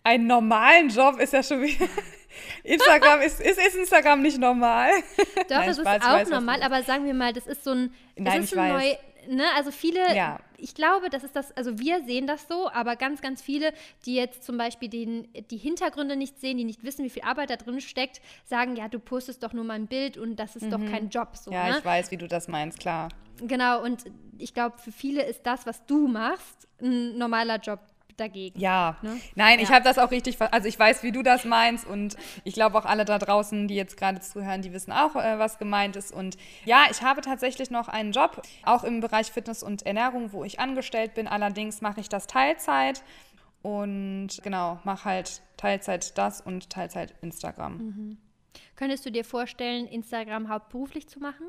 Einen 0.03 0.25
normalen 0.25 0.89
Job 0.89 1.19
ist 1.19 1.33
ja 1.33 1.43
schon 1.43 1.61
wieder. 1.61 1.85
Instagram 2.63 3.21
ist, 3.21 3.39
ist, 3.39 3.59
ist 3.59 3.75
Instagram 3.75 4.21
nicht 4.21 4.39
normal. 4.39 4.89
Doch, 5.17 5.45
Nein, 5.49 5.69
es 5.69 5.77
ist 5.77 5.85
auch 5.85 6.01
weiß, 6.01 6.29
normal, 6.29 6.63
aber 6.63 6.81
sagen 6.81 7.05
wir 7.05 7.13
mal, 7.13 7.33
das 7.33 7.45
ist 7.45 7.63
so 7.63 7.71
ein. 7.71 7.93
Nein, 8.15 8.41
ist 8.41 8.53
ich 8.53 8.57
ein 8.57 8.73
weiß. 8.73 8.83
Neu, 8.83 8.95
ne, 9.27 9.45
also 9.55 9.71
viele. 9.71 10.15
Ja 10.15 10.39
ich 10.57 10.75
glaube, 10.75 11.09
das 11.09 11.23
ist 11.23 11.35
das, 11.35 11.55
also 11.55 11.79
wir 11.79 12.03
sehen 12.03 12.27
das 12.27 12.47
so, 12.47 12.69
aber 12.71 12.95
ganz, 12.95 13.21
ganz 13.21 13.41
viele, 13.41 13.73
die 14.05 14.15
jetzt 14.15 14.43
zum 14.43 14.57
Beispiel 14.57 14.89
den, 14.89 15.27
die 15.49 15.57
Hintergründe 15.57 16.15
nicht 16.15 16.39
sehen, 16.39 16.57
die 16.57 16.63
nicht 16.63 16.83
wissen, 16.83 17.05
wie 17.05 17.09
viel 17.09 17.23
Arbeit 17.23 17.49
da 17.49 17.55
drin 17.55 17.79
steckt, 17.81 18.21
sagen, 18.45 18.75
ja, 18.75 18.87
du 18.87 18.99
postest 18.99 19.43
doch 19.43 19.53
nur 19.53 19.63
mal 19.63 19.75
ein 19.75 19.87
Bild 19.87 20.17
und 20.17 20.37
das 20.37 20.55
ist 20.55 20.63
mhm. 20.63 20.71
doch 20.71 20.91
kein 20.91 21.09
Job. 21.09 21.35
So, 21.35 21.51
ja, 21.51 21.69
ne? 21.69 21.77
ich 21.79 21.85
weiß, 21.85 22.11
wie 22.11 22.17
du 22.17 22.27
das 22.27 22.47
meinst, 22.47 22.79
klar. 22.79 23.09
Genau, 23.41 23.83
und 23.83 24.05
ich 24.39 24.53
glaube, 24.53 24.77
für 24.79 24.91
viele 24.91 25.23
ist 25.23 25.45
das, 25.45 25.65
was 25.65 25.85
du 25.85 26.07
machst, 26.07 26.67
ein 26.81 27.17
normaler 27.17 27.59
Job 27.59 27.79
dagegen. 28.17 28.59
Ja, 28.59 28.97
ne? 29.01 29.19
nein, 29.35 29.59
ja. 29.59 29.63
ich 29.63 29.71
habe 29.71 29.83
das 29.83 29.97
auch 29.97 30.11
richtig, 30.11 30.41
also 30.41 30.67
ich 30.67 30.77
weiß, 30.77 31.03
wie 31.03 31.11
du 31.11 31.23
das 31.23 31.45
meinst 31.45 31.85
und 31.87 32.17
ich 32.43 32.53
glaube 32.53 32.77
auch 32.77 32.85
alle 32.85 33.05
da 33.05 33.17
draußen, 33.17 33.67
die 33.67 33.75
jetzt 33.75 33.97
gerade 33.97 34.19
zuhören, 34.19 34.61
die 34.61 34.73
wissen 34.73 34.91
auch, 34.91 35.15
äh, 35.15 35.39
was 35.39 35.57
gemeint 35.57 35.95
ist. 35.95 36.11
Und 36.11 36.37
ja, 36.65 36.85
ich 36.89 37.01
habe 37.01 37.21
tatsächlich 37.21 37.71
noch 37.71 37.87
einen 37.87 38.11
Job, 38.11 38.41
auch 38.63 38.83
im 38.83 38.99
Bereich 38.99 39.31
Fitness 39.31 39.63
und 39.63 39.85
Ernährung, 39.85 40.33
wo 40.33 40.43
ich 40.43 40.59
angestellt 40.59 41.13
bin. 41.13 41.27
Allerdings 41.27 41.81
mache 41.81 42.01
ich 42.01 42.09
das 42.09 42.27
Teilzeit 42.27 43.03
und 43.61 44.29
genau, 44.43 44.79
mache 44.83 45.05
halt 45.05 45.41
Teilzeit 45.57 46.17
das 46.17 46.41
und 46.41 46.69
Teilzeit 46.69 47.13
Instagram. 47.21 47.77
Mhm. 47.77 48.17
Könntest 48.75 49.05
du 49.05 49.11
dir 49.11 49.25
vorstellen, 49.25 49.87
Instagram 49.87 50.49
hauptberuflich 50.49 51.07
zu 51.07 51.19
machen? 51.19 51.47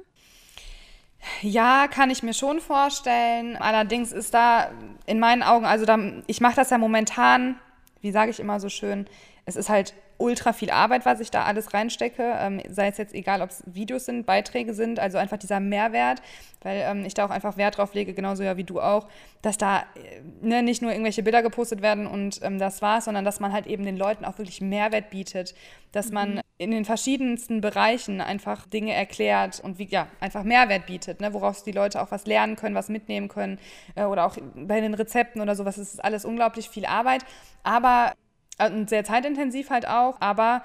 Ja, 1.43 1.89
kann 1.89 2.11
ich 2.11 2.23
mir 2.23 2.35
schon 2.35 2.61
vorstellen. 2.61 3.57
Allerdings 3.57 4.13
ist 4.13 4.35
da 4.35 4.71
in 5.07 5.19
meinen 5.19 5.43
Augen, 5.43 5.65
also 5.65 5.85
da, 5.85 5.99
ich 6.27 6.41
mache 6.41 6.57
das 6.57 6.71
ja 6.71 6.79
momentan, 6.79 7.57
wie 8.01 8.13
sage 8.13 8.31
ich 8.31 8.41
immer 8.41 8.61
so 8.61 8.69
schön, 8.69 9.07
es 9.45 9.57
ist 9.57 9.69
halt 9.69 9.95
ultra 10.19 10.53
viel 10.53 10.71
Arbeit, 10.71 11.07
was 11.07 11.21
ich 11.21 11.31
da 11.31 11.45
alles 11.45 11.73
reinstecke. 11.73 12.37
Ähm, 12.39 12.61
sei 12.69 12.89
es 12.89 12.99
jetzt 12.99 13.15
egal, 13.15 13.41
ob 13.41 13.51
es 13.51 13.63
Videos 13.67 14.05
sind, 14.05 14.27
Beiträge 14.27 14.75
sind, 14.75 14.99
also 14.99 15.17
einfach 15.17 15.39
dieser 15.39 15.61
Mehrwert, 15.61 16.21
weil 16.61 16.83
ähm, 16.85 17.05
ich 17.05 17.15
da 17.15 17.25
auch 17.25 17.31
einfach 17.31 17.57
Wert 17.57 17.79
drauf 17.79 17.95
lege, 17.95 18.15
genauso 18.15 18.43
ja 18.43 18.57
wie 18.57 18.65
du 18.65 18.81
auch, 18.81 19.09
dass 19.43 19.59
da 19.59 19.79
äh, 19.79 20.21
ne, 20.43 20.63
nicht 20.63 20.83
nur 20.83 20.91
irgendwelche 20.91 21.23
Bilder 21.23 21.43
gepostet 21.43 21.83
werden 21.83 22.07
und 22.07 22.41
ähm, 22.43 22.59
das 22.59 22.83
war's, 22.83 23.05
sondern 23.07 23.25
dass 23.25 23.39
man 23.39 23.53
halt 23.53 23.67
eben 23.67 23.85
den 23.85 23.97
Leuten 23.97 24.25
auch 24.25 24.39
wirklich 24.39 24.61
Mehrwert 24.61 25.11
bietet, 25.11 25.55
dass 25.93 26.09
mhm. 26.09 26.15
man 26.15 26.41
in 26.59 26.73
den 26.73 26.85
verschiedensten 26.85 27.61
Bereichen 27.61 28.21
einfach 28.21 28.67
Dinge 28.67 28.93
erklärt 28.93 29.61
und 29.61 29.79
wie, 29.79 29.87
ja, 29.87 30.09
einfach 30.19 30.43
Mehrwert 30.43 30.87
bietet, 30.87 31.21
ne, 31.21 31.33
woraus 31.33 31.63
die 31.63 31.73
Leute 31.73 32.03
auch 32.03 32.11
was 32.11 32.27
lernen 32.27 32.57
können, 32.57 32.75
was 32.75 32.89
mitnehmen 32.89 33.29
können 33.29 33.61
äh, 33.95 34.03
oder 34.03 34.27
auch 34.27 34.37
bei 34.57 34.81
den 34.81 34.95
Rezepten 34.95 35.41
oder 35.41 35.55
sowas. 35.55 35.79
Es 35.79 35.95
ist 35.95 36.05
alles 36.05 36.25
unglaublich 36.25 36.69
viel 36.69 36.87
Arbeit, 36.87 37.25
aber 37.63 38.13
und 38.59 38.89
sehr 38.89 39.05
zeitintensiv 39.05 39.71
halt 39.71 39.87
auch, 39.87 40.21
aber 40.21 40.63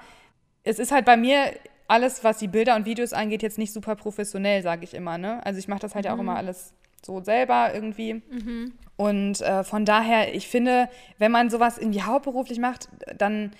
es 0.64 0.78
ist 0.78 0.92
halt 0.92 1.04
bei 1.04 1.16
mir 1.16 1.52
alles, 1.86 2.24
was 2.24 2.38
die 2.38 2.48
Bilder 2.48 2.76
und 2.76 2.86
Videos 2.86 3.12
angeht, 3.12 3.42
jetzt 3.42 3.58
nicht 3.58 3.72
super 3.72 3.94
professionell, 3.94 4.62
sage 4.62 4.84
ich 4.84 4.94
immer. 4.94 5.18
Ne? 5.18 5.44
Also 5.44 5.58
ich 5.58 5.68
mache 5.68 5.80
das 5.80 5.94
halt 5.94 6.04
mhm. 6.04 6.08
ja 6.08 6.14
auch 6.14 6.20
immer 6.20 6.32
mhm. 6.32 6.38
alles 6.38 6.72
so 7.04 7.22
selber 7.22 7.72
irgendwie. 7.74 8.14
Mhm. 8.14 8.72
Und 8.96 9.40
äh, 9.40 9.64
von 9.64 9.84
daher, 9.84 10.34
ich 10.34 10.48
finde, 10.48 10.88
wenn 11.18 11.32
man 11.32 11.50
sowas 11.50 11.78
irgendwie 11.78 12.02
hauptberuflich 12.02 12.58
macht, 12.58 12.88
dann, 13.18 13.52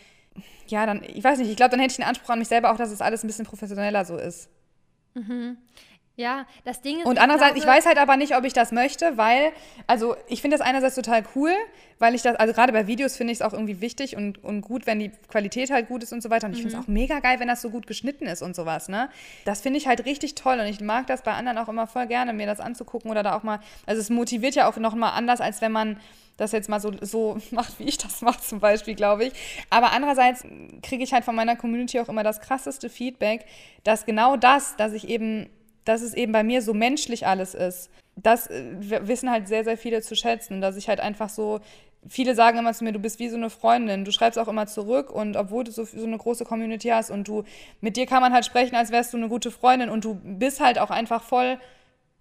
ja, 0.69 0.87
dann, 0.87 1.03
ich 1.03 1.23
weiß 1.23 1.39
nicht, 1.39 1.51
ich 1.51 1.57
glaube, 1.57 1.71
dann 1.71 1.81
hätte 1.81 1.93
ich 1.93 1.97
den 1.97 2.07
Anspruch 2.07 2.31
an 2.31 2.39
mich 2.39 2.49
selber 2.49 2.73
auch, 2.73 2.77
dass 2.77 2.91
es 2.91 3.03
alles 3.03 3.25
ein 3.25 3.27
bisschen 3.27 3.47
professioneller 3.47 4.05
so 4.05 4.17
ist. 4.17 4.49
Mhm. 5.15 5.59
Ja, 6.17 6.47
das 6.65 6.81
Ding 6.81 7.01
ist. 7.01 7.07
Und 7.07 7.19
andererseits, 7.19 7.57
ich, 7.57 7.63
glaube, 7.63 7.79
ich 7.79 7.85
weiß 7.85 7.87
halt 7.87 7.99
aber 7.99 8.17
nicht, 8.17 8.37
ob 8.37 8.45
ich 8.45 8.53
das 8.53 8.71
möchte, 8.71 9.17
weil, 9.17 9.51
also 9.89 10.15
ich 10.29 10.43
finde 10.43 10.57
das 10.57 10.65
einerseits 10.65 10.95
total 10.95 11.25
cool, 11.35 11.51
weil 11.99 12.15
ich 12.15 12.23
das, 12.23 12.37
also 12.37 12.55
gerade 12.55 12.73
bei 12.73 12.87
Videos 12.87 13.17
finde 13.17 13.33
ich 13.33 13.41
es 13.41 13.43
auch 13.43 13.53
irgendwie 13.53 13.81
wichtig 13.81 14.17
und, 14.17 14.43
und 14.45 14.61
gut, 14.61 14.87
wenn 14.87 15.01
die 15.01 15.11
Qualität 15.29 15.71
halt 15.71 15.89
gut 15.89 16.05
ist 16.05 16.13
und 16.13 16.23
so 16.23 16.31
weiter. 16.31 16.47
Und 16.47 16.53
ich 16.53 16.59
mhm. 16.59 16.69
finde 16.69 16.79
es 16.79 16.85
auch 16.85 16.89
mega 16.89 17.19
geil, 17.19 17.41
wenn 17.41 17.49
das 17.49 17.63
so 17.63 17.71
gut 17.71 17.89
geschnitten 17.89 18.27
ist 18.27 18.43
und 18.43 18.55
sowas, 18.55 18.89
ne? 18.89 19.09
Das 19.45 19.61
finde 19.61 19.79
ich 19.79 19.89
halt 19.89 20.05
richtig 20.05 20.37
toll 20.37 20.61
und 20.61 20.67
ich 20.67 20.81
mag 20.81 21.09
das 21.09 21.23
bei 21.23 21.33
anderen 21.33 21.59
auch 21.59 21.69
immer 21.69 21.89
voll 21.89 22.07
gerne, 22.07 22.33
mir 22.33 22.47
das 22.47 22.61
anzugucken 22.61 23.11
oder 23.11 23.25
da 23.25 23.37
auch 23.37 23.43
mal, 23.43 23.59
also 23.85 24.01
es 24.01 24.09
motiviert 24.09 24.55
ja 24.55 24.69
auch 24.69 24.77
nochmal 24.77 25.13
anders, 25.15 25.41
als 25.41 25.61
wenn 25.63 25.73
man 25.73 25.99
das 26.37 26.53
jetzt 26.53 26.69
mal 26.69 26.81
so, 26.81 26.93
so 27.01 27.39
macht, 27.51 27.81
wie 27.81 27.85
ich 27.85 27.99
das 27.99 28.23
mache 28.23 28.41
zum 28.41 28.61
Beispiel, 28.61 28.95
glaube 28.95 29.25
ich. 29.25 29.33
Aber 29.69 29.93
andererseits 29.93 30.45
kriege 30.83 31.03
ich 31.03 31.13
halt 31.13 31.25
von 31.25 31.35
meiner 31.35 31.57
Community 31.57 31.99
auch 31.99 32.09
immer 32.09 32.23
das 32.23 32.41
krasseste 32.41 32.89
Feedback, 32.89 33.47
dass 33.83 34.07
genau 34.07 34.37
das, 34.37 34.77
dass 34.77 34.93
ich 34.93 35.09
eben 35.09 35.49
dass 35.85 36.03
es 36.03 36.15
eben 36.15 36.33
bei 36.33 36.43
mir 36.43 36.63
so 36.63 36.75
menschlich 36.75 37.27
alles 37.27 37.55
ist. 37.55 37.91
Das 38.17 38.49
äh, 38.49 38.65
wissen 38.79 39.31
halt 39.31 39.49
sehr, 39.49 39.65
sehr 39.65 39.77
viele 39.77 40.03
zu 40.03 40.15
schätzen, 40.15 40.61
dass 40.61 40.77
ich 40.77 40.89
halt 40.89 41.01
einfach 41.01 41.29
so 41.29 41.61
viele 42.09 42.35
sagen 42.35 42.59
immer 42.59 42.73
zu 42.73 42.85
mir, 42.85 42.93
du 42.93 42.99
bist 42.99 43.19
wie 43.19 43.29
so 43.29 43.37
eine 43.37 43.51
Freundin. 43.51 44.05
Du 44.05 44.13
schreibst 44.13 44.39
auch 44.39 44.49
immer 44.49 44.67
zurück 44.67 45.11
und 45.11 45.37
obwohl 45.37 45.65
du 45.65 45.73
so, 45.73 45.85
so 45.85 46.05
eine 46.05 46.19
große 46.19 46.45
Community 46.45 46.89
hast 46.89 47.11
und 47.11 47.27
du, 47.29 47.45
mit 47.81 47.97
dir 47.97 48.07
kann 48.07 48.21
man 48.21 48.33
halt 48.33 48.45
sprechen, 48.45 48.77
als 48.77 48.91
wärst 48.91 49.13
du 49.13 49.17
eine 49.17 49.29
gute 49.29 49.51
Freundin 49.51 49.91
und 49.91 50.05
du 50.05 50.15
bist 50.15 50.61
halt 50.61 50.79
auch 50.79 50.91
einfach 50.91 51.23
voll 51.23 51.59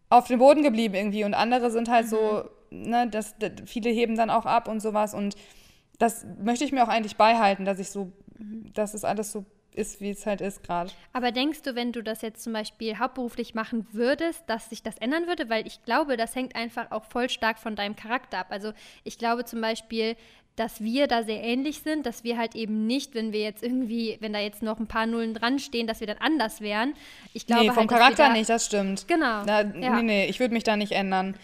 auf 0.09 0.27
dem 0.27 0.39
Boden 0.39 0.63
geblieben 0.63 0.93
irgendwie 0.93 1.23
und 1.23 1.33
andere 1.33 1.71
sind 1.71 1.89
halt 1.89 2.05
mhm. 2.05 2.09
so, 2.09 2.43
ne, 2.69 3.07
das, 3.09 3.35
das, 3.39 3.51
viele 3.65 3.89
heben 3.89 4.15
dann 4.15 4.29
auch 4.29 4.45
ab 4.45 4.67
und 4.67 4.79
sowas 4.79 5.13
und 5.13 5.35
das 5.99 6.25
möchte 6.41 6.65
ich 6.65 6.71
mir 6.71 6.83
auch 6.83 6.89
eigentlich 6.89 7.17
beibehalten, 7.17 7.65
dass 7.65 7.79
ich 7.79 7.89
so, 7.89 8.11
mhm. 8.37 8.71
dass 8.73 8.93
es 8.93 9.03
alles 9.03 9.31
so 9.31 9.45
ist, 9.75 10.01
wie 10.01 10.09
es 10.09 10.25
halt 10.25 10.41
ist 10.41 10.63
gerade. 10.63 10.91
Aber 11.13 11.31
denkst 11.31 11.61
du, 11.63 11.75
wenn 11.75 11.91
du 11.91 12.03
das 12.03 12.21
jetzt 12.21 12.43
zum 12.43 12.53
Beispiel 12.53 12.99
hauptberuflich 12.99 13.53
machen 13.53 13.87
würdest, 13.91 14.43
dass 14.47 14.69
sich 14.69 14.83
das 14.83 14.97
ändern 14.97 15.27
würde? 15.27 15.49
Weil 15.49 15.67
ich 15.67 15.83
glaube, 15.83 16.17
das 16.17 16.35
hängt 16.35 16.55
einfach 16.55 16.91
auch 16.91 17.05
voll 17.05 17.29
stark 17.29 17.59
von 17.59 17.75
deinem 17.75 17.95
Charakter 17.95 18.39
ab. 18.39 18.47
Also 18.49 18.73
ich 19.03 19.17
glaube 19.17 19.45
zum 19.45 19.61
Beispiel, 19.61 20.15
dass 20.55 20.81
wir 20.81 21.07
da 21.07 21.23
sehr 21.23 21.43
ähnlich 21.43 21.79
sind, 21.79 22.05
dass 22.05 22.23
wir 22.23 22.37
halt 22.37 22.55
eben 22.55 22.85
nicht, 22.85 23.15
wenn 23.15 23.33
wir 23.33 23.41
jetzt 23.41 23.63
irgendwie, 23.63 24.17
wenn 24.19 24.33
da 24.33 24.39
jetzt 24.39 24.61
noch 24.61 24.79
ein 24.79 24.87
paar 24.87 25.07
Nullen 25.07 25.33
dran 25.33 25.57
stehen, 25.57 25.87
dass 25.87 25.99
wir 25.99 26.07
dann 26.07 26.19
anders 26.19 26.61
wären. 26.61 26.93
Ich 27.33 27.47
glaube 27.47 27.63
nee, 27.63 27.69
vom 27.69 27.77
halt, 27.77 27.89
Charakter 27.89 28.27
da, 28.27 28.33
nicht, 28.33 28.49
das 28.49 28.65
stimmt. 28.65 29.07
Genau. 29.07 29.43
Da, 29.45 29.61
ja. 29.61 29.95
Nee, 29.95 30.03
nee, 30.03 30.25
ich 30.27 30.39
würde 30.39 30.53
mich 30.53 30.63
da 30.63 30.77
nicht 30.77 30.91
ändern. 30.91 31.35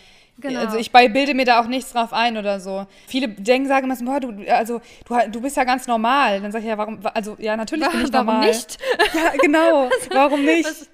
Genau. 0.41 0.59
Also 0.59 0.77
ich 0.77 0.91
bilde 0.91 1.33
mir 1.33 1.45
da 1.45 1.61
auch 1.61 1.67
nichts 1.67 1.91
drauf 1.91 2.13
ein 2.13 2.37
oder 2.37 2.59
so. 2.59 2.85
Viele 3.07 3.27
denken, 3.27 3.67
sagen 3.67 3.85
immer 3.85 3.95
so, 3.95 4.05
boah, 4.05 4.19
du, 4.19 4.33
also, 4.51 4.81
du, 5.05 5.31
du 5.31 5.41
bist 5.41 5.57
ja 5.57 5.63
ganz 5.63 5.87
normal. 5.87 6.41
Dann 6.41 6.51
sage 6.51 6.63
ich 6.63 6.69
ja, 6.69 6.77
warum, 6.77 6.99
also 7.13 7.35
ja, 7.39 7.57
natürlich 7.57 7.87
bin 7.89 8.01
ich 8.01 8.11
normal. 8.11 8.29
Warum 8.39 8.47
nicht? 8.47 8.77
Ja, 9.13 9.31
genau, 9.41 9.89
warum 10.11 10.45
nicht? 10.45 10.89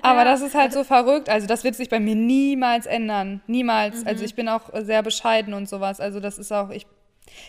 Aber 0.00 0.20
ja. 0.20 0.24
das 0.24 0.40
ist 0.40 0.54
halt 0.54 0.72
so 0.72 0.84
verrückt. 0.84 1.28
Also 1.28 1.46
das 1.46 1.64
wird 1.64 1.76
sich 1.76 1.88
bei 1.88 2.00
mir 2.00 2.16
niemals 2.16 2.86
ändern. 2.86 3.40
Niemals. 3.46 4.02
Mhm. 4.02 4.08
Also 4.08 4.24
ich 4.24 4.34
bin 4.34 4.48
auch 4.48 4.70
sehr 4.80 5.02
bescheiden 5.02 5.54
und 5.54 5.68
sowas. 5.68 6.00
Also 6.00 6.18
das 6.18 6.38
ist 6.38 6.52
auch, 6.52 6.70
ich, 6.70 6.86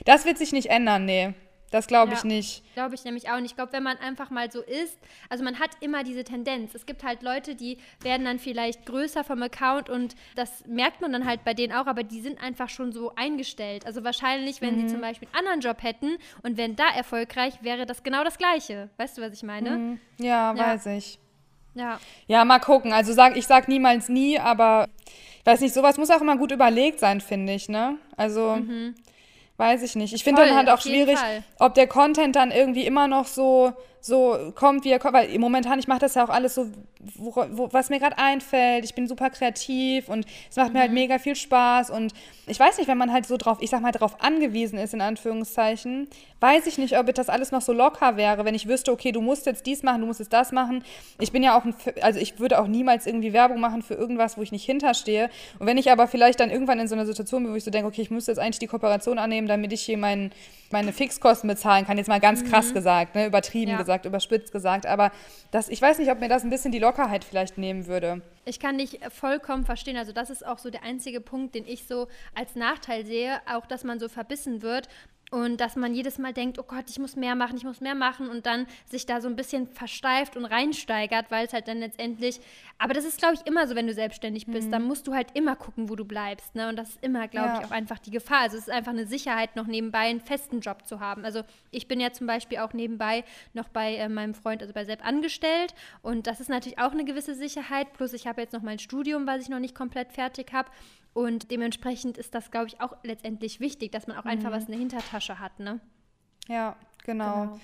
das 0.06 0.26
wird 0.26 0.38
sich 0.38 0.52
nicht 0.52 0.70
ändern, 0.70 1.06
nee. 1.06 1.34
Das 1.74 1.88
glaube 1.88 2.14
ich 2.14 2.20
ja, 2.20 2.28
nicht. 2.28 2.64
Glaube 2.76 2.94
ich 2.94 3.04
nämlich 3.04 3.32
auch 3.32 3.38
nicht. 3.40 3.54
Ich 3.54 3.56
glaube, 3.56 3.74
wenn 3.74 3.82
man 3.82 3.98
einfach 3.98 4.30
mal 4.30 4.52
so 4.52 4.62
ist, 4.62 4.96
also 5.28 5.44
man 5.44 5.58
hat 5.58 5.72
immer 5.80 6.04
diese 6.04 6.24
Tendenz. 6.24 6.76
Es 6.76 6.86
gibt 6.86 7.04
halt 7.04 7.24
Leute, 7.24 7.56
die 7.56 7.80
werden 8.02 8.26
dann 8.26 8.38
vielleicht 8.38 8.86
größer 8.86 9.24
vom 9.24 9.42
Account 9.42 9.90
und 9.90 10.14
das 10.36 10.64
merkt 10.68 11.02
man 11.02 11.12
dann 11.12 11.26
halt 11.26 11.44
bei 11.44 11.56
denen 11.56 11.74
auch, 11.74 11.88
aber 11.88 12.04
die 12.04 12.22
sind 12.22 12.40
einfach 12.44 12.70
schon 12.70 12.92
so 12.92 13.16
eingestellt. 13.16 13.88
Also 13.88 14.04
wahrscheinlich, 14.04 14.62
wenn 14.62 14.76
mhm. 14.76 14.82
sie 14.82 14.94
zum 14.94 15.02
Beispiel 15.02 15.28
einen 15.30 15.48
anderen 15.48 15.62
Job 15.62 15.82
hätten 15.82 16.18
und 16.44 16.58
wenn 16.58 16.76
da 16.76 16.88
erfolgreich, 16.96 17.56
wäre 17.64 17.88
das 17.88 18.04
genau 18.04 18.24
das 18.24 18.38
Gleiche. 18.38 18.92
Weißt 18.98 19.18
du, 19.18 19.24
was 19.24 19.34
ich 19.34 19.42
meine? 19.42 19.72
Mhm. 19.72 20.00
Ja, 20.20 20.54
ja, 20.54 20.56
weiß 20.56 20.86
ich. 20.86 21.18
Ja. 21.74 22.00
Ja, 22.28 22.46
mal 22.46 22.60
gucken. 22.60 22.94
Also 22.94 23.14
sag, 23.14 23.36
ich 23.36 23.48
sag 23.48 23.68
niemals 23.68 24.10
nie, 24.10 24.38
aber 24.38 24.90
ich 25.40 25.46
weiß 25.46 25.62
nicht, 25.62 25.74
sowas 25.74 25.98
muss 25.98 26.12
auch 26.12 26.22
immer 26.22 26.38
gut 26.38 26.52
überlegt 26.52 27.00
sein, 27.00 27.20
finde 27.20 27.54
ich, 27.54 27.68
ne? 27.68 27.98
Also. 28.16 28.58
Mhm. 28.58 28.94
Weiß 29.58 29.84
ich 29.84 29.96
nicht. 29.96 30.14
Ich 30.14 30.24
finde 30.24 30.46
dann 30.46 30.56
halt 30.56 30.70
auch 30.70 30.82
schwierig, 30.82 31.18
ob 31.60 31.76
der 31.76 31.88
Content 31.88 32.36
dann 32.36 32.52
irgendwie 32.52 32.86
immer 32.86 33.08
noch 33.08 33.28
so 33.28 33.74
so 34.06 34.52
kommt, 34.54 34.84
wie 34.84 34.92
er 34.92 35.00
kommt. 35.00 35.14
Weil 35.14 35.40
momentan, 35.40 35.80
ich 35.80 35.88
mache 35.88 36.00
das 36.00 36.16
ja 36.16 36.26
auch 36.26 36.30
alles 36.30 36.56
so, 36.56 36.68
wo, 37.16 37.34
wo, 37.52 37.72
was 37.72 37.90
mir 37.90 38.00
gerade 38.00 38.18
einfällt. 38.18 38.84
Ich 38.84 38.96
bin 38.96 39.08
super 39.08 39.30
kreativ 39.30 40.10
und 40.10 40.26
es 40.50 40.58
macht 40.58 40.68
mhm. 40.68 40.74
mir 40.74 40.80
halt 40.82 40.92
mhm. 40.92 40.96
mega 40.96 41.20
viel 41.20 41.38
Spaß. 41.38 41.90
Und 41.90 42.14
ich 42.46 42.60
weiß 42.60 42.78
nicht, 42.78 42.90
wenn 42.90 42.98
man 42.98 43.14
halt 43.14 43.26
so 43.26 43.38
drauf, 43.38 43.60
ich 43.62 43.70
sag 43.70 43.82
mal, 43.82 43.94
drauf 43.94 44.22
angewiesen 44.22 44.78
ist, 44.78 44.94
in 44.94 45.00
Anführungszeichen, 45.00 46.10
weiß 46.42 46.68
ich 46.68 46.78
nicht, 46.78 46.98
ob 46.98 47.14
das 47.14 47.30
alles 47.30 47.52
noch 47.52 47.62
so 47.62 47.72
locker 47.72 48.18
wäre, 48.18 48.44
wenn 48.44 48.56
ich 48.56 48.68
wüsste, 48.68 48.92
okay, 48.92 49.14
du 49.14 49.22
musst 49.22 49.46
jetzt 49.46 49.66
dies 49.66 49.84
machen, 49.84 50.02
du 50.02 50.08
musst 50.08 50.20
jetzt 50.20 50.34
das 50.34 50.52
machen. 50.52 50.84
Ich 51.22 51.32
bin 51.32 51.42
ja 51.42 51.58
auch 51.58 51.64
ein, 51.64 51.74
also 52.02 52.20
ich 52.20 52.40
würde 52.40 52.60
auch 52.60 52.68
niemals 52.68 53.08
irgendwie 53.08 53.32
Werbung 53.32 53.62
machen 53.62 53.82
für 53.82 53.94
irgendwas, 53.94 54.38
wo 54.38 54.42
ich 54.42 54.52
nicht 54.52 54.66
hinterstehe. 54.66 55.30
Und 55.60 55.68
wenn 55.68 55.78
ich 55.78 55.90
aber 55.90 56.08
vielleicht 56.08 56.42
dann 56.42 56.50
irgendwann 56.50 56.82
in 56.82 56.90
so 56.90 56.96
einer 56.96 57.06
Situation 57.06 57.44
bin, 57.44 57.54
wo 57.54 57.56
ich 57.56 57.64
so 57.64 57.72
denke, 57.72 57.88
okay, 57.88 58.02
ich 58.02 58.12
müsste 58.12 58.32
jetzt 58.32 58.40
eigentlich 58.40 58.60
die 58.60 58.68
Kooperation 58.68 59.18
annehmen, 59.18 59.48
damit 59.48 59.72
ich 59.72 59.84
hier 59.84 59.98
mein, 59.98 60.34
meine 60.72 60.92
Fixkosten 60.92 61.48
bezahlen 61.48 61.86
kann, 61.86 61.98
jetzt 61.98 62.10
mal 62.10 62.20
ganz 62.20 62.44
mhm. 62.44 62.50
krass 62.50 62.74
gesagt, 62.74 63.16
ne, 63.16 63.28
übertrieben 63.28 63.72
ja. 63.72 63.78
gesagt 63.78 63.93
gesagt, 63.94 64.06
überspitzt 64.06 64.52
gesagt. 64.52 64.86
Aber 64.86 65.12
das, 65.52 65.70
ich 65.70 65.82
weiß 65.82 66.00
nicht, 66.00 66.12
ob 66.12 66.20
mir 66.20 66.30
das 66.30 66.44
ein 66.44 66.50
bisschen 66.50 66.72
die 66.72 66.80
Lockerheit 66.80 67.24
vielleicht 67.24 67.58
nehmen 67.58 67.88
würde. 67.88 68.22
Ich 68.46 68.60
kann 68.60 68.78
dich 68.78 69.00
vollkommen 69.10 69.66
verstehen. 69.66 69.98
Also 69.98 70.12
das 70.12 70.30
ist 70.30 70.46
auch 70.46 70.58
so 70.58 70.70
der 70.70 70.84
einzige 70.84 71.22
Punkt, 71.22 71.56
den 71.56 71.66
ich 71.66 71.86
so 71.86 72.08
als 72.36 72.56
Nachteil 72.56 73.06
sehe, 73.06 73.40
auch 73.46 73.66
dass 73.66 73.84
man 73.84 74.00
so 74.00 74.10
verbissen 74.10 74.62
wird 74.62 74.88
und 75.34 75.60
dass 75.60 75.76
man 75.76 75.96
jedes 75.96 76.20
Mal 76.20 76.32
denkt, 76.32 76.60
oh 76.60 76.64
Gott, 76.64 76.86
ich 76.90 77.00
muss 77.00 77.16
mehr 77.16 77.34
machen, 77.34 77.58
ich 77.58 77.64
muss 77.64 77.82
mehr 77.82 77.96
machen 77.96 78.30
und 78.30 78.46
dann 78.46 78.68
sich 78.86 79.08
da 79.08 79.20
so 79.20 79.28
ein 79.28 79.36
bisschen 79.36 79.68
versteift 79.68 80.38
und 80.38 80.46
reinsteigert, 80.46 81.32
weil 81.32 81.48
es 81.48 81.54
halt 81.54 81.68
dann 81.68 81.80
letztendlich, 81.80 82.40
aber 82.78 82.94
das 82.94 83.04
ist, 83.04 83.18
glaube 83.18 83.34
ich, 83.34 83.48
immer 83.48 83.66
so, 83.68 83.74
wenn 83.74 83.88
du 83.88 83.96
selbstständig 83.96 84.46
bist, 84.46 84.68
mhm. 84.68 84.72
dann 84.74 84.84
musst 84.84 85.08
du 85.08 85.16
halt 85.16 85.30
immer 85.34 85.56
gucken, 85.56 85.90
wo 85.90 85.96
du 85.96 86.06
bleibst, 86.06 86.54
ne? 86.54 86.70
Und 86.70 86.76
das 86.76 86.90
ist 86.90 87.04
immer, 87.04 87.28
glaube 87.28 87.48
ja. 87.48 87.60
ich, 87.60 87.66
auch 87.66 87.72
einfach 87.72 87.98
die 87.98 88.12
Gefahr. 88.12 88.42
Also 88.42 88.58
es 88.58 88.68
ist 88.68 88.74
einfach 88.74 88.92
eine 88.92 89.08
Sicherheit, 89.08 89.56
noch 89.56 89.66
nebenbei 89.66 90.02
einen 90.02 90.22
festen 90.22 90.60
Job 90.60 90.86
zu 90.86 91.00
haben. 91.00 91.26
Also 91.26 91.42
ich 91.72 91.88
bin 91.88 92.00
ja 92.00 92.14
zum 92.14 92.28
Beispiel 92.28 92.60
auch 92.60 92.74
nebenbei 92.74 93.24
noch 93.54 93.70
bei 93.70 93.96
äh, 93.96 94.10
meinem 94.10 94.36
Freund, 94.36 94.62
also 94.62 94.72
bei 94.76 94.86
Sepp 94.86 95.04
angestellt 95.04 95.74
und 96.04 96.28
das 96.28 96.42
ist 96.42 96.50
natürlich 96.50 96.78
auch 96.78 96.92
eine 96.92 97.06
gewisse 97.06 97.34
Sicherheit, 97.34 97.92
plus 97.94 98.14
ich 98.14 98.28
habe 98.28 98.40
jetzt 98.40 98.54
noch 98.54 98.62
mein 98.62 98.78
Studium, 98.78 99.26
was 99.26 99.42
ich 99.42 99.50
noch 99.50 99.58
nicht 99.58 99.74
komplett 99.74 100.14
fertig 100.14 100.54
habe 100.54 100.70
und 101.14 101.52
dementsprechend 101.52 102.18
ist 102.18 102.34
das, 102.34 102.52
glaube 102.52 102.68
ich, 102.68 102.82
auch 102.82 102.96
letztendlich 103.04 103.60
wichtig, 103.60 103.92
dass 103.92 104.08
man 104.08 104.18
auch 104.18 104.24
mhm. 104.24 104.32
einfach 104.32 104.52
was 104.52 104.64
in 104.66 104.72
der 104.72 104.80
Hintertasche 104.80 105.40
hat, 105.40 105.60
ne? 105.60 105.80
Ja, 106.48 106.76
genau. 107.06 107.42
genau. 107.42 107.60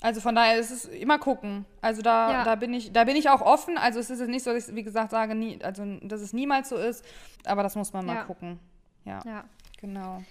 Also 0.00 0.20
von 0.20 0.34
daher 0.34 0.58
ist 0.58 0.70
es 0.70 0.84
immer 0.84 1.18
gucken. 1.18 1.64
Also 1.80 2.02
da, 2.02 2.30
ja. 2.30 2.44
da 2.44 2.54
bin 2.54 2.72
ich, 2.72 2.92
da 2.92 3.04
bin 3.04 3.16
ich 3.16 3.30
auch 3.30 3.40
offen. 3.40 3.76
Also 3.78 3.98
es 3.98 4.10
ist 4.10 4.20
jetzt 4.20 4.28
nicht 4.28 4.44
so, 4.44 4.52
dass 4.52 4.68
ich, 4.68 4.74
wie 4.74 4.84
gesagt, 4.84 5.10
sage, 5.10 5.34
nie, 5.34 5.62
also 5.62 5.84
dass 6.02 6.20
es 6.20 6.32
niemals 6.32 6.68
so 6.68 6.76
ist, 6.76 7.04
aber 7.44 7.62
das 7.62 7.74
muss 7.74 7.92
man 7.92 8.06
mal 8.06 8.16
ja. 8.16 8.24
gucken. 8.24 8.60
Ja. 9.04 9.20
ja. 9.24 9.44
Genau. 9.80 10.22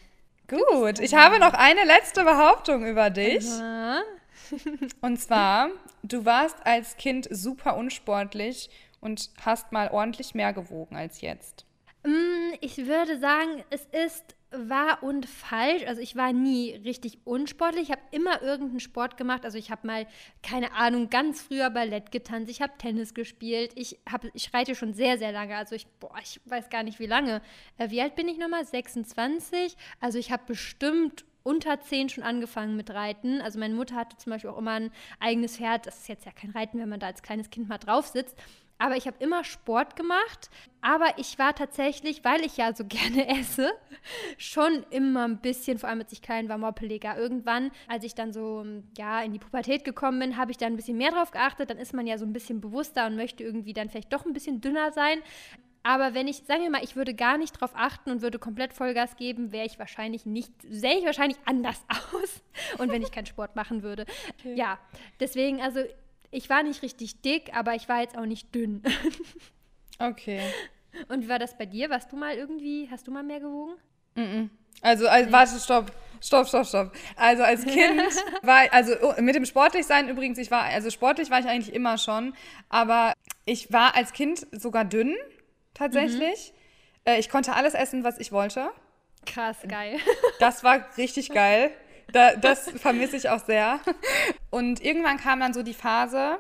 Gut, 0.48 1.00
ich 1.00 1.14
habe 1.16 1.40
noch 1.40 1.54
eine 1.54 1.84
letzte 1.84 2.24
Behauptung 2.24 2.86
über 2.86 3.10
dich. 3.10 3.46
und 5.02 5.20
zwar, 5.20 5.70
du 6.04 6.24
warst 6.24 6.66
als 6.66 6.96
Kind 6.96 7.28
super 7.30 7.76
unsportlich 7.76 8.70
und 9.02 9.30
hast 9.42 9.74
mal 9.74 9.90
ordentlich 9.90 10.36
mehr 10.36 10.54
gewogen 10.54 10.96
als 10.96 11.20
jetzt. 11.20 11.67
Mm, 12.08 12.54
ich 12.62 12.78
würde 12.78 13.20
sagen, 13.20 13.66
es 13.70 13.86
ist 13.88 14.38
wahr 14.52 15.04
und 15.04 15.26
falsch. 15.26 15.84
Also 15.88 16.02
ich 16.02 16.16
war 16.16 16.32
nie 16.32 16.74
richtig 16.86 17.20
unsportlich. 17.26 17.84
Ich 17.84 17.92
habe 17.92 18.02
immer 18.12 18.42
irgendeinen 18.42 18.80
Sport 18.80 19.18
gemacht. 19.18 19.44
Also 19.44 19.58
ich 19.58 19.72
habe 19.72 19.86
mal, 19.86 20.08
keine 20.42 20.72
Ahnung, 20.72 21.10
ganz 21.10 21.42
früher 21.42 21.70
Ballett 21.70 22.14
getanzt. 22.14 22.50
Ich 22.50 22.62
habe 22.62 22.72
Tennis 22.78 23.14
gespielt. 23.14 23.74
Ich, 23.76 24.00
hab, 24.10 24.24
ich 24.34 24.54
reite 24.54 24.74
schon 24.74 24.94
sehr, 24.94 25.18
sehr 25.18 25.34
lange. 25.34 25.58
Also 25.58 25.76
ich, 25.76 25.86
boah, 26.00 26.16
ich 26.24 26.40
weiß 26.46 26.70
gar 26.70 26.84
nicht, 26.84 27.00
wie 27.00 27.08
lange. 27.08 27.42
Äh, 27.78 27.90
wie 27.90 28.02
alt 28.02 28.16
bin 28.16 28.30
ich 28.30 28.38
nochmal? 28.38 28.64
26. 28.64 29.76
Also 30.00 30.18
ich 30.18 30.32
habe 30.32 30.44
bestimmt 30.48 31.26
unter 31.44 31.82
10 31.82 32.08
schon 32.08 32.24
angefangen 32.24 32.78
mit 32.78 32.90
Reiten. 32.90 33.42
Also 33.42 33.60
meine 33.60 33.76
Mutter 33.76 33.96
hatte 33.96 34.16
zum 34.16 34.32
Beispiel 34.32 34.50
auch 34.50 34.58
immer 34.58 34.72
ein 34.72 34.92
eigenes 35.20 35.58
Pferd. 35.58 35.86
Das 35.88 35.98
ist 35.98 36.08
jetzt 36.08 36.26
ja 36.26 36.32
kein 36.32 36.52
Reiten, 36.52 36.80
wenn 36.80 36.88
man 36.88 37.02
da 37.02 37.08
als 37.08 37.22
kleines 37.22 37.50
Kind 37.50 37.68
mal 37.68 37.80
drauf 37.80 38.08
sitzt. 38.08 38.38
Aber 38.80 38.96
ich 38.96 39.08
habe 39.08 39.18
immer 39.20 39.44
Sport 39.44 39.96
gemacht. 39.96 40.50
Aber 40.82 41.18
ich 41.18 41.38
war 41.40 41.56
tatsächlich, 41.56 42.24
weil 42.24 42.42
ich 42.46 42.58
ja 42.58 42.74
so 42.74 42.86
gerne 42.88 43.28
esse, 43.40 43.72
schon 44.38 44.86
immer 44.90 45.28
ein 45.28 45.40
bisschen, 45.42 45.80
vor 45.80 45.90
allem 45.90 46.02
als 46.02 46.12
ich 46.12 46.22
klein 46.22 46.50
war, 46.50 46.58
moppeliger. 46.58 47.18
Irgendwann, 47.18 47.72
als 47.88 48.04
ich 48.04 48.16
dann 48.16 48.32
so 48.32 48.66
ja, 48.98 49.22
in 49.22 49.34
die 49.34 49.40
Pubertät 49.40 49.84
gekommen 49.84 50.20
bin, 50.20 50.38
habe 50.38 50.52
ich 50.52 50.58
da 50.58 50.66
ein 50.66 50.76
bisschen 50.76 50.98
mehr 50.98 51.12
drauf 51.12 51.32
geachtet. 51.32 51.70
Dann 51.70 51.78
ist 51.78 51.94
man 51.94 52.08
ja 52.08 52.18
so 52.18 52.26
ein 52.26 52.34
bisschen 52.34 52.62
bewusster 52.62 53.08
und 53.08 53.16
möchte 53.16 53.44
irgendwie 53.44 53.74
dann 53.74 53.90
vielleicht 53.90 54.14
doch 54.14 54.26
ein 54.26 54.34
bisschen 54.34 54.62
dünner 54.62 54.92
sein. 54.92 55.20
Aber 55.88 56.14
wenn 56.14 56.28
ich, 56.28 56.44
sagen 56.46 56.64
wir 56.64 56.70
mal, 56.70 56.84
ich 56.84 56.98
würde 56.98 57.14
gar 57.14 57.38
nicht 57.38 57.54
drauf 57.54 57.72
achten 57.74 58.12
und 58.12 58.22
würde 58.22 58.40
komplett 58.40 58.74
Vollgas 58.74 59.16
geben, 59.16 59.54
wäre 59.54 59.66
ich 59.66 59.80
wahrscheinlich 59.80 60.26
nicht, 60.26 60.52
sähe 60.70 60.98
ich 60.98 61.06
wahrscheinlich 61.06 61.38
anders 61.46 61.82
aus. 62.14 62.44
Und 62.78 62.92
wenn 62.92 63.02
ich 63.02 63.12
keinen 63.12 63.26
Sport 63.26 63.56
machen 63.56 63.84
würde. 63.84 64.06
Okay. 64.38 64.56
Ja, 64.56 64.80
deswegen, 65.22 65.62
also 65.62 65.80
ich 66.32 66.50
war 66.50 66.64
nicht 66.64 66.82
richtig 66.82 67.22
dick, 67.22 67.56
aber 67.56 67.76
ich 67.76 67.88
war 67.90 68.02
jetzt 68.02 68.18
auch 68.18 68.26
nicht 68.26 68.54
dünn. 68.54 68.84
okay. 70.00 70.42
Und 71.10 71.24
wie 71.24 71.30
war 71.30 71.40
das 71.40 71.58
bei 71.58 71.66
dir? 71.66 71.90
Warst 71.90 72.12
du 72.12 72.18
mal 72.18 72.36
irgendwie, 72.36 72.88
hast 72.90 73.08
du 73.08 73.12
mal 73.12 73.24
mehr 73.24 73.40
gewogen? 73.40 73.74
Mm, 74.16 74.22
-mm. 74.22 74.50
Also, 74.82 75.08
also 75.08 75.32
warte, 75.32 75.60
stopp. 75.60 75.92
Stopp, 76.22 76.48
stopp, 76.48 76.66
stopp. 76.66 76.92
Also 77.16 77.44
als 77.44 77.64
Kind 77.64 78.02
war, 78.42 78.72
also 78.72 78.94
oh, 79.02 79.22
mit 79.22 79.36
dem 79.36 79.46
Sportlichsein 79.46 80.10
übrigens, 80.10 80.38
ich 80.40 80.50
war, 80.50 80.64
also 80.64 80.90
sportlich 80.90 81.30
war 81.30 81.40
ich 81.40 81.46
eigentlich 81.46 81.74
immer 81.74 81.98
schon, 81.98 82.34
aber 82.70 83.14
ich 83.46 83.72
war 83.72 83.96
als 83.96 84.14
Kind 84.14 84.48
sogar 84.52 84.84
dünn, 84.84 85.16
tatsächlich. 85.74 86.54
Mhm. 87.06 87.12
Äh, 87.14 87.20
ich 87.20 87.30
konnte 87.30 87.54
alles 87.54 87.74
essen, 87.74 88.04
was 88.04 88.18
ich 88.18 88.32
wollte. 88.32 88.70
Krass, 89.26 89.58
geil. 89.68 90.00
Das 90.40 90.64
war 90.64 90.86
richtig 90.98 91.30
geil. 91.30 91.72
Da, 92.14 92.36
das 92.36 92.70
vermisse 92.72 93.18
ich 93.18 93.30
auch 93.30 93.44
sehr. 93.44 93.80
Und 94.50 94.84
irgendwann 94.84 95.18
kam 95.18 95.40
dann 95.40 95.54
so 95.54 95.64
die 95.64 95.74
Phase, 95.74 96.40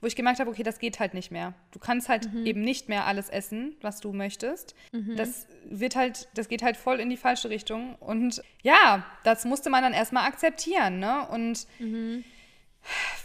wo 0.00 0.06
ich 0.06 0.16
gemerkt 0.16 0.40
habe, 0.40 0.50
okay, 0.50 0.62
das 0.62 0.78
geht 0.78 0.98
halt 0.98 1.14
nicht 1.14 1.30
mehr. 1.30 1.54
Du 1.72 1.78
kannst 1.78 2.08
halt 2.08 2.32
mhm. 2.32 2.46
eben 2.46 2.62
nicht 2.62 2.88
mehr 2.88 3.06
alles 3.06 3.28
essen, 3.28 3.76
was 3.82 4.00
du 4.00 4.12
möchtest. 4.12 4.74
Mhm. 4.92 5.16
Das 5.16 5.46
wird 5.68 5.94
halt, 5.94 6.28
das 6.34 6.48
geht 6.48 6.62
halt 6.62 6.76
voll 6.76 7.00
in 7.00 7.10
die 7.10 7.16
falsche 7.16 7.50
Richtung. 7.50 7.96
Und 7.96 8.42
ja, 8.62 9.04
das 9.24 9.44
musste 9.44 9.70
man 9.70 9.82
dann 9.82 9.92
erstmal 9.92 10.26
akzeptieren, 10.26 10.98
ne? 10.98 11.28
Und 11.28 11.66
mhm. 11.78 12.24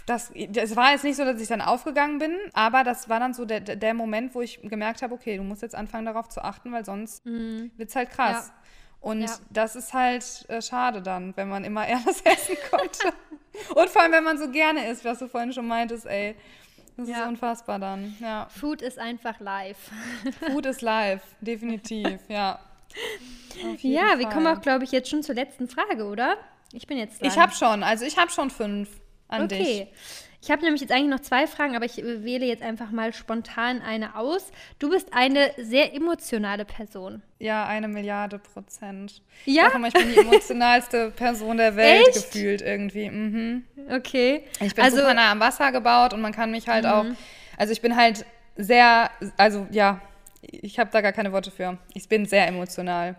das, 0.05 0.33
das 0.49 0.75
war 0.75 0.91
jetzt 0.91 1.05
nicht 1.05 1.15
so, 1.15 1.23
dass 1.23 1.39
ich 1.39 1.47
dann 1.47 1.61
aufgegangen 1.61 2.19
bin, 2.19 2.37
aber 2.53 2.83
das 2.83 3.07
war 3.07 3.19
dann 3.19 3.33
so 3.33 3.45
der, 3.45 3.61
der 3.61 3.93
Moment, 3.93 4.35
wo 4.35 4.41
ich 4.41 4.61
gemerkt 4.61 5.01
habe, 5.01 5.13
okay, 5.13 5.37
du 5.37 5.43
musst 5.43 5.61
jetzt 5.61 5.75
anfangen 5.75 6.05
darauf 6.05 6.27
zu 6.27 6.43
achten, 6.43 6.73
weil 6.73 6.83
sonst 6.83 7.25
mhm. 7.25 7.71
wird 7.77 7.89
es 7.89 7.95
halt 7.95 8.09
krass. 8.09 8.47
Ja. 8.49 8.53
Und 9.05 9.21
Ja. 9.21 9.35
das 9.51 9.75
ist 9.75 9.93
halt 9.93 10.45
äh, 10.49 10.61
schade 10.63 10.99
dann, 11.01 11.35
wenn 11.37 11.47
man 11.47 11.63
immer 11.63 11.85
eher 11.87 12.01
das 12.05 12.21
essen 12.21 12.57
konnte. 12.71 13.13
Und 13.75 13.89
vor 13.89 14.01
allem, 14.01 14.11
wenn 14.13 14.23
man 14.23 14.37
so 14.39 14.49
gerne 14.49 14.89
isst, 14.89 15.05
was 15.05 15.19
du 15.19 15.27
vorhin 15.27 15.53
schon 15.53 15.67
meintest, 15.67 16.05
ey. 16.07 16.35
Das 16.97 17.07
Ja. 17.09 17.21
ist 17.23 17.27
unfassbar 17.27 17.77
dann. 17.77 18.15
Ja. 18.19 18.47
Food 18.49 18.81
ist 18.81 18.97
einfach 18.97 19.39
live. 19.39 19.77
Food 20.47 20.65
is 20.65 20.81
life, 20.81 21.21
definitiv, 21.41 22.19
ja. 22.29 22.57
Ja, 23.81 24.17
wir 24.17 24.23
Fall. 24.27 24.33
kommen 24.33 24.47
auch, 24.47 24.61
glaube 24.61 24.85
ich, 24.85 24.91
jetzt 24.91 25.09
schon 25.09 25.21
zur 25.21 25.35
letzten 25.35 25.67
Frage, 25.67 26.05
oder? 26.05 26.37
Ich 26.73 26.87
bin 26.87 26.97
jetzt 26.97 27.21
dran. 27.21 27.29
Ich 27.29 27.37
habe 27.37 27.51
schon, 27.53 27.83
also 27.83 28.05
ich 28.05 28.17
habe 28.17 28.31
schon 28.31 28.49
fünf 28.49 28.89
an 29.27 29.43
Okay. 29.43 29.57
dich. 29.63 29.87
Ich 30.45 30.51
habe 30.51 30.61
nämlich 30.61 30.81
jetzt 30.81 30.91
eigentlich 30.91 31.09
noch 31.09 31.21
zwei 31.21 31.47
Fragen, 31.47 31.75
aber 31.75 31.85
ich 31.85 31.97
äh, 31.97 32.23
wähle 32.23 32.45
jetzt 32.45 32.61
einfach 32.61 32.91
mal 32.91 33.11
spontan 33.13 33.81
eine 33.81 34.15
aus. 34.15 34.51
Du 34.77 34.91
bist 34.91 35.11
eine 35.11 35.49
sehr 35.57 35.95
emotionale 35.95 36.65
Person. 36.65 37.23
Ja, 37.39 37.65
eine 37.65 37.87
Milliarde 37.87 38.37
Prozent. 38.37 39.23
Ja? 39.45 39.69
Ich 39.69 39.73
immer, 39.73 39.87
ich 39.87 39.93
bin 39.95 40.13
die 40.13 40.19
emotionalste 40.19 41.09
Person 41.15 41.57
der 41.57 41.75
Welt 41.75 42.09
Echt? 42.09 42.31
gefühlt 42.31 42.61
irgendwie. 42.61 43.09
Mhm. 43.09 43.63
Okay. 43.89 44.43
Ich 44.59 44.75
bin 44.75 44.83
also, 44.83 44.97
super 44.97 45.15
nah 45.15 45.31
am 45.31 45.39
Wasser 45.39 45.71
gebaut 45.71 46.13
und 46.13 46.21
man 46.21 46.31
kann 46.31 46.51
mich 46.51 46.67
halt 46.67 46.85
auch, 46.85 47.05
also 47.57 47.73
ich 47.73 47.81
bin 47.81 47.95
halt 47.95 48.23
sehr, 48.55 49.09
also 49.37 49.65
ja, 49.71 49.99
ich 50.43 50.77
habe 50.77 50.91
da 50.91 51.01
gar 51.01 51.11
keine 51.11 51.31
Worte 51.31 51.49
für. 51.49 51.79
Ich 51.95 52.07
bin 52.07 52.27
sehr 52.27 52.47
emotional. 52.47 53.15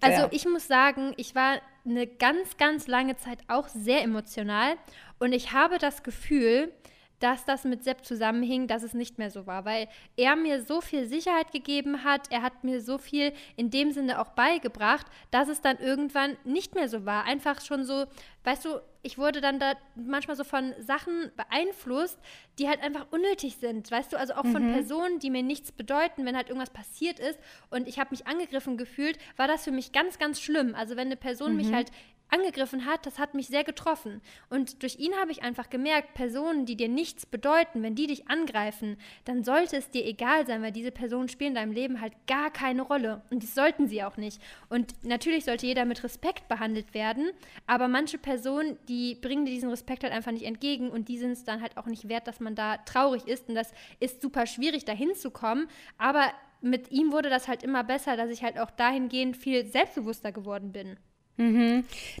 Also 0.00 0.22
Sehr. 0.22 0.32
ich 0.32 0.46
muss 0.46 0.68
sagen, 0.68 1.12
ich 1.16 1.34
war 1.34 1.58
eine 1.84 2.06
ganz, 2.06 2.56
ganz 2.56 2.86
lange 2.86 3.16
Zeit 3.16 3.38
auch 3.48 3.68
sehr 3.68 4.02
emotional 4.02 4.76
und 5.22 5.32
ich 5.32 5.52
habe 5.52 5.78
das 5.78 6.02
Gefühl, 6.02 6.72
dass 7.20 7.44
das 7.44 7.62
mit 7.62 7.84
Sepp 7.84 8.04
zusammenhing, 8.04 8.66
dass 8.66 8.82
es 8.82 8.92
nicht 8.92 9.18
mehr 9.18 9.30
so 9.30 9.46
war, 9.46 9.64
weil 9.64 9.86
er 10.16 10.34
mir 10.34 10.60
so 10.64 10.80
viel 10.80 11.06
Sicherheit 11.06 11.52
gegeben 11.52 12.02
hat, 12.02 12.32
er 12.32 12.42
hat 12.42 12.64
mir 12.64 12.80
so 12.80 12.98
viel 12.98 13.32
in 13.54 13.70
dem 13.70 13.92
Sinne 13.92 14.20
auch 14.20 14.30
beigebracht, 14.30 15.06
dass 15.30 15.46
es 15.46 15.60
dann 15.60 15.78
irgendwann 15.78 16.36
nicht 16.42 16.74
mehr 16.74 16.88
so 16.88 17.06
war. 17.06 17.22
Einfach 17.24 17.60
schon 17.60 17.84
so, 17.84 18.06
weißt 18.42 18.64
du, 18.64 18.80
ich 19.02 19.16
wurde 19.16 19.40
dann 19.40 19.60
da 19.60 19.74
manchmal 19.94 20.34
so 20.34 20.42
von 20.42 20.74
Sachen 20.80 21.30
beeinflusst, 21.36 22.18
die 22.58 22.68
halt 22.68 22.82
einfach 22.82 23.06
unnötig 23.12 23.58
sind, 23.58 23.88
weißt 23.88 24.12
du, 24.12 24.18
also 24.18 24.34
auch 24.34 24.46
von 24.46 24.72
Personen, 24.72 25.20
die 25.20 25.30
mir 25.30 25.44
nichts 25.44 25.70
bedeuten, 25.70 26.26
wenn 26.26 26.36
halt 26.36 26.48
irgendwas 26.48 26.70
passiert 26.70 27.20
ist 27.20 27.38
und 27.70 27.86
ich 27.86 28.00
habe 28.00 28.10
mich 28.10 28.26
angegriffen 28.26 28.76
gefühlt, 28.76 29.16
war 29.36 29.46
das 29.46 29.62
für 29.62 29.70
mich 29.70 29.92
ganz, 29.92 30.18
ganz 30.18 30.40
schlimm. 30.40 30.74
Also 30.74 30.96
wenn 30.96 31.06
eine 31.06 31.16
Person 31.16 31.54
mich 31.54 31.72
halt 31.72 31.92
angegriffen 32.32 32.86
hat, 32.86 33.06
das 33.06 33.18
hat 33.18 33.34
mich 33.34 33.48
sehr 33.48 33.64
getroffen. 33.64 34.20
Und 34.50 34.82
durch 34.82 34.98
ihn 34.98 35.14
habe 35.16 35.32
ich 35.32 35.42
einfach 35.42 35.70
gemerkt, 35.70 36.14
Personen, 36.14 36.66
die 36.66 36.76
dir 36.76 36.88
nichts 36.88 37.26
bedeuten, 37.26 37.82
wenn 37.82 37.94
die 37.94 38.06
dich 38.06 38.28
angreifen, 38.28 38.96
dann 39.24 39.44
sollte 39.44 39.76
es 39.76 39.90
dir 39.90 40.04
egal 40.04 40.46
sein, 40.46 40.62
weil 40.62 40.72
diese 40.72 40.90
Personen 40.90 41.28
spielen 41.28 41.50
in 41.50 41.56
deinem 41.56 41.72
Leben 41.72 42.00
halt 42.00 42.14
gar 42.26 42.50
keine 42.50 42.82
Rolle. 42.82 43.22
Und 43.30 43.42
das 43.42 43.54
sollten 43.54 43.86
sie 43.86 44.02
auch 44.02 44.16
nicht. 44.16 44.40
Und 44.68 44.92
natürlich 45.04 45.44
sollte 45.44 45.66
jeder 45.66 45.84
mit 45.84 46.02
Respekt 46.02 46.48
behandelt 46.48 46.94
werden, 46.94 47.30
aber 47.66 47.88
manche 47.88 48.18
Personen, 48.18 48.78
die 48.88 49.14
bringen 49.16 49.44
dir 49.44 49.52
diesen 49.52 49.70
Respekt 49.70 50.02
halt 50.02 50.12
einfach 50.12 50.32
nicht 50.32 50.46
entgegen 50.46 50.90
und 50.90 51.08
die 51.08 51.18
sind 51.18 51.32
es 51.32 51.44
dann 51.44 51.60
halt 51.60 51.76
auch 51.76 51.86
nicht 51.86 52.08
wert, 52.08 52.26
dass 52.26 52.40
man 52.40 52.54
da 52.54 52.78
traurig 52.78 53.26
ist. 53.28 53.48
Und 53.48 53.54
das 53.54 53.72
ist 54.00 54.22
super 54.22 54.46
schwierig, 54.46 54.84
da 54.84 54.92
hinzukommen. 54.92 55.68
Aber 55.98 56.32
mit 56.62 56.90
ihm 56.90 57.12
wurde 57.12 57.28
das 57.28 57.48
halt 57.48 57.62
immer 57.62 57.84
besser, 57.84 58.16
dass 58.16 58.30
ich 58.30 58.42
halt 58.42 58.58
auch 58.58 58.70
dahingehend 58.70 59.36
viel 59.36 59.66
selbstbewusster 59.66 60.32
geworden 60.32 60.72
bin. 60.72 60.96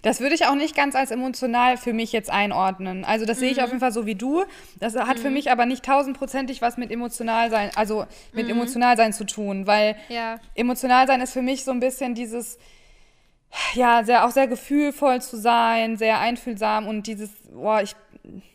Das 0.02 0.20
würde 0.20 0.34
ich 0.34 0.46
auch 0.46 0.54
nicht 0.54 0.74
ganz 0.74 0.94
als 0.96 1.10
emotional 1.10 1.76
für 1.76 1.92
mich 1.92 2.12
jetzt 2.12 2.30
einordnen. 2.30 3.04
Also 3.04 3.24
das 3.26 3.38
sehe 3.38 3.50
ich 3.50 3.60
auf 3.62 3.68
jeden 3.68 3.78
Fall 3.80 3.92
so 3.92 4.06
wie 4.06 4.14
du. 4.14 4.44
Das 4.80 4.96
hat 4.96 5.20
für 5.20 5.30
mich 5.30 5.50
aber 5.50 5.66
nicht 5.66 5.84
tausendprozentig 5.84 6.60
was 6.62 6.76
mit 6.76 6.90
emotional 6.90 7.50
sein, 7.50 7.70
also 7.76 8.06
mit 8.32 8.48
emotional 8.48 8.96
sein 8.96 9.12
zu 9.12 9.24
tun, 9.24 9.66
weil 9.66 9.96
Ja. 10.08 10.40
emotional 10.54 11.06
sein 11.06 11.20
ist 11.20 11.32
für 11.32 11.42
mich 11.42 11.62
so 11.62 11.70
ein 11.70 11.80
bisschen 11.80 12.14
dieses, 12.14 12.58
ja, 13.74 14.02
sehr, 14.02 14.24
auch 14.24 14.30
sehr 14.30 14.46
gefühlvoll 14.48 15.20
zu 15.20 15.36
sein, 15.36 15.96
sehr 15.96 16.18
einfühlsam 16.18 16.88
und 16.88 17.06
dieses, 17.06 17.30
boah, 17.52 17.82
ich, 17.82 17.94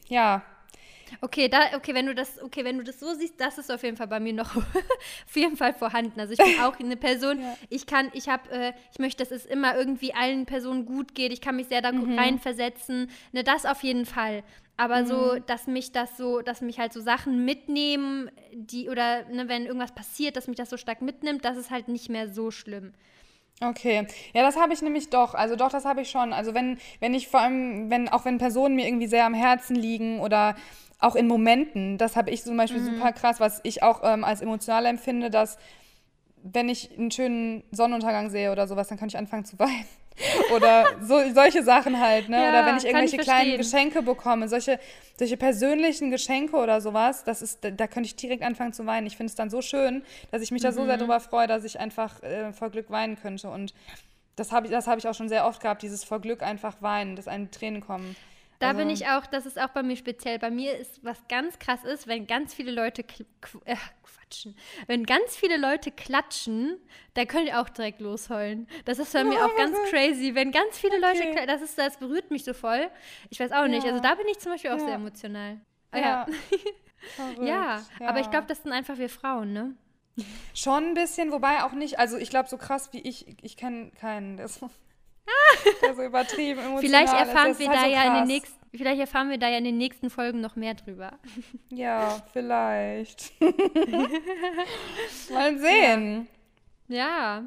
ja, 0.07 0.41
Okay, 1.21 1.47
da, 1.47 1.59
okay, 1.75 1.93
wenn 1.93 2.05
du 2.05 2.15
das, 2.15 2.41
okay, 2.41 2.63
wenn 2.63 2.77
du 2.77 2.83
das 2.83 2.99
so 2.99 3.13
siehst, 3.13 3.39
das 3.39 3.57
ist 3.57 3.71
auf 3.71 3.83
jeden 3.83 3.97
Fall 3.97 4.07
bei 4.07 4.19
mir 4.19 4.33
noch 4.33 4.55
auf 4.55 5.35
jeden 5.35 5.57
Fall 5.57 5.73
vorhanden. 5.73 6.19
Also 6.19 6.33
ich 6.33 6.39
bin 6.39 6.59
auch 6.61 6.79
eine 6.79 6.97
Person, 6.97 7.39
ich 7.69 7.85
kann, 7.85 8.09
ich 8.13 8.29
habe, 8.29 8.49
äh, 8.49 8.73
ich 8.91 8.99
möchte, 8.99 9.23
dass 9.23 9.31
es 9.31 9.45
immer 9.45 9.75
irgendwie 9.75 10.13
allen 10.13 10.45
Personen 10.45 10.85
gut 10.85 11.15
geht. 11.15 11.31
Ich 11.31 11.41
kann 11.41 11.55
mich 11.55 11.67
sehr 11.67 11.81
da 11.81 11.91
reinversetzen. 11.91 13.09
Ne, 13.31 13.43
das 13.43 13.65
auf 13.65 13.83
jeden 13.83 14.05
Fall. 14.05 14.43
Aber 14.79 15.05
so, 15.05 15.39
dass 15.39 15.65
mich 15.65 15.91
das 15.91 16.17
so, 16.17 16.41
dass 16.43 16.61
mich 16.61 16.77
halt 16.77 16.93
so 16.93 17.01
Sachen 17.01 17.45
mitnehmen, 17.45 18.29
die, 18.53 18.89
oder 18.89 19.25
ne, 19.25 19.49
wenn 19.49 19.65
irgendwas 19.65 19.91
passiert, 19.91 20.35
dass 20.37 20.47
mich 20.47 20.55
das 20.55 20.69
so 20.69 20.77
stark 20.77 21.01
mitnimmt, 21.01 21.43
das 21.43 21.57
ist 21.57 21.71
halt 21.71 21.87
nicht 21.87 22.09
mehr 22.09 22.29
so 22.29 22.51
schlimm. 22.51 22.93
Okay, 23.59 24.05
ja, 24.33 24.43
das 24.43 24.55
habe 24.55 24.73
ich 24.73 24.83
nämlich 24.83 25.09
doch. 25.09 25.33
Also 25.33 25.55
doch, 25.55 25.69
das 25.69 25.83
habe 25.83 26.01
ich 26.01 26.11
schon. 26.11 26.31
Also 26.31 26.53
wenn, 26.53 26.77
wenn 26.99 27.15
ich 27.15 27.27
vor 27.27 27.39
allem, 27.39 27.89
wenn 27.89 28.07
auch 28.07 28.23
wenn 28.23 28.37
Personen 28.37 28.75
mir 28.75 28.87
irgendwie 28.87 29.07
sehr 29.07 29.25
am 29.25 29.33
Herzen 29.33 29.75
liegen 29.75 30.19
oder 30.19 30.55
auch 30.99 31.15
in 31.15 31.27
Momenten, 31.27 31.97
das 31.97 32.15
habe 32.15 32.31
ich 32.31 32.43
zum 32.43 32.57
Beispiel 32.57 32.81
super 32.81 33.11
krass, 33.13 33.39
was 33.39 33.59
ich 33.63 33.83
auch 33.83 34.01
ähm, 34.03 34.23
als 34.23 34.41
emotional 34.41 34.85
empfinde, 34.85 35.29
dass 35.29 35.57
wenn 36.43 36.69
ich 36.69 36.97
einen 36.97 37.11
schönen 37.11 37.63
Sonnenuntergang 37.71 38.29
sehe 38.29 38.51
oder 38.51 38.67
sowas, 38.67 38.87
dann 38.87 38.97
kann 38.97 39.09
ich 39.09 39.17
anfangen 39.17 39.45
zu 39.45 39.59
weinen. 39.59 39.85
oder 40.55 40.85
so, 41.01 41.19
solche 41.31 41.63
Sachen 41.63 41.99
halt, 41.99 42.27
ne? 42.29 42.37
Ja, 42.37 42.49
oder 42.49 42.65
wenn 42.65 42.77
ich 42.77 42.85
irgendwelche 42.85 43.17
ich 43.17 43.21
kleinen. 43.21 43.57
Geschenke 43.57 44.01
bekomme, 44.01 44.47
solche, 44.47 44.79
solche 45.15 45.37
persönlichen 45.37 46.09
Geschenke 46.09 46.55
oder 46.55 46.81
sowas, 46.81 47.23
das 47.23 47.43
ist, 47.43 47.63
da, 47.63 47.69
da 47.69 47.85
könnte 47.85 48.07
ich 48.07 48.15
direkt 48.15 48.41
anfangen 48.41 48.73
zu 48.73 48.87
weinen. 48.87 49.05
Ich 49.05 49.15
finde 49.15 49.29
es 49.29 49.35
dann 49.35 49.51
so 49.51 49.61
schön, 49.61 50.03
dass 50.31 50.41
ich 50.41 50.49
mich 50.51 50.63
da 50.63 50.71
so 50.71 50.81
Mhm. 50.81 50.87
sehr 50.87 50.97
drüber 50.97 51.19
freue, 51.19 51.45
dass 51.45 51.63
ich 51.63 51.79
einfach 51.79 52.23
äh, 52.23 52.51
vor 52.51 52.71
Glück 52.71 52.89
weinen 52.89 53.15
könnte. 53.15 53.49
Und 53.49 53.75
das 54.35 54.51
habe 54.51 54.65
ich, 54.65 54.71
das 54.71 54.87
hab 54.87 54.97
ich 54.97 55.07
auch 55.07 55.13
schon 55.13 55.29
sehr 55.29 55.45
oft 55.45 55.61
gehabt, 55.61 55.83
dieses 55.83 56.03
vor 56.03 56.19
Glück 56.19 56.41
einfach 56.41 56.81
weinen, 56.81 57.15
dass 57.15 57.27
einem 57.27 57.51
Tränen 57.51 57.81
kommen. 57.81 58.15
Da 58.59 58.69
Also- 58.69 58.79
bin 58.79 58.89
ich 58.89 59.07
auch, 59.07 59.25
das 59.27 59.45
ist 59.45 59.59
auch 59.59 59.69
bei 59.69 59.83
mir 59.83 59.95
speziell. 59.95 60.39
Bei 60.39 60.49
mir 60.49 60.75
ist, 60.77 61.03
was 61.03 61.19
ganz 61.27 61.59
krass 61.59 61.83
ist, 61.83 62.07
wenn 62.07 62.25
ganz 62.27 62.53
viele 62.53 62.71
Leute 62.71 63.03
äh, 63.65 63.75
quatschen. 64.03 64.55
Wenn 64.87 65.05
ganz 65.05 65.35
viele 65.35 65.57
Leute 65.57 65.91
klatschen, 65.91 66.77
da 67.13 67.25
könnt 67.25 67.47
ihr 67.47 67.59
auch 67.61 67.69
direkt 67.69 68.01
losheulen. 68.01 68.67
Das 68.85 68.97
ist 68.99 69.13
bei 69.13 69.23
mir 69.23 69.45
auch 69.45 69.55
ganz 69.55 69.77
crazy. 69.89 70.33
Wenn 70.35 70.51
ganz 70.51 70.77
viele 70.79 70.97
Leute 70.99 71.19
Okay. 71.19 71.31
klatschen, 71.31 71.47
das, 71.47 71.61
ist, 71.61 71.77
das 71.77 71.97
berührt 71.97 72.31
mich 72.31 72.43
so 72.43 72.53
voll. 72.53 72.89
Ich 73.29 73.39
weiß 73.39 73.51
auch 73.51 73.67
nicht. 73.67 73.83
Ja. 73.85 73.91
Also 73.91 74.01
da 74.01 74.15
bin 74.15 74.27
ich 74.27 74.39
zum 74.39 74.51
Beispiel 74.51 74.71
auch 74.71 74.77
Ja. 74.79 74.85
sehr 74.85 74.95
emotional. 74.95 75.61
Ah, 75.91 75.97
Ja. 75.99 76.05
ja. 76.05 76.25
Ja, 77.41 77.85
aber 78.01 78.19
ich 78.19 78.29
glaube, 78.31 78.47
das 78.47 78.63
sind 78.63 78.71
einfach 78.73 78.97
wir 78.97 79.07
Frauen, 79.09 79.53
ne? 79.53 79.75
Schon 80.55 80.83
ein 80.87 80.93
bisschen, 80.95 81.31
wobei 81.31 81.63
auch 81.63 81.71
nicht, 81.73 81.99
also 81.99 82.17
ich 82.17 82.29
glaube, 82.31 82.49
so 82.49 82.57
krass 82.57 82.91
wie 82.91 82.99
ich, 82.99 83.27
ich 83.43 83.55
kenne 83.55 83.91
keinen, 83.91 84.35
der 84.35 84.47
so, 84.47 84.61
der 84.65 84.69
so 85.95 86.03
übertrieben 86.03 86.59
emotional 86.59 86.79
Vielleicht 86.79 87.13
erfahren 87.13 87.51
ist 87.51 87.59
wir 87.59 87.69
halt 87.69 87.77
da 87.77 87.83
so 87.83 87.89
ja 87.91 88.07
in 88.07 88.13
den 88.15 88.27
nächsten, 88.27 88.55
vielleicht 88.77 88.99
erfahren 88.99 89.29
wir 89.29 89.37
da 89.37 89.49
ja 89.49 89.57
in 89.57 89.63
den 89.65 89.77
nächsten 89.77 90.09
Folgen 90.09 90.41
noch 90.41 90.55
mehr 90.55 90.73
drüber. 90.73 91.19
Ja, 91.69 92.21
vielleicht. 92.33 93.33
Mal 95.31 95.57
sehen. 95.57 96.27
Ja. 96.87 97.45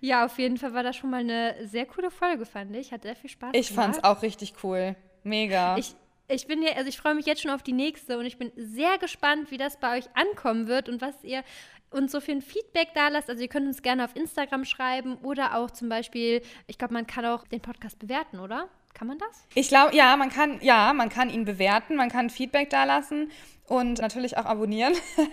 Ja, 0.00 0.24
auf 0.24 0.38
jeden 0.38 0.56
Fall 0.56 0.72
war 0.72 0.82
das 0.82 0.96
schon 0.96 1.10
mal 1.10 1.20
eine 1.20 1.56
sehr 1.66 1.86
coole 1.86 2.10
Folge, 2.10 2.46
fand 2.46 2.74
ich. 2.76 2.92
Hat 2.92 3.02
sehr 3.02 3.16
viel 3.16 3.30
Spaß 3.30 3.50
Ich 3.54 3.68
gemacht. 3.68 3.84
fand's 3.84 4.04
auch 4.04 4.22
richtig 4.22 4.54
cool. 4.62 4.94
Mega. 5.24 5.76
Ich, 5.76 5.94
ich 6.28 6.46
bin 6.46 6.62
ja, 6.62 6.72
also 6.76 6.88
ich 6.88 6.96
freue 6.96 7.14
mich 7.14 7.26
jetzt 7.26 7.42
schon 7.42 7.50
auf 7.50 7.62
die 7.64 7.72
nächste 7.72 8.18
und 8.18 8.26
ich 8.26 8.38
bin 8.38 8.52
sehr 8.56 8.98
gespannt, 8.98 9.50
wie 9.50 9.58
das 9.58 9.78
bei 9.80 9.98
euch 9.98 10.04
ankommen 10.14 10.68
wird 10.68 10.88
und 10.88 11.00
was 11.00 11.22
ihr 11.24 11.42
uns 11.90 12.12
so 12.12 12.18
ein 12.26 12.42
Feedback 12.42 12.88
da 12.94 13.08
lasst. 13.08 13.28
Also 13.30 13.42
ihr 13.42 13.48
könnt 13.48 13.66
uns 13.66 13.82
gerne 13.82 14.04
auf 14.04 14.14
Instagram 14.16 14.64
schreiben 14.64 15.16
oder 15.22 15.56
auch 15.56 15.70
zum 15.70 15.88
Beispiel, 15.88 16.42
ich 16.66 16.78
glaube, 16.78 16.94
man 16.94 17.06
kann 17.06 17.24
auch 17.26 17.46
den 17.46 17.60
Podcast 17.60 17.98
bewerten, 17.98 18.40
oder? 18.40 18.68
Kann 18.94 19.08
man 19.08 19.18
das? 19.18 19.46
Ich 19.54 19.68
glaube, 19.68 19.94
ja, 19.94 20.16
man 20.16 20.30
kann, 20.30 20.58
ja, 20.62 20.92
man 20.94 21.10
kann 21.10 21.28
ihn 21.28 21.44
bewerten, 21.44 21.96
man 21.96 22.08
kann 22.08 22.30
Feedback 22.30 22.70
dalassen 22.70 23.30
und 23.66 24.00
natürlich 24.00 24.38
auch 24.38 24.46
abonnieren. 24.46 24.94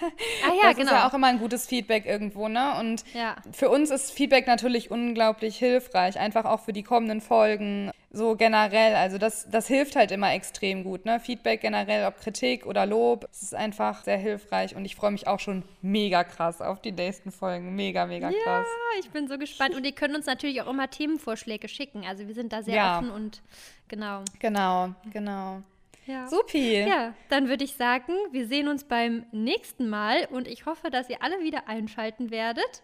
Ah 0.45 0.54
ja, 0.62 0.68
das 0.70 0.76
genau. 0.78 0.91
ist 0.91 0.97
ja 0.97 1.08
auch 1.08 1.14
immer 1.14 1.28
ein 1.28 1.39
gutes 1.39 1.66
Feedback 1.66 2.06
irgendwo, 2.06 2.49
ne? 2.49 2.78
Und 2.80 3.06
Ja. 3.14 3.36
für 3.54 3.70
uns 3.70 3.89
ist 3.91 4.12
Feedback 4.12 4.45
natürlich 4.45 4.91
unglaublich 4.91 5.56
hilfreich, 5.56 6.20
einfach 6.20 6.43
auch 6.43 6.60
für 6.60 6.74
die 6.74 6.84
kommenden 6.84 7.22
Folgen, 7.22 7.91
so 8.14 8.36
generell. 8.36 8.95
Also 8.95 9.18
das, 9.18 9.49
das 9.49 9.68
hilft 9.68 9.95
halt 9.95 10.11
immer 10.11 10.32
extrem 10.34 10.84
gut, 10.84 11.03
ne? 11.03 11.20
Feedback 11.20 11.61
generell, 11.61 12.05
ob 12.05 12.20
Kritik 12.20 12.66
oder 12.66 12.86
Lob, 12.86 13.28
es 13.32 13.41
ist 13.41 13.55
einfach 13.55 14.03
sehr 14.03 14.18
hilfreich 14.18 14.76
und 14.76 14.86
ich 14.86 14.95
freue 14.95 15.11
mich 15.11 15.28
auch 15.28 15.39
schon 15.39 15.64
mega 15.82 16.24
krass 16.24 16.61
auf 16.61 16.80
die 16.82 16.91
nächsten 16.91 17.32
Folgen. 17.32 17.76
Mega, 17.76 18.05
mega 18.05 18.30
krass. 18.30 18.68
Ja, 18.68 18.99
ich 18.99 19.09
bin 19.09 19.28
so 19.28 19.38
gespannt. 19.38 19.76
Und 19.76 19.84
ihr 19.84 19.91
könnt 19.93 20.16
uns 20.16 20.28
natürlich 20.28 20.61
auch 20.61 20.68
immer 20.70 20.89
Themenvorschläge 20.89 21.68
schicken. 21.68 22.05
Also 22.07 22.28
wir 22.28 22.36
sind 22.36 22.53
da 22.53 22.61
sehr 22.61 22.76
Ja. 22.76 22.97
offen 22.97 23.09
und 23.09 23.41
genau. 23.88 24.22
Genau, 24.39 24.89
genau. 25.11 25.61
Ja. 26.05 26.28
Supi. 26.28 26.82
Ja, 26.82 27.14
dann 27.30 27.47
würde 27.47 27.64
ich 27.64 27.74
sagen, 27.76 28.14
wir 28.32 28.45
sehen 28.47 28.68
uns 28.68 28.84
beim 28.84 29.26
nächsten 29.32 29.89
Mal 29.89 30.28
und 30.30 30.47
ich 30.47 30.66
hoffe, 30.66 30.91
dass 30.91 31.09
ihr 31.09 31.24
alle 31.24 31.39
wieder 31.41 31.68
einschalten 31.68 32.30
werdet. 32.30 32.84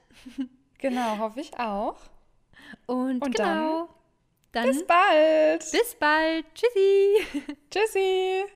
Genau, 0.80 1.17
hoffe 1.17 1.41
ich 1.41 1.59
auch. 1.59 1.97
Und, 2.86 3.21
Und 3.21 3.36
genau. 3.36 3.89
Dann, 4.52 4.66
Bis 4.68 4.84
bald. 4.86 5.60
bis 5.72 5.95
bald. 6.00 6.45
Tschüssi. 6.56 7.45
Tschüssi. 7.70 8.45